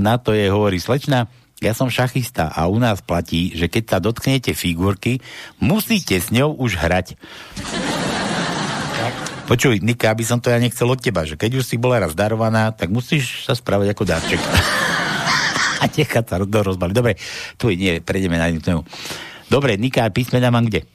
[0.00, 1.28] na to je hovorí, slečna,
[1.60, 5.20] ja som šachista a u nás platí, že keď sa dotknete figurky,
[5.60, 7.20] musíte s ňou už hrať.
[9.44, 12.16] Počuj, Nika, aby som to ja nechcel od teba, že keď už si bola raz
[12.16, 14.40] darovaná, tak musíš sa správať ako darček.
[15.84, 16.96] a nechať sa do rozbali.
[16.96, 17.20] Dobre,
[17.60, 18.88] tu nie, prejdeme na tému.
[19.52, 20.88] Dobre, Nika, písmena mám kde?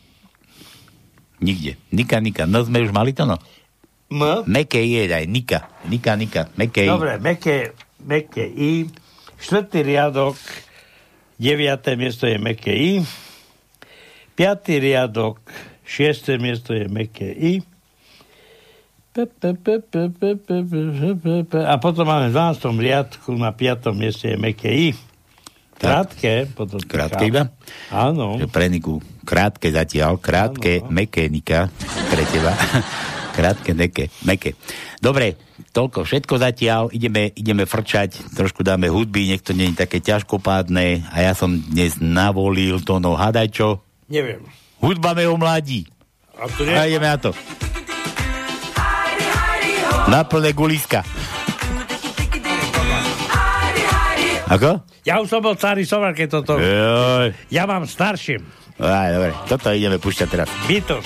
[1.40, 1.80] Nikde.
[1.92, 2.44] Nika, nika.
[2.46, 3.40] No sme už mali to, no.
[4.12, 4.44] M.
[4.50, 5.26] Meké je, daj.
[5.30, 5.70] Nika.
[5.88, 6.42] Nika, nika.
[6.60, 6.90] Meké I.
[6.92, 8.92] Dobre, meké, meké I.
[9.40, 10.36] Štvrtý riadok,
[11.40, 12.92] deviaté miesto je meké I.
[14.36, 15.40] Piatý riadok,
[15.88, 17.64] šiesté miesto je meké I.
[21.66, 22.80] A potom máme v 12.
[22.80, 23.92] riadku na 5.
[23.98, 24.88] mieste je meké I.
[25.80, 27.48] Krátke, potom Krátke iba?
[27.88, 28.36] Áno.
[28.36, 29.00] Že pre Niku.
[29.24, 30.20] Krátke zatiaľ.
[30.20, 31.72] Krátke, meké Nika.
[32.12, 32.52] Pre teba.
[33.40, 34.12] Krátke, meké.
[34.28, 34.60] meké.
[35.00, 35.40] Dobre,
[35.72, 36.92] toľko, všetko zatiaľ.
[36.92, 38.36] Ideme, ideme frčať.
[38.36, 41.08] Trošku dáme hudby, nech to nie je také ťažkopádne.
[41.16, 43.80] A ja som dnes navolil to, no hádaj čo.
[44.12, 44.44] Neviem.
[44.84, 45.88] Hudba me omladí.
[46.36, 46.76] A to nie...
[46.76, 47.32] A ideme na to.
[50.12, 51.06] Na plné guliska.
[54.50, 54.82] Ako?
[55.06, 56.58] Ja už som bol starý sovar, keď toto...
[56.58, 57.38] Joj.
[57.54, 58.42] Ja mám starším.
[58.82, 60.50] Aj, dobre, toto ideme púšťať teraz.
[60.66, 61.06] Beatles.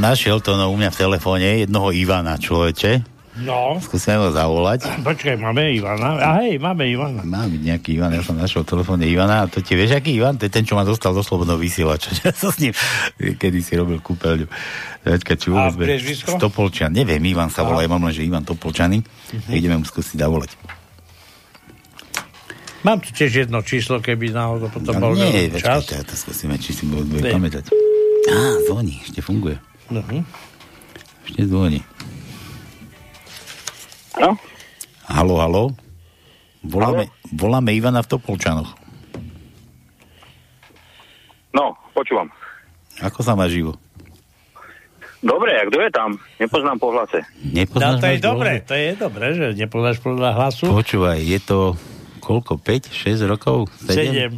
[0.00, 3.20] Som našiel to no, u mňa v telefóne jednoho Ivana, človeče.
[3.44, 3.76] No.
[3.84, 5.04] Skúsime ho zavolať.
[5.04, 6.16] Počkaj, máme Ivana.
[6.18, 7.20] A hej, máme Ivana.
[7.20, 10.40] Mám nejaký Ivan, ja som našiel v telefóne Ivana a to ti vieš, aký Ivan?
[10.40, 12.16] To je ten, čo ma dostal do slobodného vysielača.
[12.24, 12.72] Ja som s ním
[13.20, 14.48] kedy si robil kúpeľňu.
[15.04, 15.88] Počkaj, či vôbec?
[16.16, 16.96] Stopolčan.
[16.96, 19.04] Neviem, Ivan sa volá, ja mám len, že Ivan Topolčany.
[19.04, 19.52] Mhm.
[19.52, 20.56] Ideme mu skúsiť zavolať.
[22.80, 25.84] Mám tu tiež jedno číslo, keby náhodou potom bol No, nie, čas.
[25.84, 27.36] počkaj, to skúsime, či si bude, bude Ne.
[27.36, 27.68] pamätať.
[28.26, 29.60] Á, zvoní, ešte funguje.
[29.90, 30.22] Mhm.
[31.26, 31.80] Ešte zvoní.
[34.18, 34.38] No?
[35.10, 35.62] Halo, halo.
[36.62, 38.70] Voláme, voláme Ivana v Topolčanoch.
[41.50, 42.30] No, počúvam.
[43.00, 43.74] Ako sa má živo?
[45.20, 46.10] Dobre, a kto je tam?
[46.40, 47.20] Nepoznám po hlase.
[47.44, 50.72] No Nepoznáš to je dobre, to je dobre, že nepoznáš podľa hlasu.
[50.72, 51.58] Počúvaj, je to
[52.20, 52.56] koľko?
[52.56, 53.68] 5, 6 rokov?
[53.84, 53.90] 7?
[53.90, 54.32] Sedem.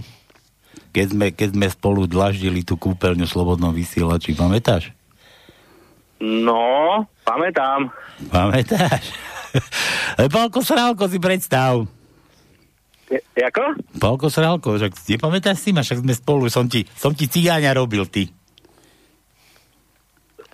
[0.93, 4.91] Keď sme, keď sme spolu dlaždili tú kúpeľňu v Slobodnom vysielači, pamätáš?
[6.23, 7.91] No, pamätám.
[8.31, 9.11] Pamätáš?
[10.35, 11.83] Palko Srálko si predstav.
[13.35, 13.63] Jako?
[13.99, 18.07] Palko Srálko, že nepamätáš si ma, však sme spolu, som ti, som ti cigáňa robil,
[18.07, 18.31] ty.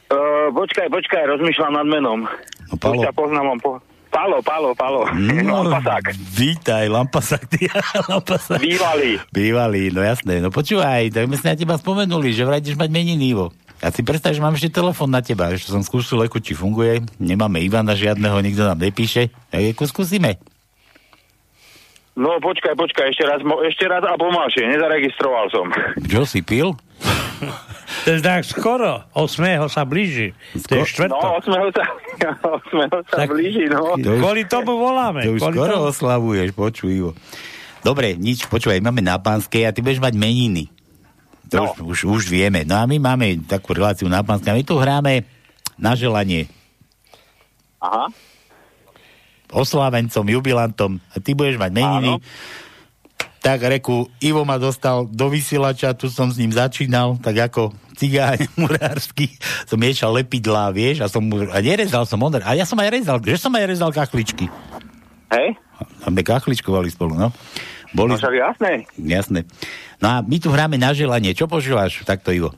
[0.08, 2.24] Uh, počkaj, počkaj, rozmýšľam nad menom.
[2.24, 3.04] No, Palo.
[3.04, 3.76] Ťa poznám, mám po...
[4.08, 5.04] Palo, Palo, Palo.
[5.44, 6.16] No, Lampasák.
[6.32, 7.68] vítaj, Lampasák, ty,
[8.08, 8.56] Lampasák.
[8.56, 9.20] Bývalý.
[9.30, 10.40] Bývalý, no jasné.
[10.40, 13.52] No počúvaj, tak sme si na teba spomenuli, že vraj ideš mať meniny, Ivo.
[13.78, 16.98] Ja si predstav, že mám ešte telefon na teba, ešte som skúsil, ako či funguje.
[17.16, 19.30] Nemáme Ivana žiadneho, nikto nám nepíše.
[19.46, 20.42] Tak ako skúsime.
[22.12, 25.70] No, počkaj, počkaj, ešte raz, mo- ešte raz a pomalšie, nezaregistroval som.
[26.00, 26.74] Čo si pil?
[27.98, 29.04] To je tak skoro.
[29.12, 29.36] 8.
[29.66, 30.32] sa blíži.
[30.62, 31.18] To je štvrtok.
[31.18, 31.70] No, 8.
[31.70, 31.84] sa,
[32.64, 33.04] 8.
[33.04, 33.94] sa Tak- blíži, no.
[33.94, 35.22] To už- Kvôli tomu voláme.
[35.22, 35.88] To už kvôli skoro tomu.
[35.88, 37.14] oslavuješ, počuj.
[37.80, 40.66] Dobre, nič, počúvaj, máme na pánskej a ty budeš mať meniny.
[41.48, 41.64] To No.
[41.72, 42.62] už, už, už vieme.
[42.62, 45.24] No a my máme takú reláciu na pánskej a my tu hráme
[45.74, 46.44] na želanie
[47.78, 48.10] Aha.
[49.48, 52.12] oslávencom, jubilantom a ty budeš mať meniny.
[52.16, 52.24] Áno.
[53.38, 58.44] Tak reku, Ivo ma dostal do vysielača, tu som s ním začínal, tak ako cigáň
[58.60, 59.30] murársky,
[59.64, 62.90] som miešal lepidlá, vieš, a som mu, a nerezal som on, a ja som aj
[62.90, 64.50] rezal, že som aj rezal kachličky.
[65.30, 65.54] Hej?
[66.02, 67.30] A sme kachličkovali spolu, no.
[67.90, 68.72] Boli, No však jasné.
[68.94, 69.40] Jasné.
[69.98, 71.32] No a my tu hráme na želanie.
[71.32, 72.52] Čo poželáš takto, Ivo?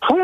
[0.00, 0.16] Fú.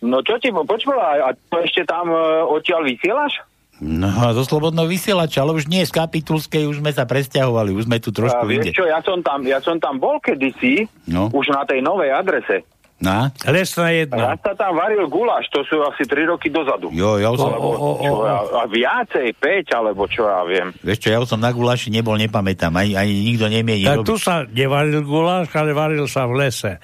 [0.00, 3.42] No čo ti, počúvaj, a to ešte tam uh, odtiaľ vysielaš?
[3.78, 8.02] No zo slobodného vysielača, ale už nie z kapitulskej, už sme sa presťahovali, už sme
[8.02, 8.70] tu trošku A inde.
[8.70, 11.30] vieš čo, ja som tam, ja som tam bol kedysi, No.
[11.30, 12.66] už na tej novej adrese.
[12.98, 13.30] No?
[13.46, 14.34] Lesná jedna.
[14.34, 16.90] Raz sa tam varil guláš, to sú asi 3 roky dozadu.
[16.90, 20.74] Jo, ja už som, Alebo, čo, ja, a viacej, 5, alebo čo ja viem.
[20.82, 24.08] vieš čo, ja už som na gulaši nebol, nepamätám, ani, ani nikto nemieni Tak robiť.
[24.10, 26.82] tu sa nevaril guláš, ale varil sa v lese.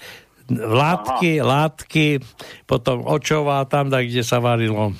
[0.54, 2.22] Látky, látky,
[2.62, 4.94] potom očová, tam, da, kde sa varilo.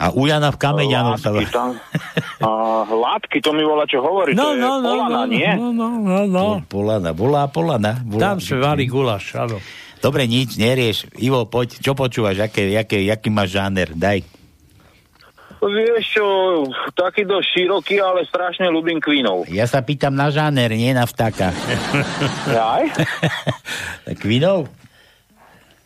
[0.00, 1.30] A u Jana v Kameňanoch sa...
[1.46, 1.78] Tam,
[3.06, 5.46] látky, to mi volá, čo hovorí, No, to je no, no, polana, no, nie?
[5.54, 6.46] no, no, no, no.
[6.66, 8.02] Polana, bola Polana.
[8.02, 9.62] Bola, Tam sme vari guláš, áno.
[10.02, 11.06] Dobre, nič, nerieš.
[11.22, 14.26] Ivo, poď, čo počúvaš, aké, aké, aký máš žáner, daj.
[15.62, 16.26] Vieš čo,
[16.98, 19.46] taký dosť široký, ale strašne ľúbim Queenov.
[19.46, 21.54] Ja sa pýtam na žáner, nie na vtáka.
[22.50, 22.90] Jaj?
[24.20, 24.66] Queenov?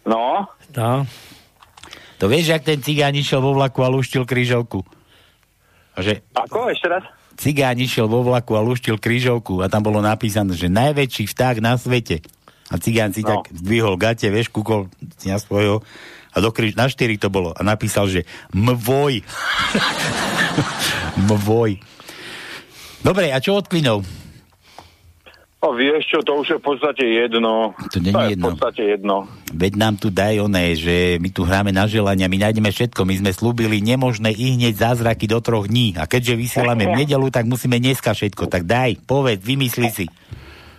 [0.09, 1.09] No, No.
[2.21, 4.85] To vieš, jak ten cigáň išiel vo vlaku a luštil krížovku?
[5.97, 7.05] A že ako, ešte raz?
[7.37, 11.77] cigáň išiel vo vlaku a luštil krížovku a tam bolo napísané, že najväčší vták na
[11.77, 12.25] svete.
[12.71, 13.41] A cigán si No.
[13.43, 14.91] tak zdvihol gate, vieš, kúkol
[15.23, 15.87] na svojho
[16.33, 19.25] a do kríž, na štyri to bolo a napísal, že mvoj.
[21.31, 21.81] mvoj.
[23.01, 24.05] Dobre, a čo od kvinov?
[25.57, 27.75] No vieš čo, to už je v podstate jedno.
[27.91, 28.47] To nie to je jedno.
[28.47, 29.17] v podstate jedno.
[29.51, 33.15] Veď nám tu daj oné, že my tu hráme na želania, my nájdeme všetko, my
[33.19, 35.97] sme slúbili nemožné i hneď zázraky do troch dní.
[35.99, 38.47] A keďže vysielame v nedelu, tak musíme dneska všetko.
[38.47, 40.07] Tak daj, povedz, vymysli si.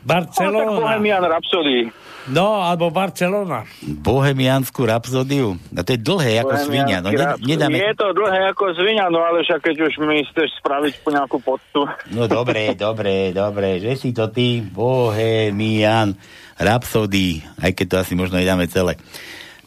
[0.07, 0.79] No, tak Barcelona.
[0.79, 1.79] Bohemian Rhapsody.
[2.27, 3.63] No, alebo Barcelona.
[3.83, 5.55] Bohemianskú rapsódiu.
[5.71, 6.99] No to je dlhé ako svinia.
[6.99, 7.79] No, ne, nedáme...
[7.79, 11.39] Je to dlhé ako svinia, no ale však keď už mi chceš spraviť po nejakú
[11.39, 11.87] poctu.
[12.11, 16.19] No dobre, dobre, dobre, že si to ty, Bohemian
[16.59, 18.99] Rhapsody, aj keď to asi možno nedáme celé.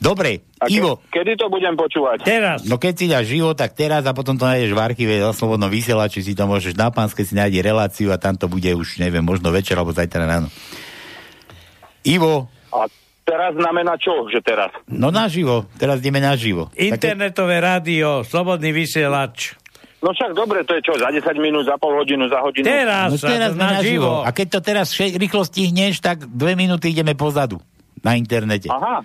[0.01, 1.05] Dobre, a ke, Ivo.
[1.13, 2.25] Kedy to budem počúvať?
[2.25, 2.65] Teraz.
[2.65, 5.69] No keď si dáš život, tak teraz a potom to nájdeš v archíve na slobodnom
[5.69, 9.21] vysielači, si to môžeš na pánske si nájde reláciu a tam to bude už, neviem,
[9.21, 10.49] možno večer alebo zajtra ráno.
[12.01, 12.49] Ivo.
[12.73, 12.89] A
[13.29, 14.73] teraz znamená čo, že teraz?
[14.89, 16.73] No naživo, teraz ideme naživo.
[16.81, 17.69] Internetové Také...
[17.69, 19.61] rádio, slobodný vysielač.
[20.01, 22.65] No však dobre, to je čo, za 10 minút, za pol hodinu, za hodinu?
[22.65, 24.25] Teraz, no, teraz na živo.
[24.25, 27.61] A keď to teraz še- rýchlo stihneš, tak dve minúty ideme pozadu
[28.01, 28.73] na internete.
[28.73, 29.05] Aha.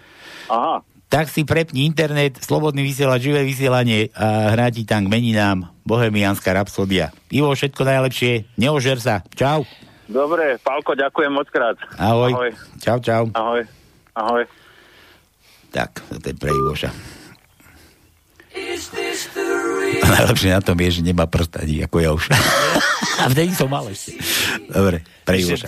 [0.49, 0.81] Aha.
[1.05, 7.13] Tak si prepni internet, slobodný vysielač, živé vysielanie a hráti tam k meninám Bohemianská rapsodia.
[7.29, 9.21] Ivo, všetko najlepšie, neožer sa.
[9.37, 9.63] Čau.
[10.09, 11.77] Dobre, Pálko, ďakujem moc krát.
[11.97, 12.33] Ahoj.
[12.33, 12.51] Ahoj.
[12.81, 13.23] Čau, čau.
[13.37, 13.61] Ahoj.
[14.17, 14.43] Ahoj.
[15.69, 16.89] Tak, to je pre Ivoša.
[20.05, 22.33] Najlepšie na tom je, že nemá prst ani ako ja už.
[23.21, 24.17] A vtedy som mal ešte.
[24.67, 25.67] Dobre, pre Ivoša.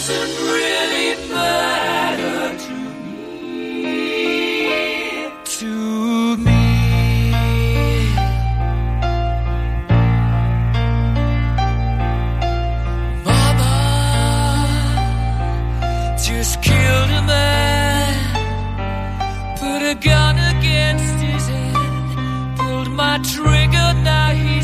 [0.00, 2.74] doesn't really matter to
[3.04, 3.92] me.
[5.44, 5.72] To
[6.38, 6.64] me.
[13.26, 13.76] Mama
[16.16, 18.14] just killed a man,
[19.58, 24.59] put a gun against his head, pulled my trigger, now he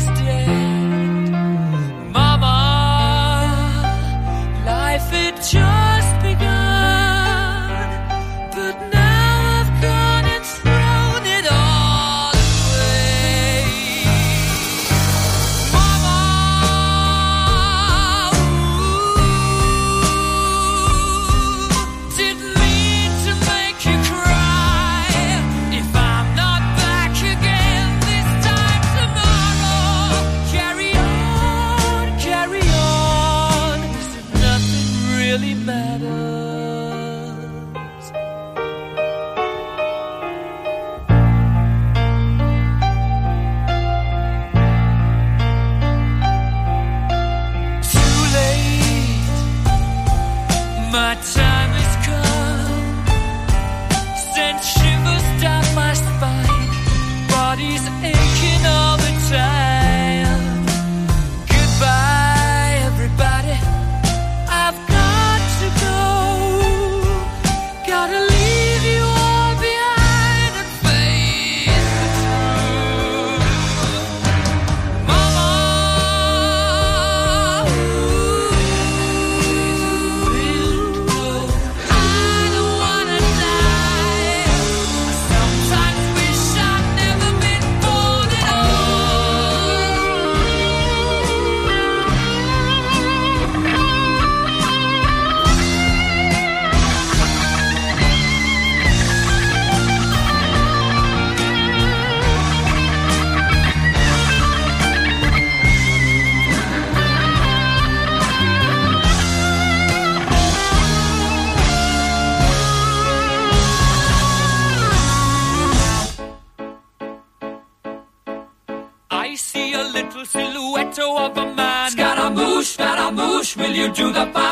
[123.93, 124.46] to the fire.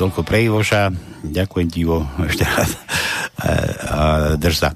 [0.00, 0.88] Toľko pre Ivoša.
[1.28, 2.80] Ďakujem ti, Ivo, ešte raz.
[3.36, 3.48] A,
[3.84, 4.00] a
[4.40, 4.72] drž sa.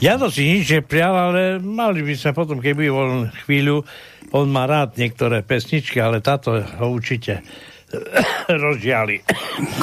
[0.00, 3.84] Ja to si nič neprial, ale mali by sa potom, keby bol chvíľu,
[4.32, 7.44] on má rád niektoré pesničky, ale táto ho určite
[8.64, 9.20] rozžiali.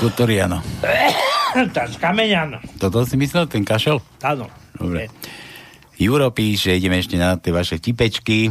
[0.02, 0.58] Kotoriano.
[1.54, 2.58] Tá z kameňan.
[2.82, 4.02] Toto si myslel, ten kašel?
[4.26, 4.50] Áno.
[4.74, 5.06] Dobre.
[6.02, 8.50] Juro píše, ideme ešte na tie vaše tipečky.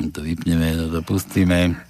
[0.00, 1.85] To vypneme, to pustíme.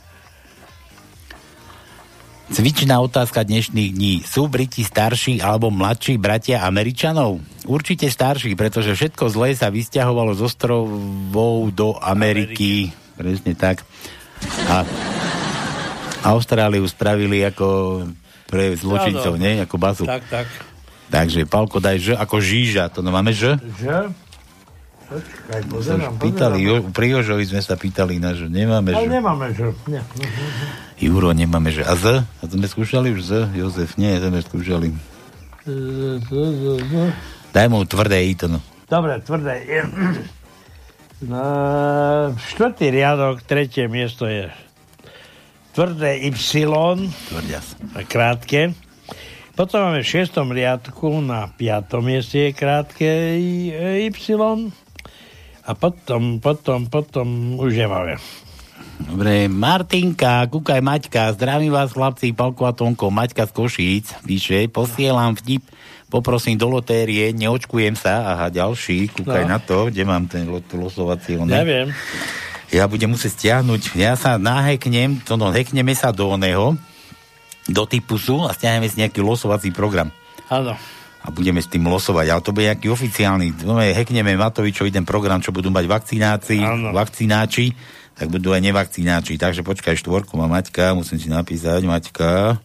[2.47, 4.15] Cvičná otázka dnešných dní.
[4.23, 7.43] Sú Briti starší alebo mladší bratia Američanov?
[7.67, 12.95] Určite starší, pretože všetko zlé sa vysťahovalo z ostrovov do Ameriky.
[12.95, 13.19] Ameriky.
[13.19, 13.83] Presne tak.
[14.71, 14.87] A
[16.23, 18.03] Austráliu spravili ako
[18.47, 19.59] pre zločincov, nie?
[19.67, 20.07] Ako bazu.
[20.07, 20.47] Tak, tak.
[21.11, 22.87] Takže, Palko, daj Ž ako žíža.
[22.95, 23.59] To no máme Ž?
[23.79, 24.11] Že?
[25.07, 28.51] Počkaj, pozerám, pýtali, jo, pri Jožovi sme sa pýtali na Ž.
[28.51, 29.13] Nemáme Ale Ž.
[29.15, 29.71] nemáme, že...
[29.87, 30.03] Nie.
[30.99, 31.87] Juro, nemáme Ž.
[31.87, 32.27] A Z?
[32.27, 33.33] A to sme skúšali už Z?
[33.55, 34.89] Jozef, nie, to sme skúšali.
[37.55, 38.59] Daj mu tvrdé I to no.
[38.87, 39.63] Dobre, tvrdé.
[41.23, 41.43] No,
[42.35, 44.51] štvrtý riadok, tretie miesto je
[45.71, 46.35] tvrdé Y,
[47.31, 47.79] Tvrdias.
[48.11, 48.75] krátke.
[49.57, 53.09] Potom máme v šiestom riadku na piatom mieste je krátke
[53.41, 54.13] Y.
[55.67, 57.27] A potom, potom, potom
[57.59, 58.17] už nemáme.
[58.97, 65.37] Dobre, Martinka, kúkaj Maťka, zdravím vás chlapci, Palko a Tonko, Maťka z Košíc, píše, posielam
[65.37, 65.61] vtip,
[66.09, 69.53] poprosím do lotérie, neočkujem sa, aha, ďalší, kúkaj No.
[69.53, 71.53] na to, kde mám ten lo- losovací, oný?
[71.53, 71.93] Neviem.
[72.73, 76.81] Ja budem musieť stiahnuť, ja sa naheknem, to no, hekneme sa do oného,
[77.69, 80.09] do typusu a stiahneme si nejaký losovací program.
[80.49, 80.73] Áno.
[81.27, 83.67] A budeme s tým losovať, ale to bude nejaký oficiálny.
[83.67, 86.63] No, hekneme Matovičovi ten program, čo budú mať vakcináci,
[86.95, 87.75] vakcináči,
[88.15, 89.35] tak budú aj nevakcináči.
[89.35, 92.63] Takže počkaj, štvorku má Maťka, musím si napísať, Maťka,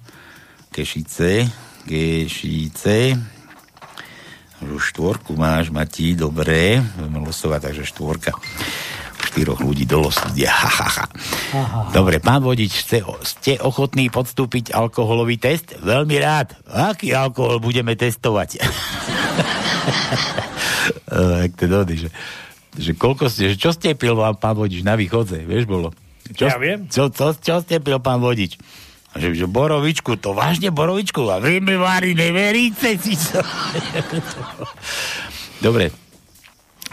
[0.70, 1.50] Kešice,
[1.90, 3.18] Kešice,
[4.62, 8.30] už štvorku máš, Mati, dobre, budeme losovať, takže štvorka.
[9.22, 10.22] Štyroch ľudí do losu.
[10.26, 11.06] Ha, ha, ha.
[11.94, 15.78] Dobre, pán vodič, ste, ste ochotní podstúpiť alkoholový test?
[15.78, 16.58] Veľmi rád.
[16.68, 18.50] Aký alkohol budeme testovať?
[21.12, 22.10] Eh, Jak to dody, že,
[22.74, 25.92] že koľko ste, že čo ste pil vám pán vodič na východze, vieš bolo?
[26.32, 26.88] Čo, Ja viem.
[26.88, 28.56] Čo, čo, čo ste pil pán vodič?
[29.12, 31.28] A že, že borovičku, to vážne borovičku?
[31.28, 33.44] A vy mi vári neveríte si čo?
[35.66, 35.92] Dobre.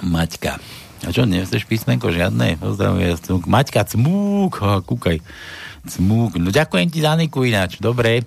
[0.03, 0.59] Maťka.
[1.07, 2.59] A čo, nechceš písmenko žiadne?
[2.59, 3.15] Pozdravujem.
[3.23, 3.45] Cmúk.
[3.47, 4.59] Maťka, cmúk.
[4.59, 5.23] Ha, kúkaj.
[5.87, 6.41] Cmúk.
[6.43, 7.79] No ďakujem ti za Niku ináč.
[7.79, 8.27] Dobre.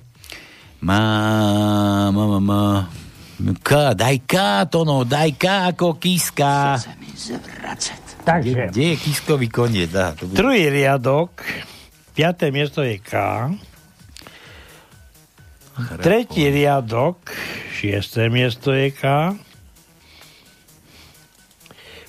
[0.80, 1.04] Má,
[2.10, 2.66] má, má, má.
[3.42, 4.34] K, daj K,
[4.70, 6.78] to no, daj K ako kiska.
[8.22, 8.70] Takže.
[8.70, 9.90] Kde je kiskový koniec?
[9.90, 10.38] Dá, to bude...
[10.38, 11.42] Druhý riadok,
[12.14, 13.14] piaté miesto je K.
[16.06, 17.34] Tretí riadok,
[17.74, 19.34] šiesté miesto je K.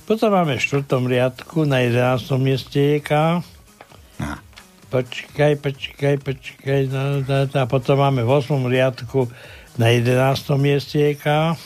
[0.03, 3.39] Potom máme v štvrtom riadku, na jedenáctom mieste je K.
[4.91, 6.81] Počkaj, počkaj, počkaj.
[6.91, 7.57] No, no, no.
[7.57, 9.31] A potom máme v osmom riadku,
[9.81, 11.57] na jedenáctom mieste je K.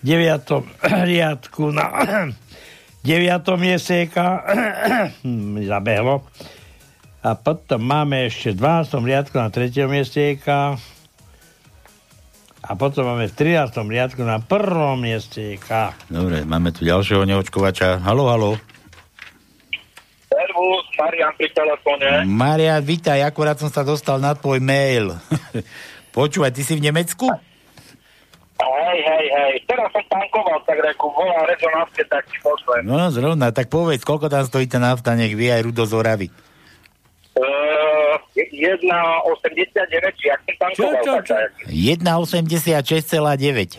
[0.00, 0.66] V deviatom
[1.12, 1.86] riadku na
[3.06, 4.16] deviatom mieste je K.
[5.70, 6.26] Zabehlo.
[7.22, 9.06] A potom máme ešte v 12.
[9.06, 9.70] riadku na 3.
[9.86, 10.74] mieste je K.
[12.68, 13.72] A potom máme v 13.
[13.80, 15.96] riadku na prvom mieste K.
[16.12, 17.96] Dobre, máme tu ďalšieho neočkovača.
[18.04, 18.60] Halo, halo.
[20.28, 22.28] Servus, Marian pri telefóne.
[22.28, 25.16] Marian, vítaj, akurát som sa dostal na tvoj mail.
[26.16, 27.32] Počúvaj, ty si v Nemecku?
[28.60, 29.54] Hej, hej, hej.
[29.64, 32.84] Teraz som tankoval, tak reku, volá rezonanske, tak ti pošlem.
[32.84, 36.28] No, zrovna, tak povedz, koľko tam stojí tá nafta, nech vie aj Rudo z Oravy.
[37.32, 37.87] Uh,
[38.34, 41.02] 1,89, či jak som tankoval.
[41.02, 41.34] Čo, čo, čo?
[41.68, 43.78] 1,86,9.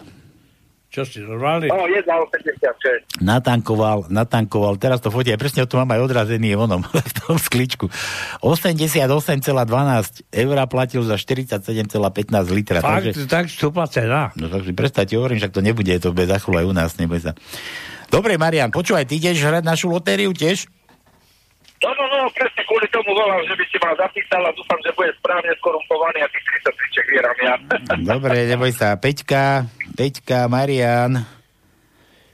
[0.89, 1.69] Čo si normálny?
[1.69, 3.21] No, 1,86.
[3.21, 7.37] Natankoval, natankoval, teraz to fotia, presne o tom mám aj odrazený v onom, v tom
[7.37, 7.93] skličku.
[8.41, 9.05] 88,12
[10.33, 11.93] eur platil za 47,15
[12.49, 12.81] litra.
[12.81, 14.33] Fakt, Takže, tak stúpla cena.
[14.33, 17.21] no takže predstavte, hovorím, však to nebude, to bude za chvíľu aj u nás, nebude
[17.21, 17.37] sa.
[18.09, 20.65] Dobre, Marian, počúvaj, ty ideš hrať našu lotériu tiež?
[21.79, 24.91] No, no, no, presne kvôli tomu volám, že by si ma zapísal a dúfam, že
[24.99, 27.55] bude správne skorumpovaný a tých 30 triček vieram ja.
[28.11, 28.99] Dobre, neboj sa.
[28.99, 29.63] Peťka,
[29.95, 31.23] Peťka, Marian.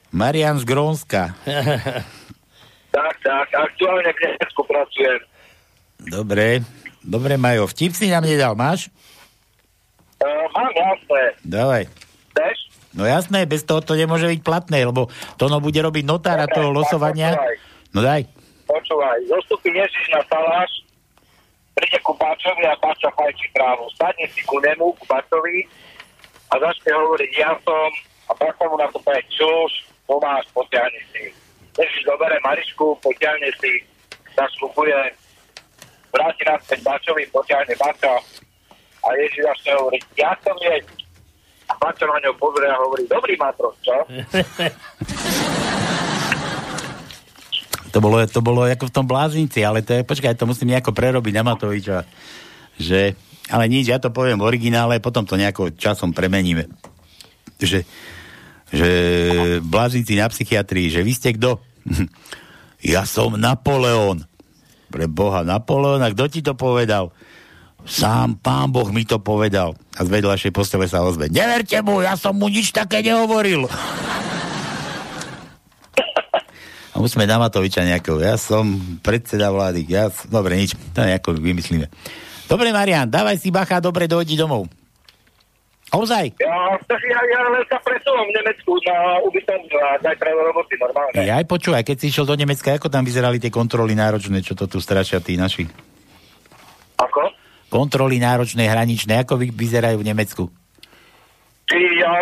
[0.09, 1.37] Marian z Grónska.
[2.95, 5.21] tak, tak, aktuálne v Nemecku pracujem.
[6.09, 6.65] Dobre.
[7.05, 7.69] Dobre, Majo.
[7.69, 8.89] Vtip si nám nedal, máš?
[10.25, 11.23] Uh, mám jasné.
[11.45, 11.83] Dávaj.
[12.33, 12.57] Chceš?
[12.97, 16.73] No jasné, bez toho to nemôže byť platné, lebo to no bude robiť notára toho
[16.73, 17.37] losovania.
[17.93, 18.25] No daj.
[18.65, 19.21] Počúvaj.
[19.29, 20.85] Zostupí Ježiš na saláš
[21.75, 23.91] príde ku Bačovi a Bača fajčí trávu.
[23.99, 25.67] Sadne si ku nemu, ku Bačovi
[26.49, 27.91] a začne hovoriť, ja som
[28.25, 29.71] a Bača mu na to povie, čuž,
[30.07, 31.35] pomáš, potiahni si.
[31.75, 33.83] Ježiš dobere Marišku, potiahne si,
[34.31, 35.11] zašlupuje,
[36.15, 38.15] vráti naspäť Bačovi, potiahne Bača
[39.03, 40.79] a Ježiš začne hovoriť, ja som je.
[41.65, 43.99] A Bača na ňo pozrie a hovorí, dobrý matros, čo?
[47.95, 50.91] To bolo, to bolo ako v tom bláznici, ale to je, počkaj, to musím nejako
[50.91, 52.03] prerobiť na Matoviča.
[52.75, 53.15] Že,
[53.47, 56.67] ale nič, ja to poviem v originále, potom to nejako časom premeníme.
[57.55, 57.87] Že,
[58.67, 58.89] že
[59.63, 61.63] bláznici na psychiatrii, že vy ste kto?
[62.83, 64.27] ja som Napoleon.
[64.91, 67.15] Pre Boha, Napoleon, a kto ti to povedal?
[67.87, 69.71] Sám pán Boh mi to povedal.
[69.95, 71.31] A z vedľašej postele sa ozve.
[71.31, 73.71] Neverte mu, ja som mu nič také nehovoril.
[76.95, 78.23] A musíme na Matoviča nejakého.
[78.23, 79.83] Ja som predseda vlády.
[79.91, 80.79] Ja, dobre, nič.
[80.95, 81.91] To nejako vymyslíme.
[82.47, 84.71] Dobre, Marian, dávaj si bacha, dobre, dojdi domov.
[85.91, 86.39] Ozaj.
[86.39, 86.55] Ja,
[86.87, 91.19] ja, ja len sa presúvam v Nemecku na ubytovňu a zajtra do roboty normálne.
[91.19, 94.57] Ja aj počúvaj, keď si išiel do Nemecka, ako tam vyzerali tie kontroly náročné, čo
[94.57, 95.67] to tu strašia tí naši?
[96.95, 97.27] Ako?
[97.69, 100.43] Kontroly náročné, hraničné, ako vy, vyzerajú v Nemecku?
[101.65, 102.13] Ty, ja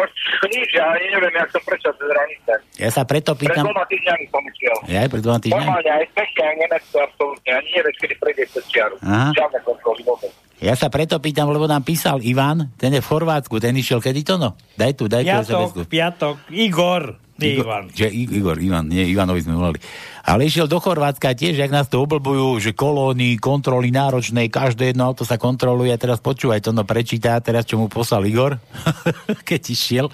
[0.47, 2.53] nič, ja ani neviem, jak som prešiel cez hranice.
[2.79, 3.67] Ja sa preto Pred pýtam...
[3.67, 4.77] dvoma týždňami som išiel.
[4.87, 5.67] Ja aj pred dvoma týždňami?
[5.67, 7.49] Normálne aj v Čechách, aj v Nemecku absolútne.
[7.51, 8.95] Ani nevieš, kedy prejdeš cez čiaru.
[9.03, 9.29] Aha.
[9.35, 10.31] Žiadne kontroly vôbec.
[10.63, 14.23] Ja sa preto pýtam, lebo nám písal Ivan, ten je v Chorvátsku, ten išiel kedy
[14.23, 14.55] to no?
[14.79, 17.83] Daj tu, daj tu Piatok, piatok, Igor, nie Igor, Ivan.
[17.91, 19.79] Že Igor, Ivan, nie, Ivanovi sme volali.
[20.23, 25.11] Ale išiel do Chorvátska tiež, jak nás to oblbujú, že kolóny, kontroly náročné, každé jedno
[25.11, 28.55] auto sa kontroluje a teraz počúvaj, to no prečíta, teraz čo mu poslal Igor,
[29.49, 30.07] keď išiel.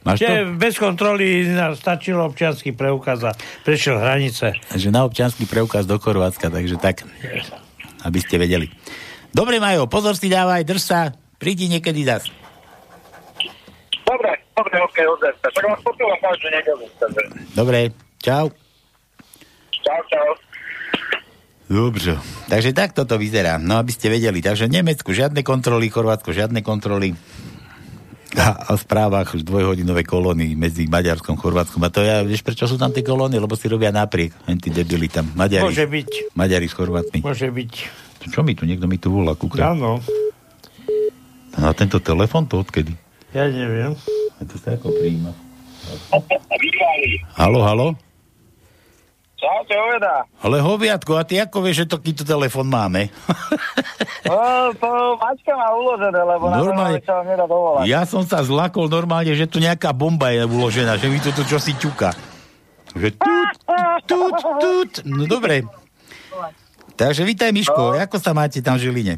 [0.00, 0.32] Máš to?
[0.56, 3.32] Bez kontroly nám stačilo občiansky preukaz a
[3.64, 4.56] prešiel hranice.
[4.72, 7.04] Že na občanský preukaz do Chorvátska, takže tak,
[8.04, 8.72] aby ste vedeli.
[9.28, 11.00] Dobre, Majo, pozor si dávaj, drž sa,
[11.36, 12.28] prídi niekedy zas.
[14.08, 15.46] Dobre, dobre, ok, ozaj sa.
[15.52, 16.84] Však vás počúvam každú nedelu.
[17.52, 17.78] Dobre,
[18.24, 18.63] čau.
[19.84, 20.28] Čau, čau.
[21.64, 24.44] Dobre, takže takto to vyzerá, no aby ste vedeli.
[24.44, 27.16] Takže Nemecku žiadne kontroly, Chorvátsko žiadne kontroly.
[28.34, 31.80] A, a v správach už dvojhodinové kolóny medzi Maďarskom a Chorvátskom.
[31.80, 33.38] A to ja, vieš, prečo sú tam tie kolóny?
[33.38, 34.34] Lebo si robia napriek.
[34.44, 35.30] Len tí debili tam.
[35.32, 36.10] Maďari, Môže byť.
[36.34, 37.22] Maďari s Chorvátmi.
[37.22, 37.72] Môže byť.
[38.28, 38.66] Čo mi tu?
[38.66, 39.70] Niekto mi tu volá, kúka.
[39.70, 40.02] Áno,
[41.54, 42.92] Na tento telefon to odkedy?
[43.30, 43.94] ja neviem.
[44.36, 45.30] A to sa ako prijíma.
[47.38, 47.86] Halo, halo?
[49.44, 50.24] Čau, čo oveda?
[50.40, 53.08] Ale hoviatko, a ty ako vieš, že takýto telefon máme?
[54.24, 54.40] No,
[54.72, 54.88] to
[55.20, 56.96] Mačka má uložené, lebo na Normálne.
[57.04, 57.84] sa vám nedá dovolať.
[57.84, 61.44] Ja som sa zlakol normálne, že tu nejaká bomba je uložená, že mi tu tu
[61.44, 62.08] čosi ťuka.
[62.96, 63.52] Že tut,
[64.08, 64.92] tut, tut.
[65.04, 65.68] No dobre.
[66.96, 68.00] Takže vítaj, Miško.
[68.00, 69.14] Ako sa máte tam v Žiline?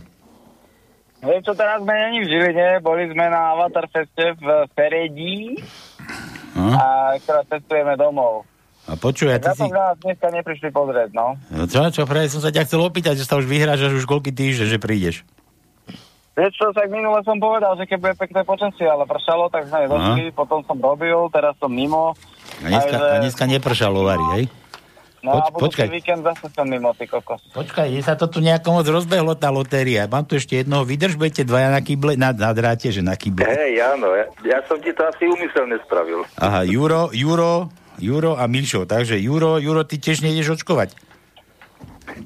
[1.22, 5.54] Vieš čo, teraz sme není v Žiline, boli sme na Avatar Feste v Feredí
[6.56, 6.72] Hm?
[6.72, 6.84] a
[7.20, 8.42] teraz cestujeme domov.
[8.86, 9.66] A počuj, a ty si...
[9.66, 11.34] nás dneska neprišli pozrieť, no.
[11.50, 14.30] No Čo, čo, práve som sa ťa chcel opýtať, že sa už vyhrážaš už koľký
[14.30, 15.16] týždeň, že prídeš.
[16.36, 19.88] Vieš čo, tak minule som povedal, že keď bude pekné počasie, ale pršalo, tak sme
[19.88, 22.12] nedošli, potom som robil, teraz som mimo.
[22.60, 24.44] A dneska, a dneska nepršalo, Vary, hej?
[25.24, 25.88] No a Poč- budúci počkaj.
[25.90, 27.42] víkend zase som mimo, ty kokos.
[27.56, 30.06] Počkaj, je sa to tu nejako moc rozbehlo, tá lotéria.
[30.06, 33.42] Mám tu ešte jednoho, vydrž, budete dvaja na kyble, na, na dráte, že na kyble.
[33.42, 36.22] Hej, áno, ja, ja som ti to asi úmyselne spravil.
[36.38, 38.85] Aha, Juro, Juro, Juro a Mišo.
[38.85, 40.93] Takže Juro, Juro, ty tiež nejdeš očkovať.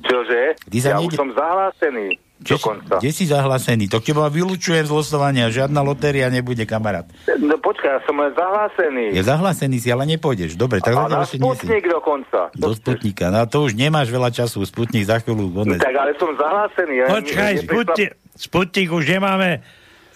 [0.03, 0.43] Čože?
[0.69, 2.09] Ty sa ja nejde- už som zahlásený.
[2.41, 2.95] Kde, si- Dokonca.
[3.05, 3.85] kde si zahlásený?
[3.93, 7.05] To teba vylúčujem z losovania, žiadna lotéria nebude, kamarát.
[7.37, 9.13] No počkaj, ja som len zahlásený.
[9.13, 10.57] Je zahlásený si, ale nepôjdeš.
[10.57, 11.37] Dobre, tak a na si.
[11.37, 12.49] Sputnik dokonca.
[12.57, 13.29] Do Sputnika.
[13.29, 14.65] No to už nemáš veľa času.
[14.65, 15.53] Sputnik za chvíľu.
[15.53, 16.95] No, tak ale som zahlásený.
[17.05, 19.61] Ja Počkaj, Sputnik, Sputnik už nemáme.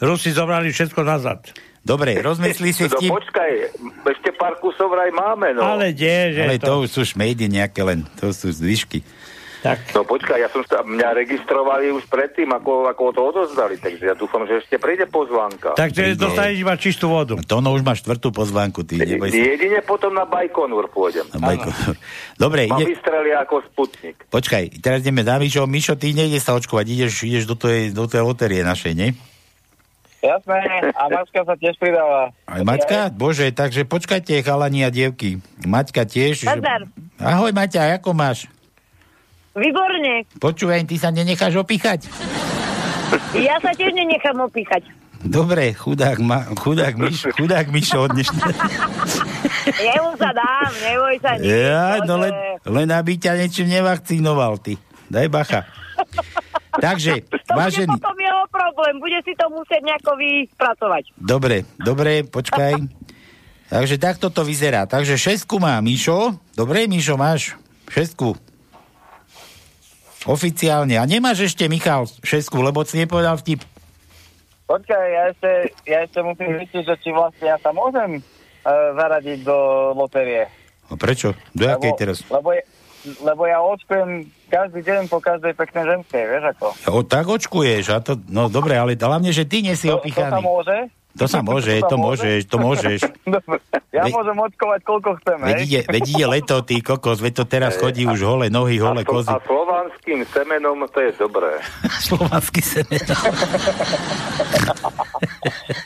[0.01, 1.45] Rusi zobrali všetko nazad.
[1.85, 3.11] Dobre, rozmyslí si No vtip.
[3.13, 3.51] počkaj,
[4.09, 5.63] ešte pár kusov vraj máme, no.
[5.63, 6.65] Ale kde, že Ale to...
[6.65, 8.09] to už sú šmejdy nejaké len.
[8.19, 9.05] To sú zvyšky.
[9.65, 9.97] Tak.
[9.97, 14.13] No počkaj, ja som sa, mňa registrovali už predtým, ako, ako to odozdali, takže ja
[14.13, 15.73] dúfam, že ešte príde pozvánka.
[15.73, 17.41] Takže dostaneš iba čistú vodu.
[17.41, 19.41] To no už máš štvrtú pozvánku, ty neboj sa.
[19.41, 21.25] Jedine potom na Bajkonur pôjdem.
[21.33, 21.73] Na Bajko.
[22.37, 24.29] Dobre, ide, vystrelia ako Sputnik.
[24.29, 25.65] počkaj, teraz ideme za Mišo.
[25.65, 29.17] Mišo, ty nejdeš sa očkovať, ideš, ideš do tej, do tej lotérie našej, nie?
[30.25, 30.57] Jasné,
[30.97, 32.33] a Mačka sa tiež pridáva.
[32.49, 33.13] Aj Maťka?
[33.13, 35.45] Bože, takže počkajte, chalani a dievky.
[35.61, 36.49] Maťka tiež.
[36.49, 36.49] že-.
[37.21, 38.49] Ahoj, Maťa, ako máš?
[39.53, 40.25] Výborne.
[40.41, 42.09] Počúvaj, ty sa nenecháš opíchať?
[43.37, 44.89] Ja sa tiež nenechám opíchať.
[45.25, 48.49] Dobre, chudák, ma, chudák, Miš, chudák Mišo od dnešného.
[49.89, 51.31] Jemu sa dám, neboj sa.
[51.37, 51.49] nič.
[51.49, 52.33] Ja, no len,
[52.65, 54.77] len aby ťa niečím nevakcinoval, ty.
[55.09, 55.65] Daj bacha.
[56.77, 57.13] Takže,
[57.49, 61.05] To bude vážený, potom jeho problém, bude si to musieť nejako vyspracovať.
[61.17, 62.73] dobre, dobre, počkaj.
[63.75, 64.85] Takže takto to vyzerá.
[64.85, 66.37] Takže šestku má Mišo.
[66.55, 67.57] Dobre, Mišo, máš
[67.91, 68.37] šestku.
[70.25, 70.97] Oficiálne.
[70.97, 73.61] A nemáš ešte, Michal, šestku, lebo si nepovedal vtip.
[74.65, 75.51] Počkaj, ja ešte,
[75.85, 79.57] ja ešte musím zistiť, že či vlastne ja sa môžem uh, zaradiť do
[79.93, 80.49] lotérie.
[80.89, 81.37] A prečo?
[81.53, 82.25] Do jakej teraz?
[82.31, 82.65] Lebo, je-
[83.21, 86.67] lebo ja očkujem každý deň po každej peknej ženskej, vieš ako?
[86.89, 87.85] O, tak očkuješ.
[87.93, 90.77] A to, no dobre, ale hlavne, že ty nie si To, to sa môže?
[91.15, 92.99] To sa môže, to môžeš, to môžeš.
[93.39, 93.63] Dobre,
[93.95, 95.63] ja Ve- môžem očkovať koľko chcem, Veď hej?
[95.63, 99.07] ide, veď ide leto, ty kokos, veď to teraz chodí už hole nohy, hole a,
[99.07, 99.31] kozy.
[99.31, 101.63] a slovanským semenom to je dobré.
[102.11, 102.99] Slovanský semen.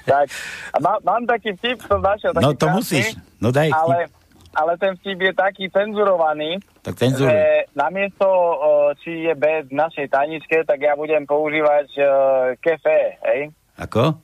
[0.09, 0.27] tak,
[0.73, 3.07] a má, mám taký vtip, som našiel taký No to krásny, musíš.
[3.37, 3.69] No daj.
[3.69, 4.09] Ale,
[4.59, 7.31] ale ten vtip je taký cenzurovaný, Tak cenzuruj.
[7.31, 7.39] že
[7.79, 8.27] namiesto,
[9.07, 12.07] či je B v našej tajničke, tak ja budem používať uh,
[12.59, 13.55] kefe, hej?
[13.79, 14.19] Ako?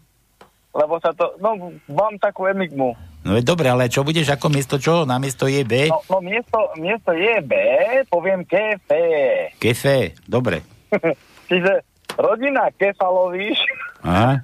[0.75, 1.55] Lebo sa to, no,
[1.87, 2.99] mám takú enigmu.
[3.23, 5.07] No je dobre, ale čo budeš ako miesto čo?
[5.07, 5.87] Namiesto je B?
[5.87, 7.55] No, no miesto, miesto je B,
[8.11, 9.01] poviem kefe.
[9.63, 10.67] Kefe, dobre.
[11.49, 11.87] Čiže
[12.19, 13.59] rodina Kefaloviš,
[14.05, 14.43] Aha.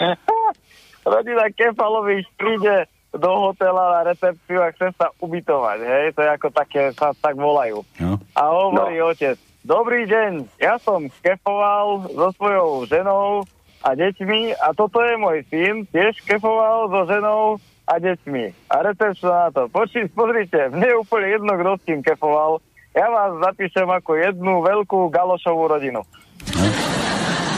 [1.12, 6.04] rodina Kefaloviš príde do hotela na recepciu a chce sa ubytovať, hej?
[6.14, 7.82] To je ako také, sa tak volajú.
[7.98, 8.22] No.
[8.38, 9.10] A hovorí no.
[9.10, 13.42] otec, dobrý deň, ja som kefoval so svojou ženou
[13.82, 17.58] a deťmi a toto je môj syn, tiež kefoval so ženou
[17.90, 18.70] a deťmi.
[18.70, 22.62] A recepčná na to, počí, pozrite, mne je úplne jedno, kto s kým kefoval,
[22.94, 26.02] ja vás zapíšem ako jednu veľkú galošovú rodinu.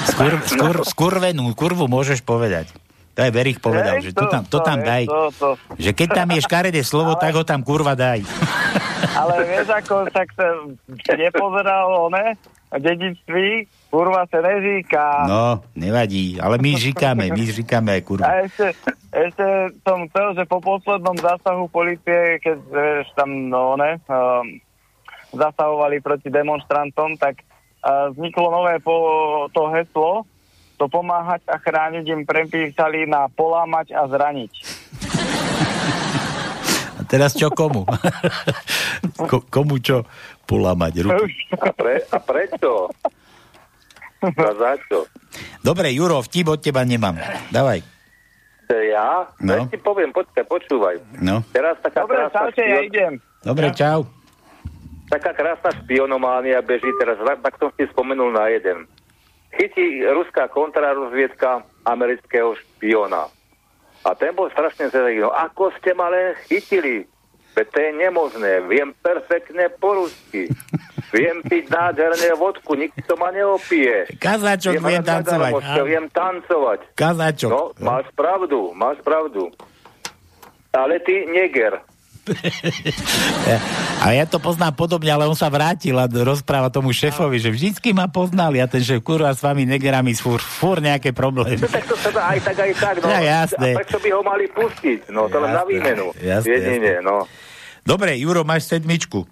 [0.03, 2.69] Skur, skur, skurvenú kurvu môžeš povedať.
[3.13, 5.05] To aj Berich povedal, Hej, že to tam, to tam hej, daj.
[5.05, 5.49] To, to.
[5.77, 8.25] Že keď tam je škaredé slovo, tak ho tam kurva daj.
[9.21, 10.49] Ale vieš, ako tak sa
[11.13, 12.41] nepozeral one
[12.73, 13.49] v dedictví,
[13.93, 15.29] kurva sa neříká.
[15.29, 18.25] No, nevadí, ale my žikáme, my žikáme aj kurva.
[18.33, 18.73] A ešte,
[19.13, 24.57] ešte som chcel, že po poslednom zásahu policie, keď vieš, tam no, ne, um,
[25.37, 27.45] zasahovali proti demonstrantom, tak
[27.85, 28.97] uh, vzniklo nové po,
[29.53, 30.25] to heslo,
[30.83, 34.51] to pomáhať a chrániť im prepísali na polámať a zraniť.
[36.99, 37.87] A teraz čo komu?
[39.31, 40.03] Ko, komu čo?
[40.43, 41.31] Polamať ruky.
[41.55, 42.91] A, pre, a prečo?
[44.27, 45.07] A za čo?
[45.63, 47.15] Dobre, Juro, vtip od teba nemám.
[47.55, 47.79] Dávaj.
[48.67, 49.31] To ja?
[49.39, 49.63] No.
[49.63, 50.99] Ja ti poviem, počkaj, počúvaj.
[51.23, 51.47] No.
[51.55, 53.23] Teraz taká Dobre, čaute, ja idem.
[53.47, 54.03] Dobre, čau.
[55.07, 58.91] Taká krásna špionománia beží teraz, tak, tak som si spomenul na jeden.
[59.53, 63.29] Chytí ruská kontrarozviedka amerického špiona.
[64.03, 65.23] A ten bol strašne zvedavý.
[65.23, 67.07] No ako ste ma len chytili?
[67.53, 68.53] Veď to je nemožné.
[68.65, 70.49] Viem perfektne po rusky.
[71.13, 74.09] Viem piť nádherne vodku, nikto ma neopije.
[74.17, 75.53] Kazáčok viem na tancovať.
[75.53, 76.81] darmočke, Viem tancovať.
[76.97, 77.51] Kazáčok.
[77.53, 79.53] No, máš pravdu, máš pravdu.
[80.73, 81.85] Ale ty neger.
[84.03, 87.91] A ja to poznám podobne, ale on sa vrátil a rozpráva tomu šéfovi, že vždycky
[87.91, 91.59] ma poznali a ten šéf, kurva, s vami negerami fúr, fúr nejaké problémy.
[91.59, 92.95] No, tak to sa dá aj tak, aj tak.
[93.03, 93.07] No.
[93.11, 93.75] Ja, jasné.
[93.75, 95.11] A prečo by ho mali pustiť?
[95.11, 96.15] No, to len na výmenu.
[96.19, 97.07] jasné, Jedine, jasné.
[97.07, 97.27] no.
[97.83, 99.27] Dobre, Juro, máš sedmičku.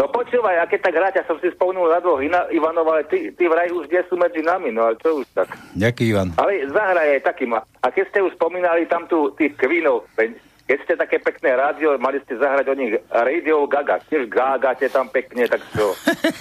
[0.00, 3.04] No počúvaj, a keď tak hráť, ja som si spomenul na dvoch Ina, Ivanov, ale
[3.04, 5.52] ty, ty vraj už nie sú medzi nami, no ale čo už tak.
[5.76, 6.32] Ďaký Ivan.
[6.40, 7.52] Ale zahraj aj takým.
[7.60, 10.40] A keď ste už spomínali tam tu tých veď
[10.70, 13.98] keď ste také pekné rádio, mali ste zahrať o nich Radio Gaga.
[14.00, 15.90] Tiež gágate tam pekne, tak čo?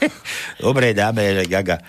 [0.61, 1.81] Dobre, dáme, že Gaga.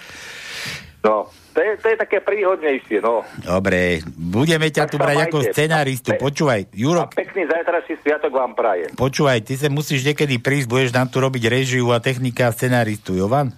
[1.01, 3.25] No, to je, to je také príhodnejšie, no.
[3.39, 5.51] Dobre, budeme ťa Tak tu brať ako majte.
[5.51, 6.09] scenáristu.
[6.11, 8.89] Pe- Počúvaj, Juro, A pekný zajtrajší sviatok vám praje.
[8.95, 13.13] počúvaj, ty sa musíš niekedy prísť, budeš nám tu robiť režiu a technika a scenáristu,
[13.15, 13.53] Jovan?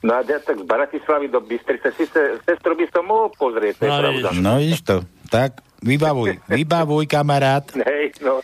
[0.00, 3.76] No a ja tak z Bratislavy do Bystrice si se, sestru by som mohol pozrieť,
[3.76, 4.28] to je No, pravda.
[4.34, 4.96] No, vidíš to.
[5.28, 7.64] Tak, vybavuj, vybavuj, kamarát.
[7.74, 8.40] Hej, no.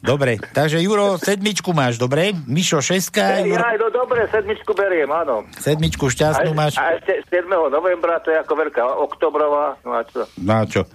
[0.00, 2.32] Dobre, takže Juro, sedmičku máš, dobre?
[2.32, 5.44] Mišo, šeska, Hej, Juro, no dobre, sedmičku beriem, áno.
[5.54, 6.80] sedmičku A, šťastnú máš.
[6.80, 7.44] a ešte 7.
[7.68, 10.24] novembra, to je ako veľká oktobrová, no a čo?
[10.40, 10.88] No a čo?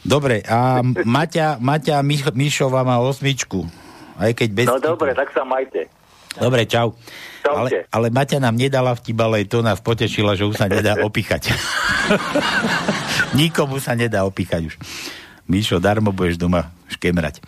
[0.00, 3.68] Dobre, a Maťa, Maťa Mich- Mišova má osmičku.
[4.16, 4.66] Aj keď bez...
[4.66, 5.92] No dobre, tak sa majte.
[6.32, 6.96] Dobre, čau.
[7.46, 11.52] Ale, ale Maťa nám nedala vtip, ale to nás potešila, že už sa nedá opíchať.
[13.38, 14.74] Nikomu sa nedá opíchať už.
[15.50, 17.42] Mišo, darmo budeš doma škemrať.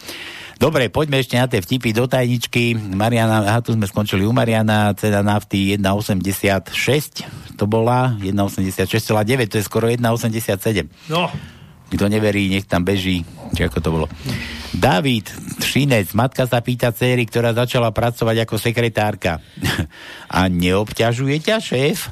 [0.62, 2.78] Dobre, poďme ešte na tie vtipy do tajničky.
[2.78, 9.64] Mariana, aha, tu sme skončili u Mariana, cena nafty 1,86, to bola 1,86,9, to je
[9.66, 10.86] skoro 1,87.
[11.10, 11.27] No.
[11.93, 13.20] Kto neverí, nech tam beží.
[13.52, 14.06] Či ako to bolo.
[14.73, 15.28] David
[15.60, 19.44] Šinec, matka sa pýta céry, ktorá začala pracovať ako sekretárka.
[20.32, 22.09] A neobťažuje ťa šéf?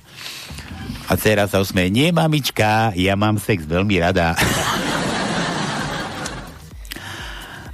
[1.09, 4.37] A dcera sa usmeje, nie mamička, ja mám sex veľmi rada.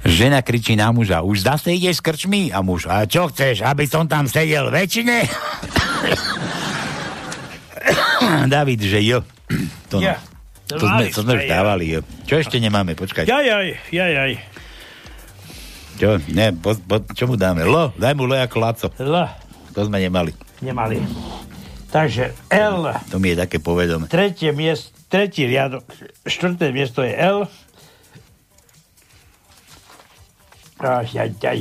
[0.07, 2.55] Žena kričí na muža, už zase ideš s krčmi?
[2.55, 5.27] A muž, a čo chceš, aby som tam sedel väčšine?
[8.55, 9.19] David, že jo.
[9.91, 10.36] To, no.
[10.67, 11.95] To sme, to sme už dávali.
[12.27, 13.23] Čo ešte nemáme, počkaj.
[13.23, 14.31] Jajaj, jajaj.
[15.97, 17.65] Čo, ne, po, po, čo mu dáme?
[17.65, 18.87] Lo, daj mu lo ako Laco.
[18.99, 19.15] L.
[19.73, 20.35] To sme nemali.
[20.61, 21.01] Nemali.
[21.89, 22.83] Takže L.
[23.09, 24.05] To mi je také povedomé.
[24.11, 25.87] Tretie miest, tretí riadok,
[26.27, 27.47] štvrté miesto je L.
[30.77, 31.59] Aj, aj, aj.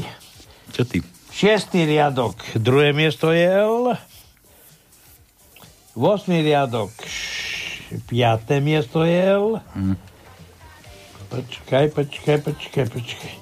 [0.77, 1.01] Čo ty?
[1.33, 3.97] Šiestý riadok, druhé miesto je L.
[5.97, 6.93] Vosmý riadok,
[8.07, 9.61] piaté miesto je L.
[9.75, 9.97] Hm.
[11.27, 13.33] Počkaj, počkaj, počkaj, počkaj.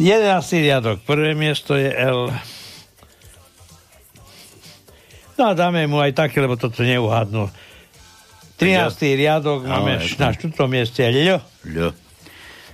[0.00, 2.30] Jedenáctý riadok, prvé miesto je L.
[5.36, 7.50] No a dáme mu aj také, lebo toto neuhádnu.
[8.56, 9.18] 13.
[9.18, 10.22] riadok No, máme jasné.
[10.22, 11.42] na štvrtom mieste L.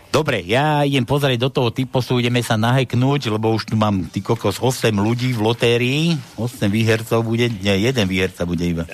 [0.09, 4.25] Dobre, ja idem pozrieť do toho typosu, ideme sa naheknúť, lebo už tu mám ty
[4.25, 6.03] kokos 8 ľudí v lotérii,
[6.41, 8.85] 8 výhercov bude, nie, jeden výherca bude iba.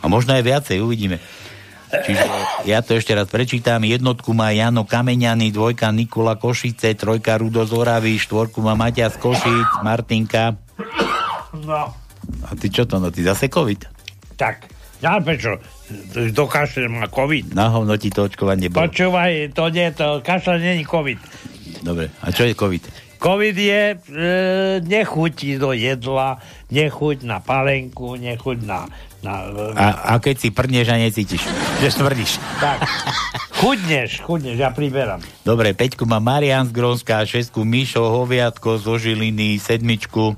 [0.00, 1.20] A možno aj viacej, uvidíme.
[1.90, 2.22] Čiže
[2.70, 3.82] ja to ešte raz prečítam.
[3.82, 9.16] Jednotku má Jano Kameňany, dvojka Nikola Košice, trojka Rudo z Oravy, štvorku má Maťa z
[9.18, 10.54] Košic, Martinka.
[11.66, 11.90] No,
[12.46, 13.90] A ty čo to, no ty zase COVID?
[14.38, 14.70] tak.
[15.00, 15.56] Ja prečo?
[16.36, 17.56] Do kašle má COVID.
[17.56, 18.84] Na hovno ti to očkovanie bolo.
[18.84, 21.16] Počúvaj, to nie, to kašle není COVID.
[21.80, 22.84] Dobre, a čo je COVID?
[23.20, 23.96] COVID je e,
[24.80, 26.40] nechuť do jedla,
[26.72, 28.88] nechuť na palenku, nechuť na...
[29.20, 29.44] na
[29.76, 31.44] A, a keď si prdneš a necítiš,
[31.84, 32.40] že smrdíš.
[32.64, 32.80] tak.
[33.60, 35.20] Chudneš, chudneš, ja priberám.
[35.44, 40.32] Dobre, Peťku má Marian z Grónska, šestku Mišo, Hoviatko zo Žiliny, sedmičku.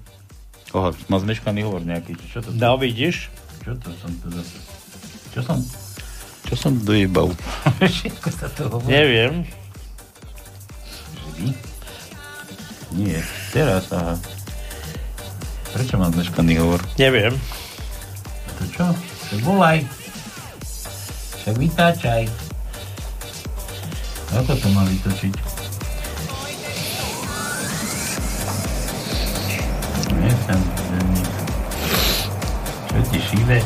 [0.75, 2.19] Oho, má zmeškaný hovor nejaký.
[2.19, 2.51] Čo to?
[2.59, 3.31] No, vidíš?
[3.63, 4.59] Čo to som to zase?
[5.31, 5.59] Čo som?
[6.51, 7.31] Čo som dojebal?
[7.79, 8.91] Všetko sa to hovorí.
[8.91, 9.47] Neviem.
[12.93, 13.24] Nie,
[13.56, 14.20] teraz, aha.
[15.73, 16.81] Prečo mám zmeškaný hovor?
[17.01, 17.32] Neviem.
[18.60, 18.86] To čo?
[19.32, 19.81] To volaj.
[21.40, 22.28] Však vytáčaj.
[24.36, 25.35] Ako to mám vytočiť?
[30.20, 30.60] Nechcem.
[32.93, 33.59] Čo ti šíbe?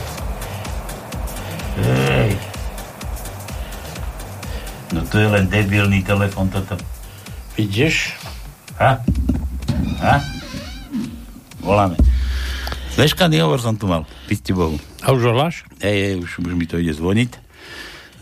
[1.82, 2.32] Ej.
[4.94, 6.78] No to je len debilný telefon toto.
[7.58, 8.14] Vidíš?
[8.76, 9.00] Ha?
[10.00, 10.16] Ha?
[11.64, 11.96] Voláme.
[12.96, 14.04] Zmeškaný hovor som tu mal.
[14.28, 14.76] Piste Bohu.
[15.04, 15.64] A už voláš?
[15.80, 17.30] Ej, ej, už, už mi to ide zvoniť.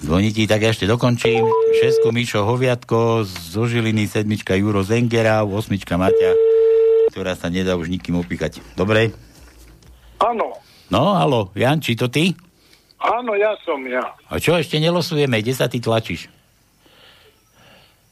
[0.04, 1.46] Zvoniť tak ja ešte dokončím.
[1.80, 6.36] Šesku Mišo Hoviatko, zo Žiliny sedmička Juro Zengera, osmička Maťa,
[7.14, 8.60] ktorá sa nedá už nikým opíkať.
[8.76, 9.14] Dobre?
[10.20, 10.60] Áno,
[10.92, 12.36] No, halo, Janči, to ty?
[13.00, 14.04] áno, ja som ja.
[14.28, 15.40] A čo, ešte nelosujeme?
[15.40, 16.28] Kde sa ty tlačíš?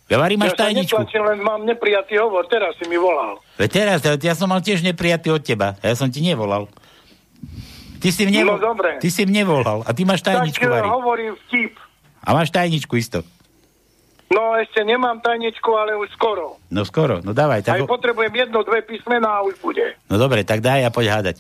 [0.07, 0.99] Ja varím máš ja tajničku.
[0.99, 3.39] netlačím, len mám neprijatý hovor, teraz si mi volal.
[3.57, 5.79] Veď teraz, ja, som mal tiež neprijatý od teba.
[5.79, 6.69] Ja som ti nevolal.
[7.97, 8.99] Ty si mne, No, dobre.
[8.99, 9.83] ty si mne volal.
[9.83, 10.89] A ty máš Tak tajničku, eh, Vari.
[10.91, 11.79] hovorím vtip.
[12.20, 13.23] A máš tajničku isto.
[14.29, 16.57] No ešte nemám tajničku, ale už skoro.
[16.66, 17.62] No skoro, no dávaj.
[17.62, 19.95] Aj Tak, potrebujem jedno, dve písmená a už bude.
[20.09, 21.37] no dobre, tak daj a poď hádať.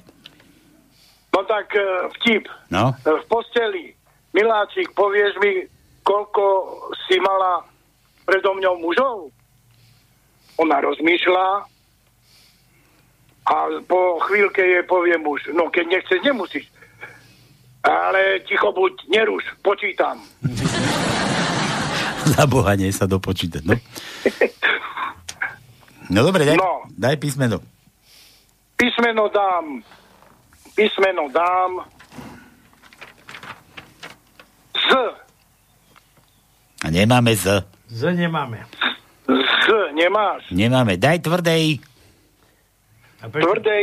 [1.30, 1.82] No tak eh,
[2.14, 2.44] vtip.
[2.68, 3.96] No, V posteli.
[4.30, 5.66] Miláčik, povieš mi,
[6.02, 6.44] koľko
[7.04, 7.68] si mala
[8.24, 9.16] predo mňou mužov?
[10.56, 11.46] Ona rozmýšľa
[13.42, 16.66] a po chvíľke jej povie muž, no keď nechceš, nemusíš.
[17.82, 20.22] Ale ticho buď, neruš, počítam.
[22.32, 23.74] za Boha, nie sa dopočítať, no.
[26.06, 26.86] No dobre, daj, No.
[26.88, 27.58] daj písmeno.
[28.76, 29.82] Písmeno dám,
[30.74, 31.82] písmeno dám
[34.74, 34.86] z,
[36.82, 37.62] A nemáme Z.
[37.92, 38.64] Z nemáme.
[39.28, 40.48] z nemáš.
[40.48, 40.96] Nemáme.
[40.96, 41.20] Daj.
[41.20, 41.76] Tvrdé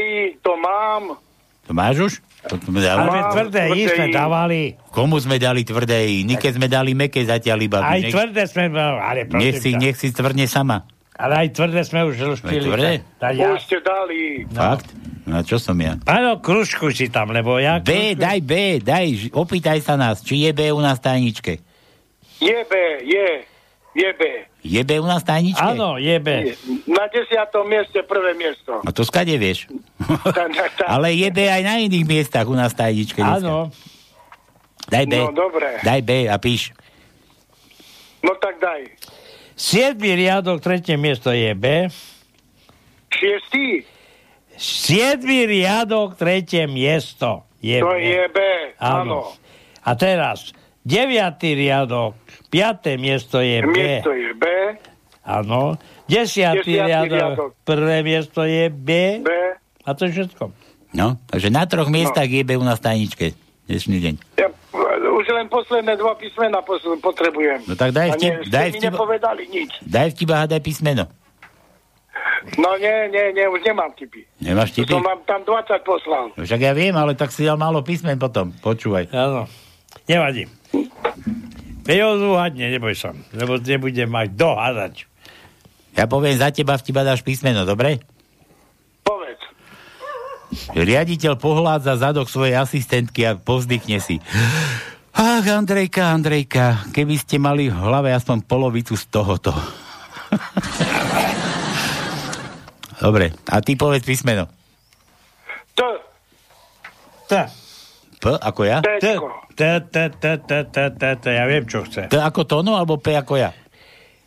[0.02, 1.22] I, to mám.
[1.70, 2.14] To máš už?
[2.50, 3.06] To sme dali.
[3.06, 4.62] Ale tvrdé I sme dávali.
[4.90, 6.26] Komu sme dali tvrdé I?
[6.26, 7.78] Nike sme dali meké zatiaľ iba.
[7.86, 10.90] Aj nech, tvrdé sme, ale prosím nech, si, nech si tvrdne sama.
[11.14, 12.42] Ale aj tvrdé sme už.
[12.42, 13.06] Aj tvrdé?
[13.22, 13.54] Tak ja.
[13.54, 14.50] Už ste dali.
[14.50, 14.90] Fakt?
[15.30, 16.02] No čo som ja?
[16.10, 17.78] Áno, kružku si tam, lebo ja...
[17.78, 21.54] B, daj B, daj, opýtaj sa nás, či je B u nás v tajničke.
[22.42, 22.74] Je B,
[23.06, 23.46] je,
[23.92, 24.22] je B.
[24.62, 25.60] Je B u nás tajničke?
[25.60, 26.54] Áno, je B.
[26.86, 28.80] Na desiatom mieste prvé miesto.
[28.82, 29.66] A to skade vieš.
[30.30, 30.86] Tak.
[30.86, 33.20] Ale je B aj na iných miestach u nás tajničke.
[33.20, 33.70] Áno.
[34.88, 35.14] Daj B.
[35.16, 35.82] No, dobre.
[35.82, 36.74] Daj B a píš.
[38.20, 38.90] No tak daj.
[39.54, 41.92] Siedmý riadok, tretie miesto je B.
[43.12, 43.84] Šiestý?
[44.56, 48.00] Siedmý riadok, tretie miesto je To B.
[48.00, 48.40] je B,
[48.80, 49.36] áno.
[49.80, 52.16] A teraz, deviatý riadok,
[52.48, 53.70] piaté miesto je B.
[53.70, 54.46] Miesto je B,
[55.22, 55.78] Áno.
[56.04, 57.52] Desiatý, Desiatý riadok, riadok.
[57.62, 59.22] prvé miesto je B.
[59.22, 59.30] B.
[59.84, 60.50] A to je všetko.
[60.92, 63.38] No, takže na troch miestach je B u nás tajničke.
[63.70, 64.14] Dnešný deň.
[64.36, 64.50] Ja,
[65.06, 66.66] už len posledné dva písmena
[66.98, 67.62] potrebujem.
[67.64, 69.70] No tak daj A vtip- daj mi vtip- nepovedali nič.
[69.80, 71.06] Daj vtiba hádaj písmeno.
[72.58, 74.26] No nie, nie, nie, už nemám tipy.
[74.40, 74.90] Nemáš tipy?
[74.90, 76.34] Som vám tam 20 poslal.
[76.34, 78.50] No však ja viem, ale tak si dal málo písmen potom.
[78.56, 79.12] Počúvaj.
[79.12, 79.46] Áno.
[80.06, 80.46] Nevadí.
[81.86, 83.18] Veď on uhadne, neboj sa.
[83.34, 84.94] Lebo nebudem mať dohádať.
[85.98, 87.98] Ja poviem za teba, vtiba dáš písmeno, dobre?
[89.02, 89.42] Povedz.
[90.78, 94.22] Riaditeľ pohľadza zadok svojej asistentky a povzdychne si.
[95.18, 99.52] Ach, Andrejka, Andrejka, keby ste mali v hlave aspoň polovicu z tohoto.
[103.04, 104.46] Dobre, a ty povedz písmeno.
[105.74, 105.82] T.
[107.26, 107.34] T.
[108.20, 108.84] P ako ja?
[108.84, 109.00] T.
[109.00, 112.12] T, T, T, T, T, T, T, ja viem, čo chce.
[112.12, 113.56] T ako Tono, alebo P ako ja?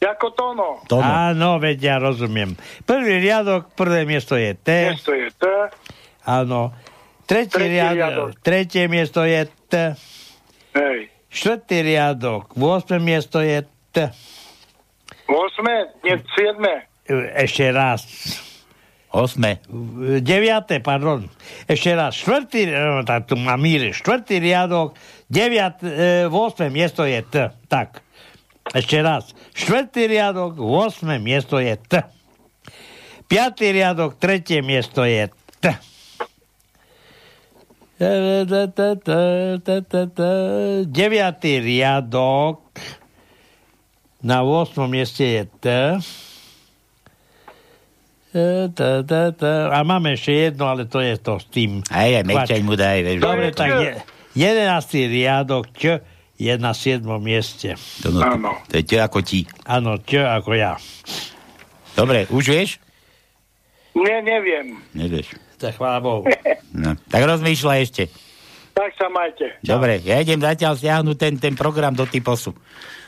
[0.03, 0.83] Ako Tono.
[0.89, 1.05] Tono.
[1.05, 2.57] Áno, veď ja rozumiem.
[2.83, 4.97] Prvý riadok, prvé miesto je T.
[4.97, 5.45] Miesto je T.
[6.27, 6.73] Áno.
[7.23, 8.29] Tretí, Tretí riadok, riadok.
[8.43, 9.75] tretie miesto je T.
[10.75, 10.99] Hej.
[11.33, 12.99] Štvrtý riadok, 8.
[12.99, 13.63] miesto je
[13.95, 13.97] T.
[15.29, 16.03] 8.
[16.03, 17.39] Nie, 7.
[17.39, 18.05] Ešte raz.
[19.13, 19.61] Osme.
[20.25, 21.29] Deviate, pardon.
[21.69, 22.17] Ešte raz.
[22.17, 22.73] Štvrtý,
[23.05, 23.93] tak tu má míre.
[23.93, 24.97] Štvrtý riadok,
[25.29, 26.73] deviat, e, 8.
[26.73, 27.53] miesto je T.
[27.69, 28.01] Tak.
[28.73, 29.37] Ešte raz.
[29.53, 31.21] Štvrtý riadok, 8.
[31.21, 32.01] miesto je T.
[33.29, 35.29] Piatý riadok, tretie miesto je
[35.61, 35.77] T.
[40.89, 42.59] Deviatý riadok
[44.25, 44.89] na 8.
[44.89, 45.67] mieste je T.
[48.33, 51.85] A máme ešte jedno, ale to je to s tým.
[51.93, 53.19] Aj, aj, mekčaň mu daj, vieš.
[53.21, 53.91] Dobre, tak je,
[54.33, 56.01] jedenáctý riadok Č
[56.41, 57.05] je na 7.
[57.21, 57.77] mieste.
[58.03, 59.45] To, no, to, to je T ako ti.
[59.69, 60.81] Áno, Č ako ja.
[61.93, 62.81] Dobre, už vieš?
[63.93, 64.81] Nie, neviem.
[64.97, 65.37] Nevieš.
[65.61, 66.25] Tak chvála Bohu.
[66.73, 68.09] No, tak rozmýšľaj ešte.
[68.73, 69.61] Tak sa majte.
[69.61, 72.57] Dobre, ja idem zatiaľ stiahnuť ten, ten program do typosu.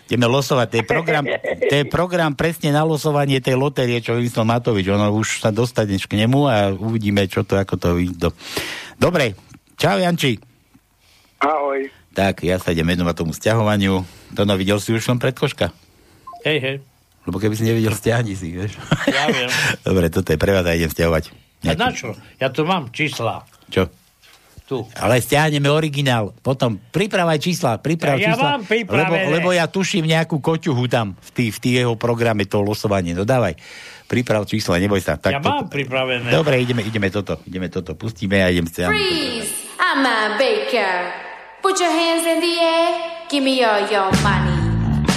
[0.05, 0.67] Ideme losovať.
[0.69, 1.25] To je program,
[1.71, 4.85] to je program presne na losovanie tej lotérie, čo vymyslel Matovič.
[4.93, 8.29] Ono už sa dostaneš k nemu a uvidíme, čo to, ako to vyjde.
[9.01, 9.33] Dobre,
[9.81, 10.37] čau Janči.
[11.41, 11.89] Ahoj.
[12.15, 14.05] Tak, ja sa idem venovať tomu stiahovaniu.
[14.37, 15.73] Tono, videl si už som predkoška?
[16.45, 16.77] Hej, hej.
[17.25, 18.77] Lebo keby si nevidel, stiahni si, vieš.
[19.09, 19.49] Ja viem.
[19.89, 21.33] Dobre, toto je pre vás a idem stiahovať.
[21.65, 22.13] A na čo?
[22.37, 23.49] Ja tu mám čísla.
[23.73, 23.89] Čo?
[24.65, 24.81] Tu.
[24.97, 26.33] Ale stiahneme originál.
[26.41, 28.57] Potom pripravaj čísla, priprav Ja čísla.
[28.57, 29.29] mám pripravené.
[29.29, 33.13] lebo, lebo ja tuším nejakú koťuhu tam v tý, v tý jeho programe, to losovanie.
[33.13, 33.61] No dávaj,
[34.09, 35.21] priprav čísla, neboj sa.
[35.21, 36.33] ja mám pripravené.
[36.33, 38.97] Dobre, ideme, ideme toto, ideme toto, pustíme a idem stiahnuť.
[38.97, 39.53] Freeze!
[39.77, 41.13] I'm a baker.
[41.61, 42.89] Put your hands in the air.
[43.29, 44.57] Give me all your money.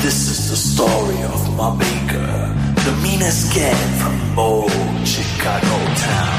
[0.03, 2.51] This is the story of my maker,
[2.83, 4.71] the meanest cat from old
[5.07, 6.36] Chicago town.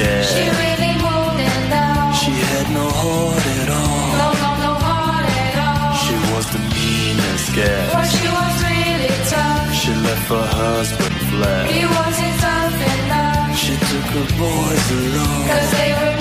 [0.00, 0.32] Meanest.
[0.34, 2.14] She really moved and down.
[2.14, 4.08] She had no heart at all.
[4.20, 5.94] No, no, no heart at all.
[6.02, 7.92] She was the meanest cat.
[7.92, 9.74] But she was really tough.
[9.80, 11.70] She left her husband flat.
[11.70, 13.56] He wasn't tough enough.
[13.56, 15.42] She took her boys along.
[15.48, 16.19] Cause they were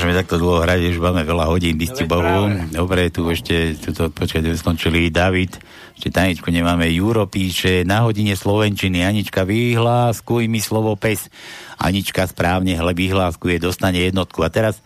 [0.00, 2.48] nemôžeme takto dlho hrať, už máme veľa hodín, ste Bohu.
[2.72, 5.60] Dobre, tu ešte, tuto, počkaj, tu skončili David,
[5.92, 11.28] ešte Taničku nemáme, Juro píše, na hodine Slovenčiny, Anička, vyhláskuj mi slovo pes.
[11.76, 14.40] Anička správne, hle, vyhláskuje, dostane jednotku.
[14.40, 14.80] A teraz,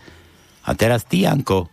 [0.67, 1.71] a teraz ty, Janko,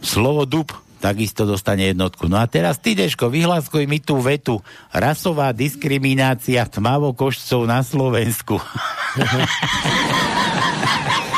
[0.00, 2.24] slovo dub, takisto dostane jednotku.
[2.24, 4.64] No a teraz ty, Deško, vyhláskuj mi tú vetu.
[4.96, 8.56] Rasová diskriminácia tmavokošcov na Slovensku.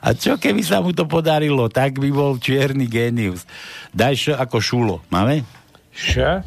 [0.00, 1.66] A čo keby sa mu to podarilo?
[1.66, 3.44] Tak by bol čierny genius.
[3.90, 4.96] Daj š ako šulo.
[5.10, 5.42] Máme?
[5.90, 6.40] Š?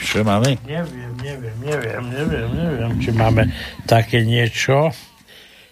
[0.00, 0.56] Š máme?
[0.64, 3.52] Neviem, neviem, neviem, neviem, neviem, či máme
[3.84, 4.88] také niečo.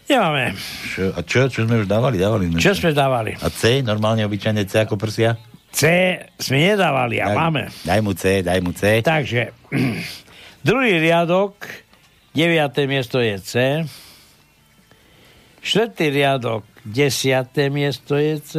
[0.09, 0.57] Nemáme.
[0.57, 1.49] Š, a čo?
[1.49, 2.16] Čo sme už dávali?
[2.20, 3.37] Dávali sme Čo sme dávali?
[3.41, 3.81] A C?
[3.85, 5.37] Normálne obyčajne C ako prsia?
[5.69, 7.62] C sme nedávali a Daj- máme.
[7.85, 9.05] Daj mu C, daj mu C.
[9.05, 9.53] Takže,
[10.69, 11.61] druhý riadok,
[12.33, 13.53] deviaté miesto je C.
[15.59, 18.55] Štvrtý riadok, desiaté miesto je C.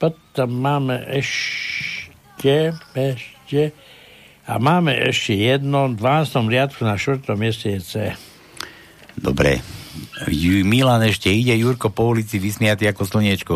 [0.00, 3.70] Potom máme ešte, ešte,
[4.42, 6.50] a máme ešte jedno, v 12.
[6.50, 7.92] riadku na štvrtom mieste je C.
[9.14, 9.62] Dobre.
[10.64, 13.54] Milan ešte ide, Jurko po ulici vysmiatý ako slniečko.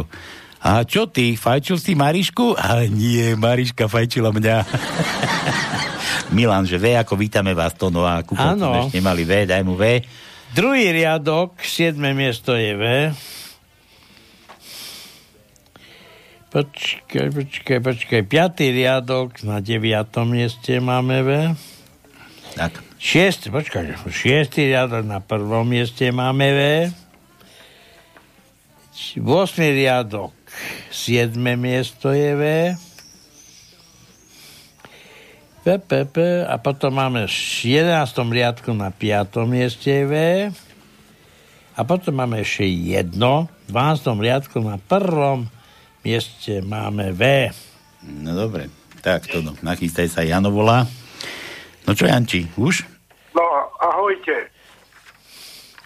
[0.63, 2.55] A čo ty, fajčil si Marišku?
[2.55, 4.57] A nie, Mariška fajčila mňa.
[6.37, 9.75] Milan, že V ako vítame vás to, no a kúkol ešte nemali V, daj mu
[9.79, 10.03] V.
[10.55, 12.85] Druhý riadok, siedme miesto je V.
[16.55, 18.21] Počkaj, počkaj, počkaj.
[18.31, 21.31] Piatý riadok, na deviatom mieste máme V.
[22.55, 22.79] Tak.
[22.97, 26.61] Šiestý, počkaj, šiestý riadok, na prvom mieste máme V.
[29.21, 30.33] Vosmý riadok,
[30.89, 32.43] siedme miesto je V.
[35.67, 37.35] P, P, P, a potom máme v
[37.83, 37.91] 11.
[38.31, 39.51] riadku na 5.
[39.51, 40.15] mieste V.
[41.75, 44.15] A potom máme ešte jedno, v 12.
[44.15, 45.51] riadku na prvom
[46.07, 47.51] mieste máme V.
[47.99, 48.71] No dobre,
[49.03, 50.87] tak to no, nachystaj sa, Jano volá.
[51.83, 52.87] No čo, Janči, už?
[53.35, 53.43] No,
[53.83, 54.47] ahojte.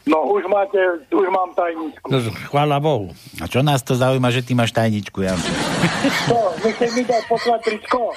[0.08, 0.80] No, už máte,
[1.12, 2.08] už mám tajničku.
[2.08, 2.18] No,
[2.48, 3.12] chvála Bohu.
[3.36, 5.52] A čo nás to zaujíma, že ty máš tajničku, Janči?
[6.32, 8.08] No, nechcem mi dať poslať tričko.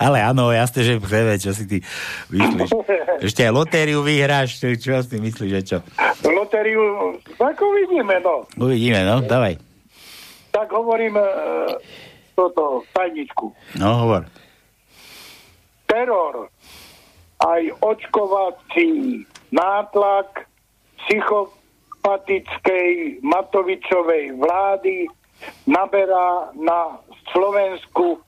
[0.00, 1.78] Ale áno, jasne, že chce, čo si ty
[2.32, 2.72] vyšliš.
[3.20, 5.78] Ešte aj lotériu vyhráš, čo, čo si myslíš, že čo?
[6.24, 8.48] Lotériu, tak uvidíme, no.
[8.56, 9.60] Uvidíme, no, dávaj.
[10.48, 11.28] Tak hovorím e,
[12.32, 13.52] toto, tajničku.
[13.76, 14.24] No, hovor.
[15.84, 16.48] Teror,
[17.36, 19.22] aj očkovací
[19.52, 20.47] nátlak
[21.04, 25.06] psychopatickej Matovičovej vlády
[25.66, 26.98] naberá na
[27.30, 28.18] Slovensku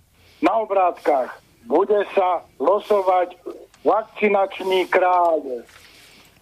[0.40, 1.42] na obrátkach.
[1.66, 3.36] Bude sa losovať
[3.84, 5.64] vakcinačný kráľ.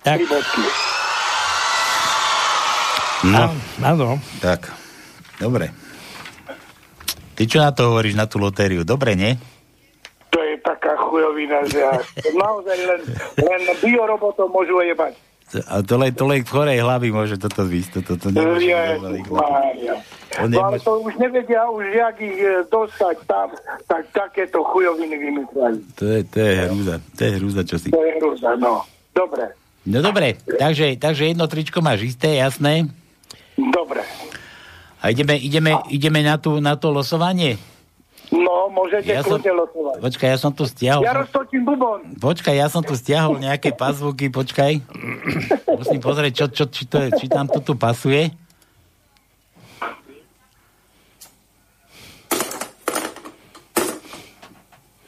[0.03, 0.23] Tak.
[3.27, 3.51] No.
[3.83, 4.19] Áno.
[4.39, 4.71] Tak,
[5.43, 5.75] dobre.
[7.35, 8.83] Ty čo na to hovoríš, na tú lotériu?
[8.83, 9.39] Dobre, nie?
[10.35, 11.95] To je taká chujovina, že ja,
[12.35, 13.03] naozaj len,
[13.39, 15.15] len biorobotom môžu jebať.
[15.49, 18.05] A to len, to len v chorej hlavy môže toto výsť.
[18.05, 18.69] Toto, to nemôže
[19.27, 19.95] Mária.
[20.37, 23.49] On No ale nemôže- to už nevedia, už jak ich e, dostať tam,
[23.85, 25.79] tak takéto chujoviny vymysleli.
[25.97, 26.95] To je, to je hrúza.
[27.01, 27.89] To je hrúza, čo si.
[27.89, 28.85] To je hrúza, no.
[29.11, 29.57] Dobre,
[29.89, 32.85] No dobre, takže, takže jedno tričko máš isté, jasné?
[33.57, 34.05] dobre.
[35.01, 37.57] A ideme, ideme, ideme na, tú, na to losovanie?
[38.29, 40.05] No, môžete Ja som- losovať.
[40.05, 41.01] Počkaj, ja som tu stiahol.
[41.01, 42.13] Ja roztočím bubon.
[42.21, 44.85] Počkaj, ja som tu stiahol nejaké pazvuky, počkaj.
[45.65, 48.29] Musím pozrieť, čo, čo, či, to je, či tam tu pasuje.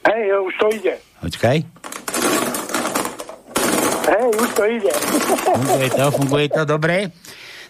[0.01, 0.93] Hej, už to ide.
[1.21, 1.57] Počkaj.
[4.01, 4.93] Hej, už to ide.
[5.45, 6.95] Funguje to, funguje to, dobre.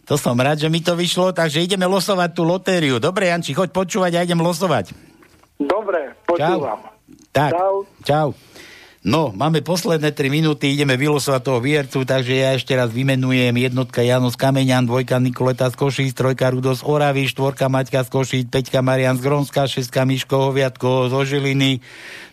[0.08, 2.98] To som rád, že mi to vyšlo, takže ideme losovať tú lotériu.
[2.98, 5.11] Dobre, Janči, choď počúvať, ja idem losovať.
[6.32, 6.80] Počúvam.
[7.32, 7.76] Tak, čau.
[8.04, 8.30] čau.
[9.02, 14.06] No, máme posledné 3 minúty, ideme vylosovať toho výhercu, takže ja ešte raz vymenujem jednotka
[14.06, 18.86] Janus Kameňan, dvojka Nikoleta z Košíc, trojka Rudo z Oravy, štvorka Maťka z Košíc, peťka
[18.86, 21.82] Marian z Grónska, šestka Miško Hoviatko zo Žiliny,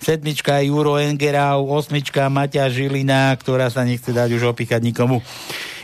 [0.05, 5.25] sedmička Juro Engerau, osmička Maťa Žilina, ktorá sa nechce dať už opíchať nikomu.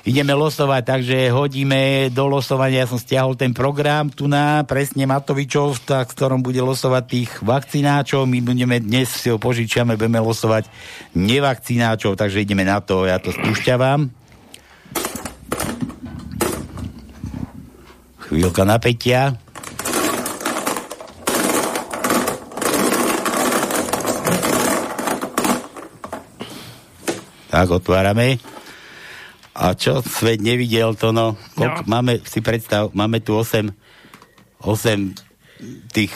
[0.05, 5.81] Ideme losovať, takže hodíme do losovania, ja som stiahol ten program tu na presne Matovičov,
[5.81, 8.28] tak, s ktorom bude losovať tých vakcináčov.
[8.28, 10.68] My budeme dnes si ho požičiame, budeme losovať
[11.16, 14.12] nevakcináčov, takže ideme na to, ja to spúšťavam.
[18.28, 19.40] Chvíľka napätia.
[27.48, 28.53] Tak, otvárame.
[29.55, 31.39] A čo svet nevidel to, no.
[31.55, 33.70] Koľko, Máme, si predstav, máme tu 8,
[34.60, 35.14] 8
[35.94, 36.10] tých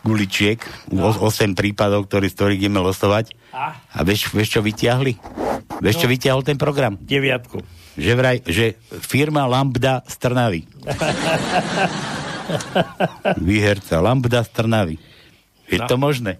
[0.00, 0.62] guličiek,
[0.94, 1.10] no.
[1.10, 3.34] 8 prípadov, ktorý, z ktorých ideme losovať.
[3.50, 3.74] A?
[3.90, 5.18] A vieš, vieš čo vyťahli?
[5.82, 6.12] Vieš, čo No.
[6.14, 6.94] vyťahol ten program?
[6.96, 7.58] Deviatku.
[7.94, 10.62] Že vraj, že firma Lambda z Trnavy.
[13.40, 14.96] Výherca Lambda z Trnavy.
[15.66, 15.86] Je No.
[15.86, 16.38] to možné?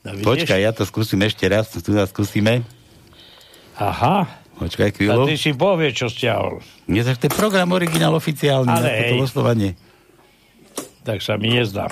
[0.00, 0.26] No, vidíš?
[0.26, 2.64] Počkaj, ja to skúsim ešte raz, tu nás skúsime.
[3.76, 4.39] Aha.
[4.60, 5.24] Počkaj A chvíľu.
[5.24, 6.60] ty si povie, čo stiahol.
[6.84, 9.72] Nie, tak to je program originál oficiálny Ale na toto losovanie.
[11.00, 11.88] Tak sa mi nezdá.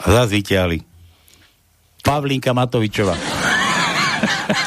[0.00, 0.78] A zase vyťahli.
[2.00, 3.18] Pavlínka Matovičová.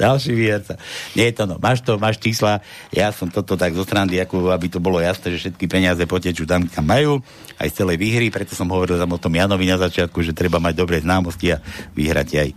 [0.00, 0.80] Ďalší výherca.
[1.12, 1.60] Nie je to no.
[1.60, 2.64] Máš to, máš čísla.
[2.88, 6.48] Ja som toto tak zo strany, ako aby to bolo jasné, že všetky peniaze potečú
[6.48, 7.20] tam, kam majú.
[7.60, 10.56] Aj z celej výhry, preto som hovoril tam o tom Janovi na začiatku, že treba
[10.56, 11.60] mať dobré známosti a
[11.92, 12.48] vyhrať aj,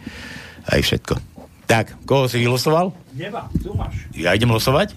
[0.72, 1.14] aj všetko.
[1.68, 2.95] Tak, koho si vylosoval?
[3.11, 4.07] Nemá, tu máš.
[4.15, 4.95] Ja idem losovať?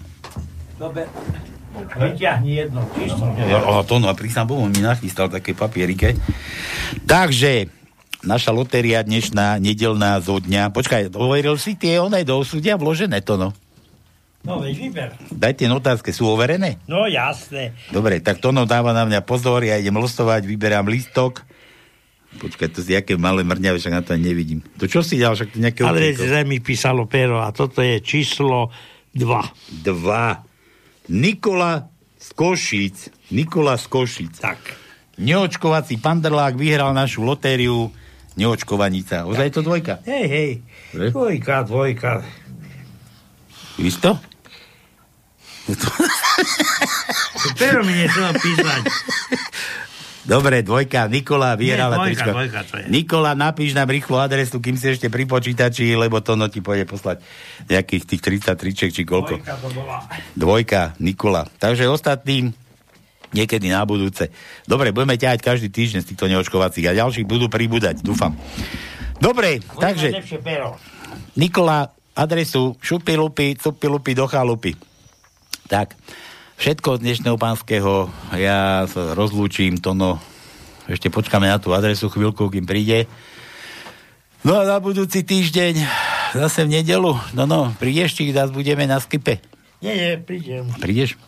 [0.79, 1.03] Dobre.
[1.77, 3.37] Vyťahni jedno číslo.
[3.37, 6.17] Ja, to no, a prísam Bohu, mi nachystal také papierike.
[7.05, 7.69] Takže,
[8.25, 10.73] naša lotéria dnešná, nedelná zo dňa.
[10.73, 13.49] Počkaj, hovoril si tie oné do súdia vložené to, no.
[14.47, 15.09] No, veď vyber.
[15.27, 16.79] Daj tie otázky, sú overené?
[16.87, 17.75] No, jasné.
[17.91, 21.43] Dobre, tak to no dáva na mňa pozor, ja idem losovať, vyberám lístok.
[22.37, 24.63] Počkaj, to je aké malé mrňavé, však na to nevidím.
[24.79, 26.23] To čo si dal, však to nejaké Ale okienko.
[26.31, 28.71] zemi písalo pero a toto je číslo
[29.15, 29.83] 2.
[29.83, 30.45] Dva.
[31.11, 32.97] Nikola z Košíc.
[33.33, 34.37] Nikola z Košíc.
[34.39, 34.59] Tak.
[35.17, 37.89] Neočkovací panderlák vyhral našu lotériu
[38.37, 39.25] Neočkovaníca.
[39.25, 40.05] Ozaj je to dvojka?
[40.05, 40.51] Hej, hej.
[40.93, 41.09] Dobre.
[41.09, 42.11] Dvojka, dvojka.
[43.81, 44.21] Isto?
[47.57, 48.81] Pero mi nechcel písať.
[50.27, 52.85] Dobre, dvojka, Nikola vyhrala Nie, dvojka, dvojka to je.
[52.91, 56.83] Nikola, napíš nám rýchlo adresu, kým si ešte pri počítači, lebo to no ti pôjde
[56.83, 57.23] poslať
[57.71, 59.39] nejakých tých 30 triček, či koľko.
[59.39, 60.03] Dvojka to bola.
[60.35, 61.47] Dvojka, Nikola.
[61.47, 62.51] Takže ostatným
[63.35, 64.31] niekedy na budúce.
[64.63, 68.35] Dobre, budeme ťahať každý týždeň z týchto neočkovacích a ďalších budú pribúdať, dúfam.
[69.17, 70.77] Dobre, takže Lepšie pero.
[71.35, 74.73] Nikola, adresu šupilupy, cupilupy do chalupy.
[75.67, 75.97] Tak,
[76.57, 80.21] všetko z dnešného pánskeho, ja sa rozlúčim, to no,
[80.87, 83.05] ešte počkáme na tú adresu chvíľku, kým príde.
[84.45, 85.83] No a na budúci týždeň,
[86.37, 89.43] zase v nedelu, no no, prídeš, či zase budeme na skipe.
[89.83, 90.71] Nie, nie, prídem.
[90.81, 91.19] Prídeš?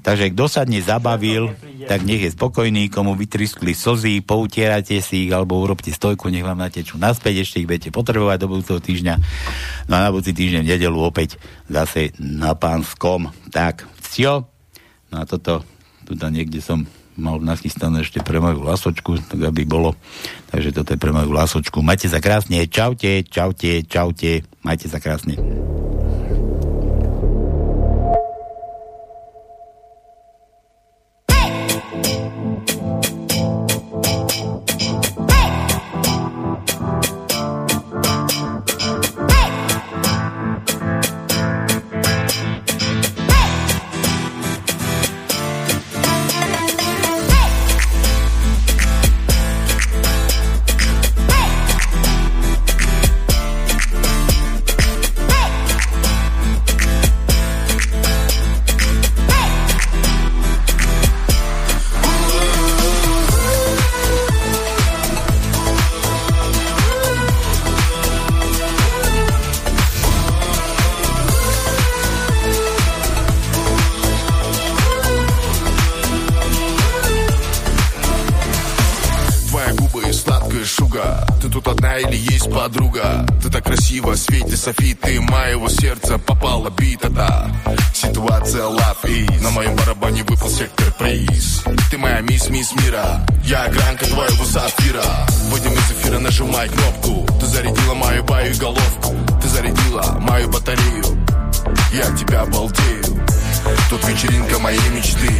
[0.00, 1.52] Takže kto sa dnes zabavil,
[1.84, 6.56] tak nech je spokojný, komu vytriskli slzy, poutierajte si ich, alebo urobte stojku, nech vám
[6.56, 9.14] natečú naspäť, ešte ich budete potrebovať do budúceho týždňa.
[9.92, 11.36] No a na budúci týždeň v nedelu opäť
[11.68, 13.28] zase na pánskom.
[13.52, 14.48] Tak, cio.
[15.12, 15.68] No a toto,
[16.08, 16.88] tuto niekde som
[17.20, 19.92] mal nachystané ešte pre moju lasočku, tak aby bolo.
[20.48, 21.84] Takže toto je pre moju lasočku.
[21.84, 25.36] Majte sa krásne, čaute, čaute, čaute, majte sa krásne.
[84.60, 87.50] Красиво светишь, Софи Ты моего сердца попала бита-то
[87.94, 91.62] Ситуация love is На моем барабане выпал сектор приз.
[91.90, 93.26] Ты моя мисс, мисс мира.
[93.44, 95.02] Я гранка твоего сапфира.
[95.50, 97.26] Выйдем из эфира, нажимай кнопку.
[97.40, 101.04] Ты зарядила мою баю головку Ты зарядила мою батарею.
[101.92, 103.04] Я тебя балдею
[103.88, 105.30] Тут вечеринка моей мечты.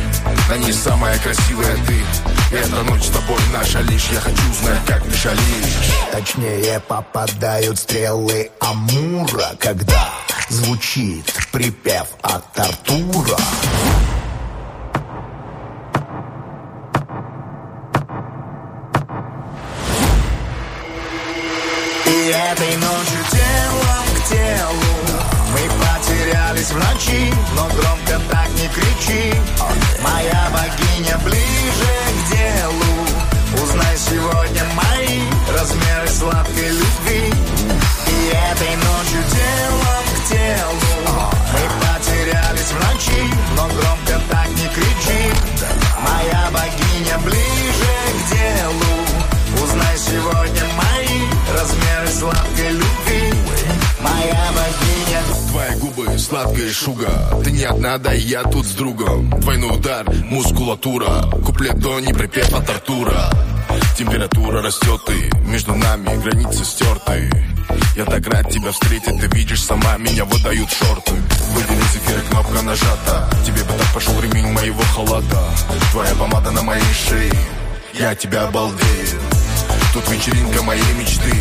[0.49, 5.03] На ней самая красивая ты эта ночь с тобой наша лишь Я хочу знать, как
[5.05, 10.11] ты шалишь Точнее попадают стрелы Амура, когда
[10.49, 13.37] звучит припев от Артура.
[22.07, 24.91] И этой ночью телом к телу.
[25.53, 29.35] Мы потерялись в ночи Но громко так не кричи.
[30.03, 31.50] Моя богиня Узнай
[34.11, 35.21] сегодня мои
[35.57, 37.33] размеры сладкой любви.
[38.09, 41.31] И этой ночью телом к телу.
[41.53, 45.23] Мы потерялись в ночи Но громко так не кричи.
[46.03, 49.65] Моя богиня ближе к делу.
[49.65, 51.21] Узнай сегодня мои
[51.57, 53.35] размеры сладкой любви.
[55.81, 57.41] Губы, сладкая шуга.
[57.43, 59.31] Ты не одна, да я тут с другом.
[59.41, 61.23] Двойной удар, мускулатура.
[61.45, 63.31] Куплет до не припев от Артура
[64.01, 67.31] Температура растет и между нами границы стерты.
[67.95, 71.13] Я так рад тебя встретить, ты видишь сама Меня выдают шорты.
[71.51, 73.29] Выдели из эфира, кнопка нажата.
[73.45, 75.45] Тебе бы так пошел ремень моего халата.
[75.93, 77.35] Твоя помада на моей шее.
[77.93, 79.21] Я тебя обалдею
[79.93, 81.35] Тут вечеринка моей мечты.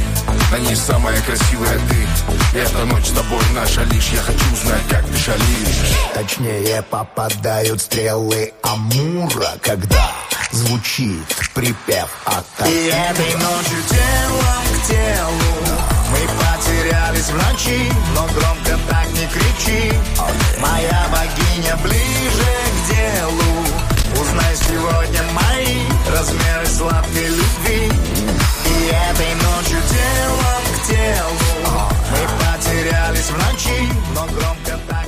[0.51, 2.57] На ней самая красивая ты.
[2.57, 4.09] Эта ночь с тобой наша лишь.
[4.09, 5.97] Я хочу узнать, как ты шалишь.
[6.13, 10.11] Точнее попадают стрелы Амура, когда
[10.51, 15.79] звучит припев от И этой ночью телом к телу.
[16.11, 19.93] Мы потерялись в ночи Но громко так не кричи.
[20.59, 24.21] Моя богиня ближе к делу.
[24.21, 28.08] Узнай сегодня мои размеры сладкой любви
[28.89, 31.89] этой ночью телом к телу.
[32.11, 34.98] Мы потерялись в ночи, но громко так.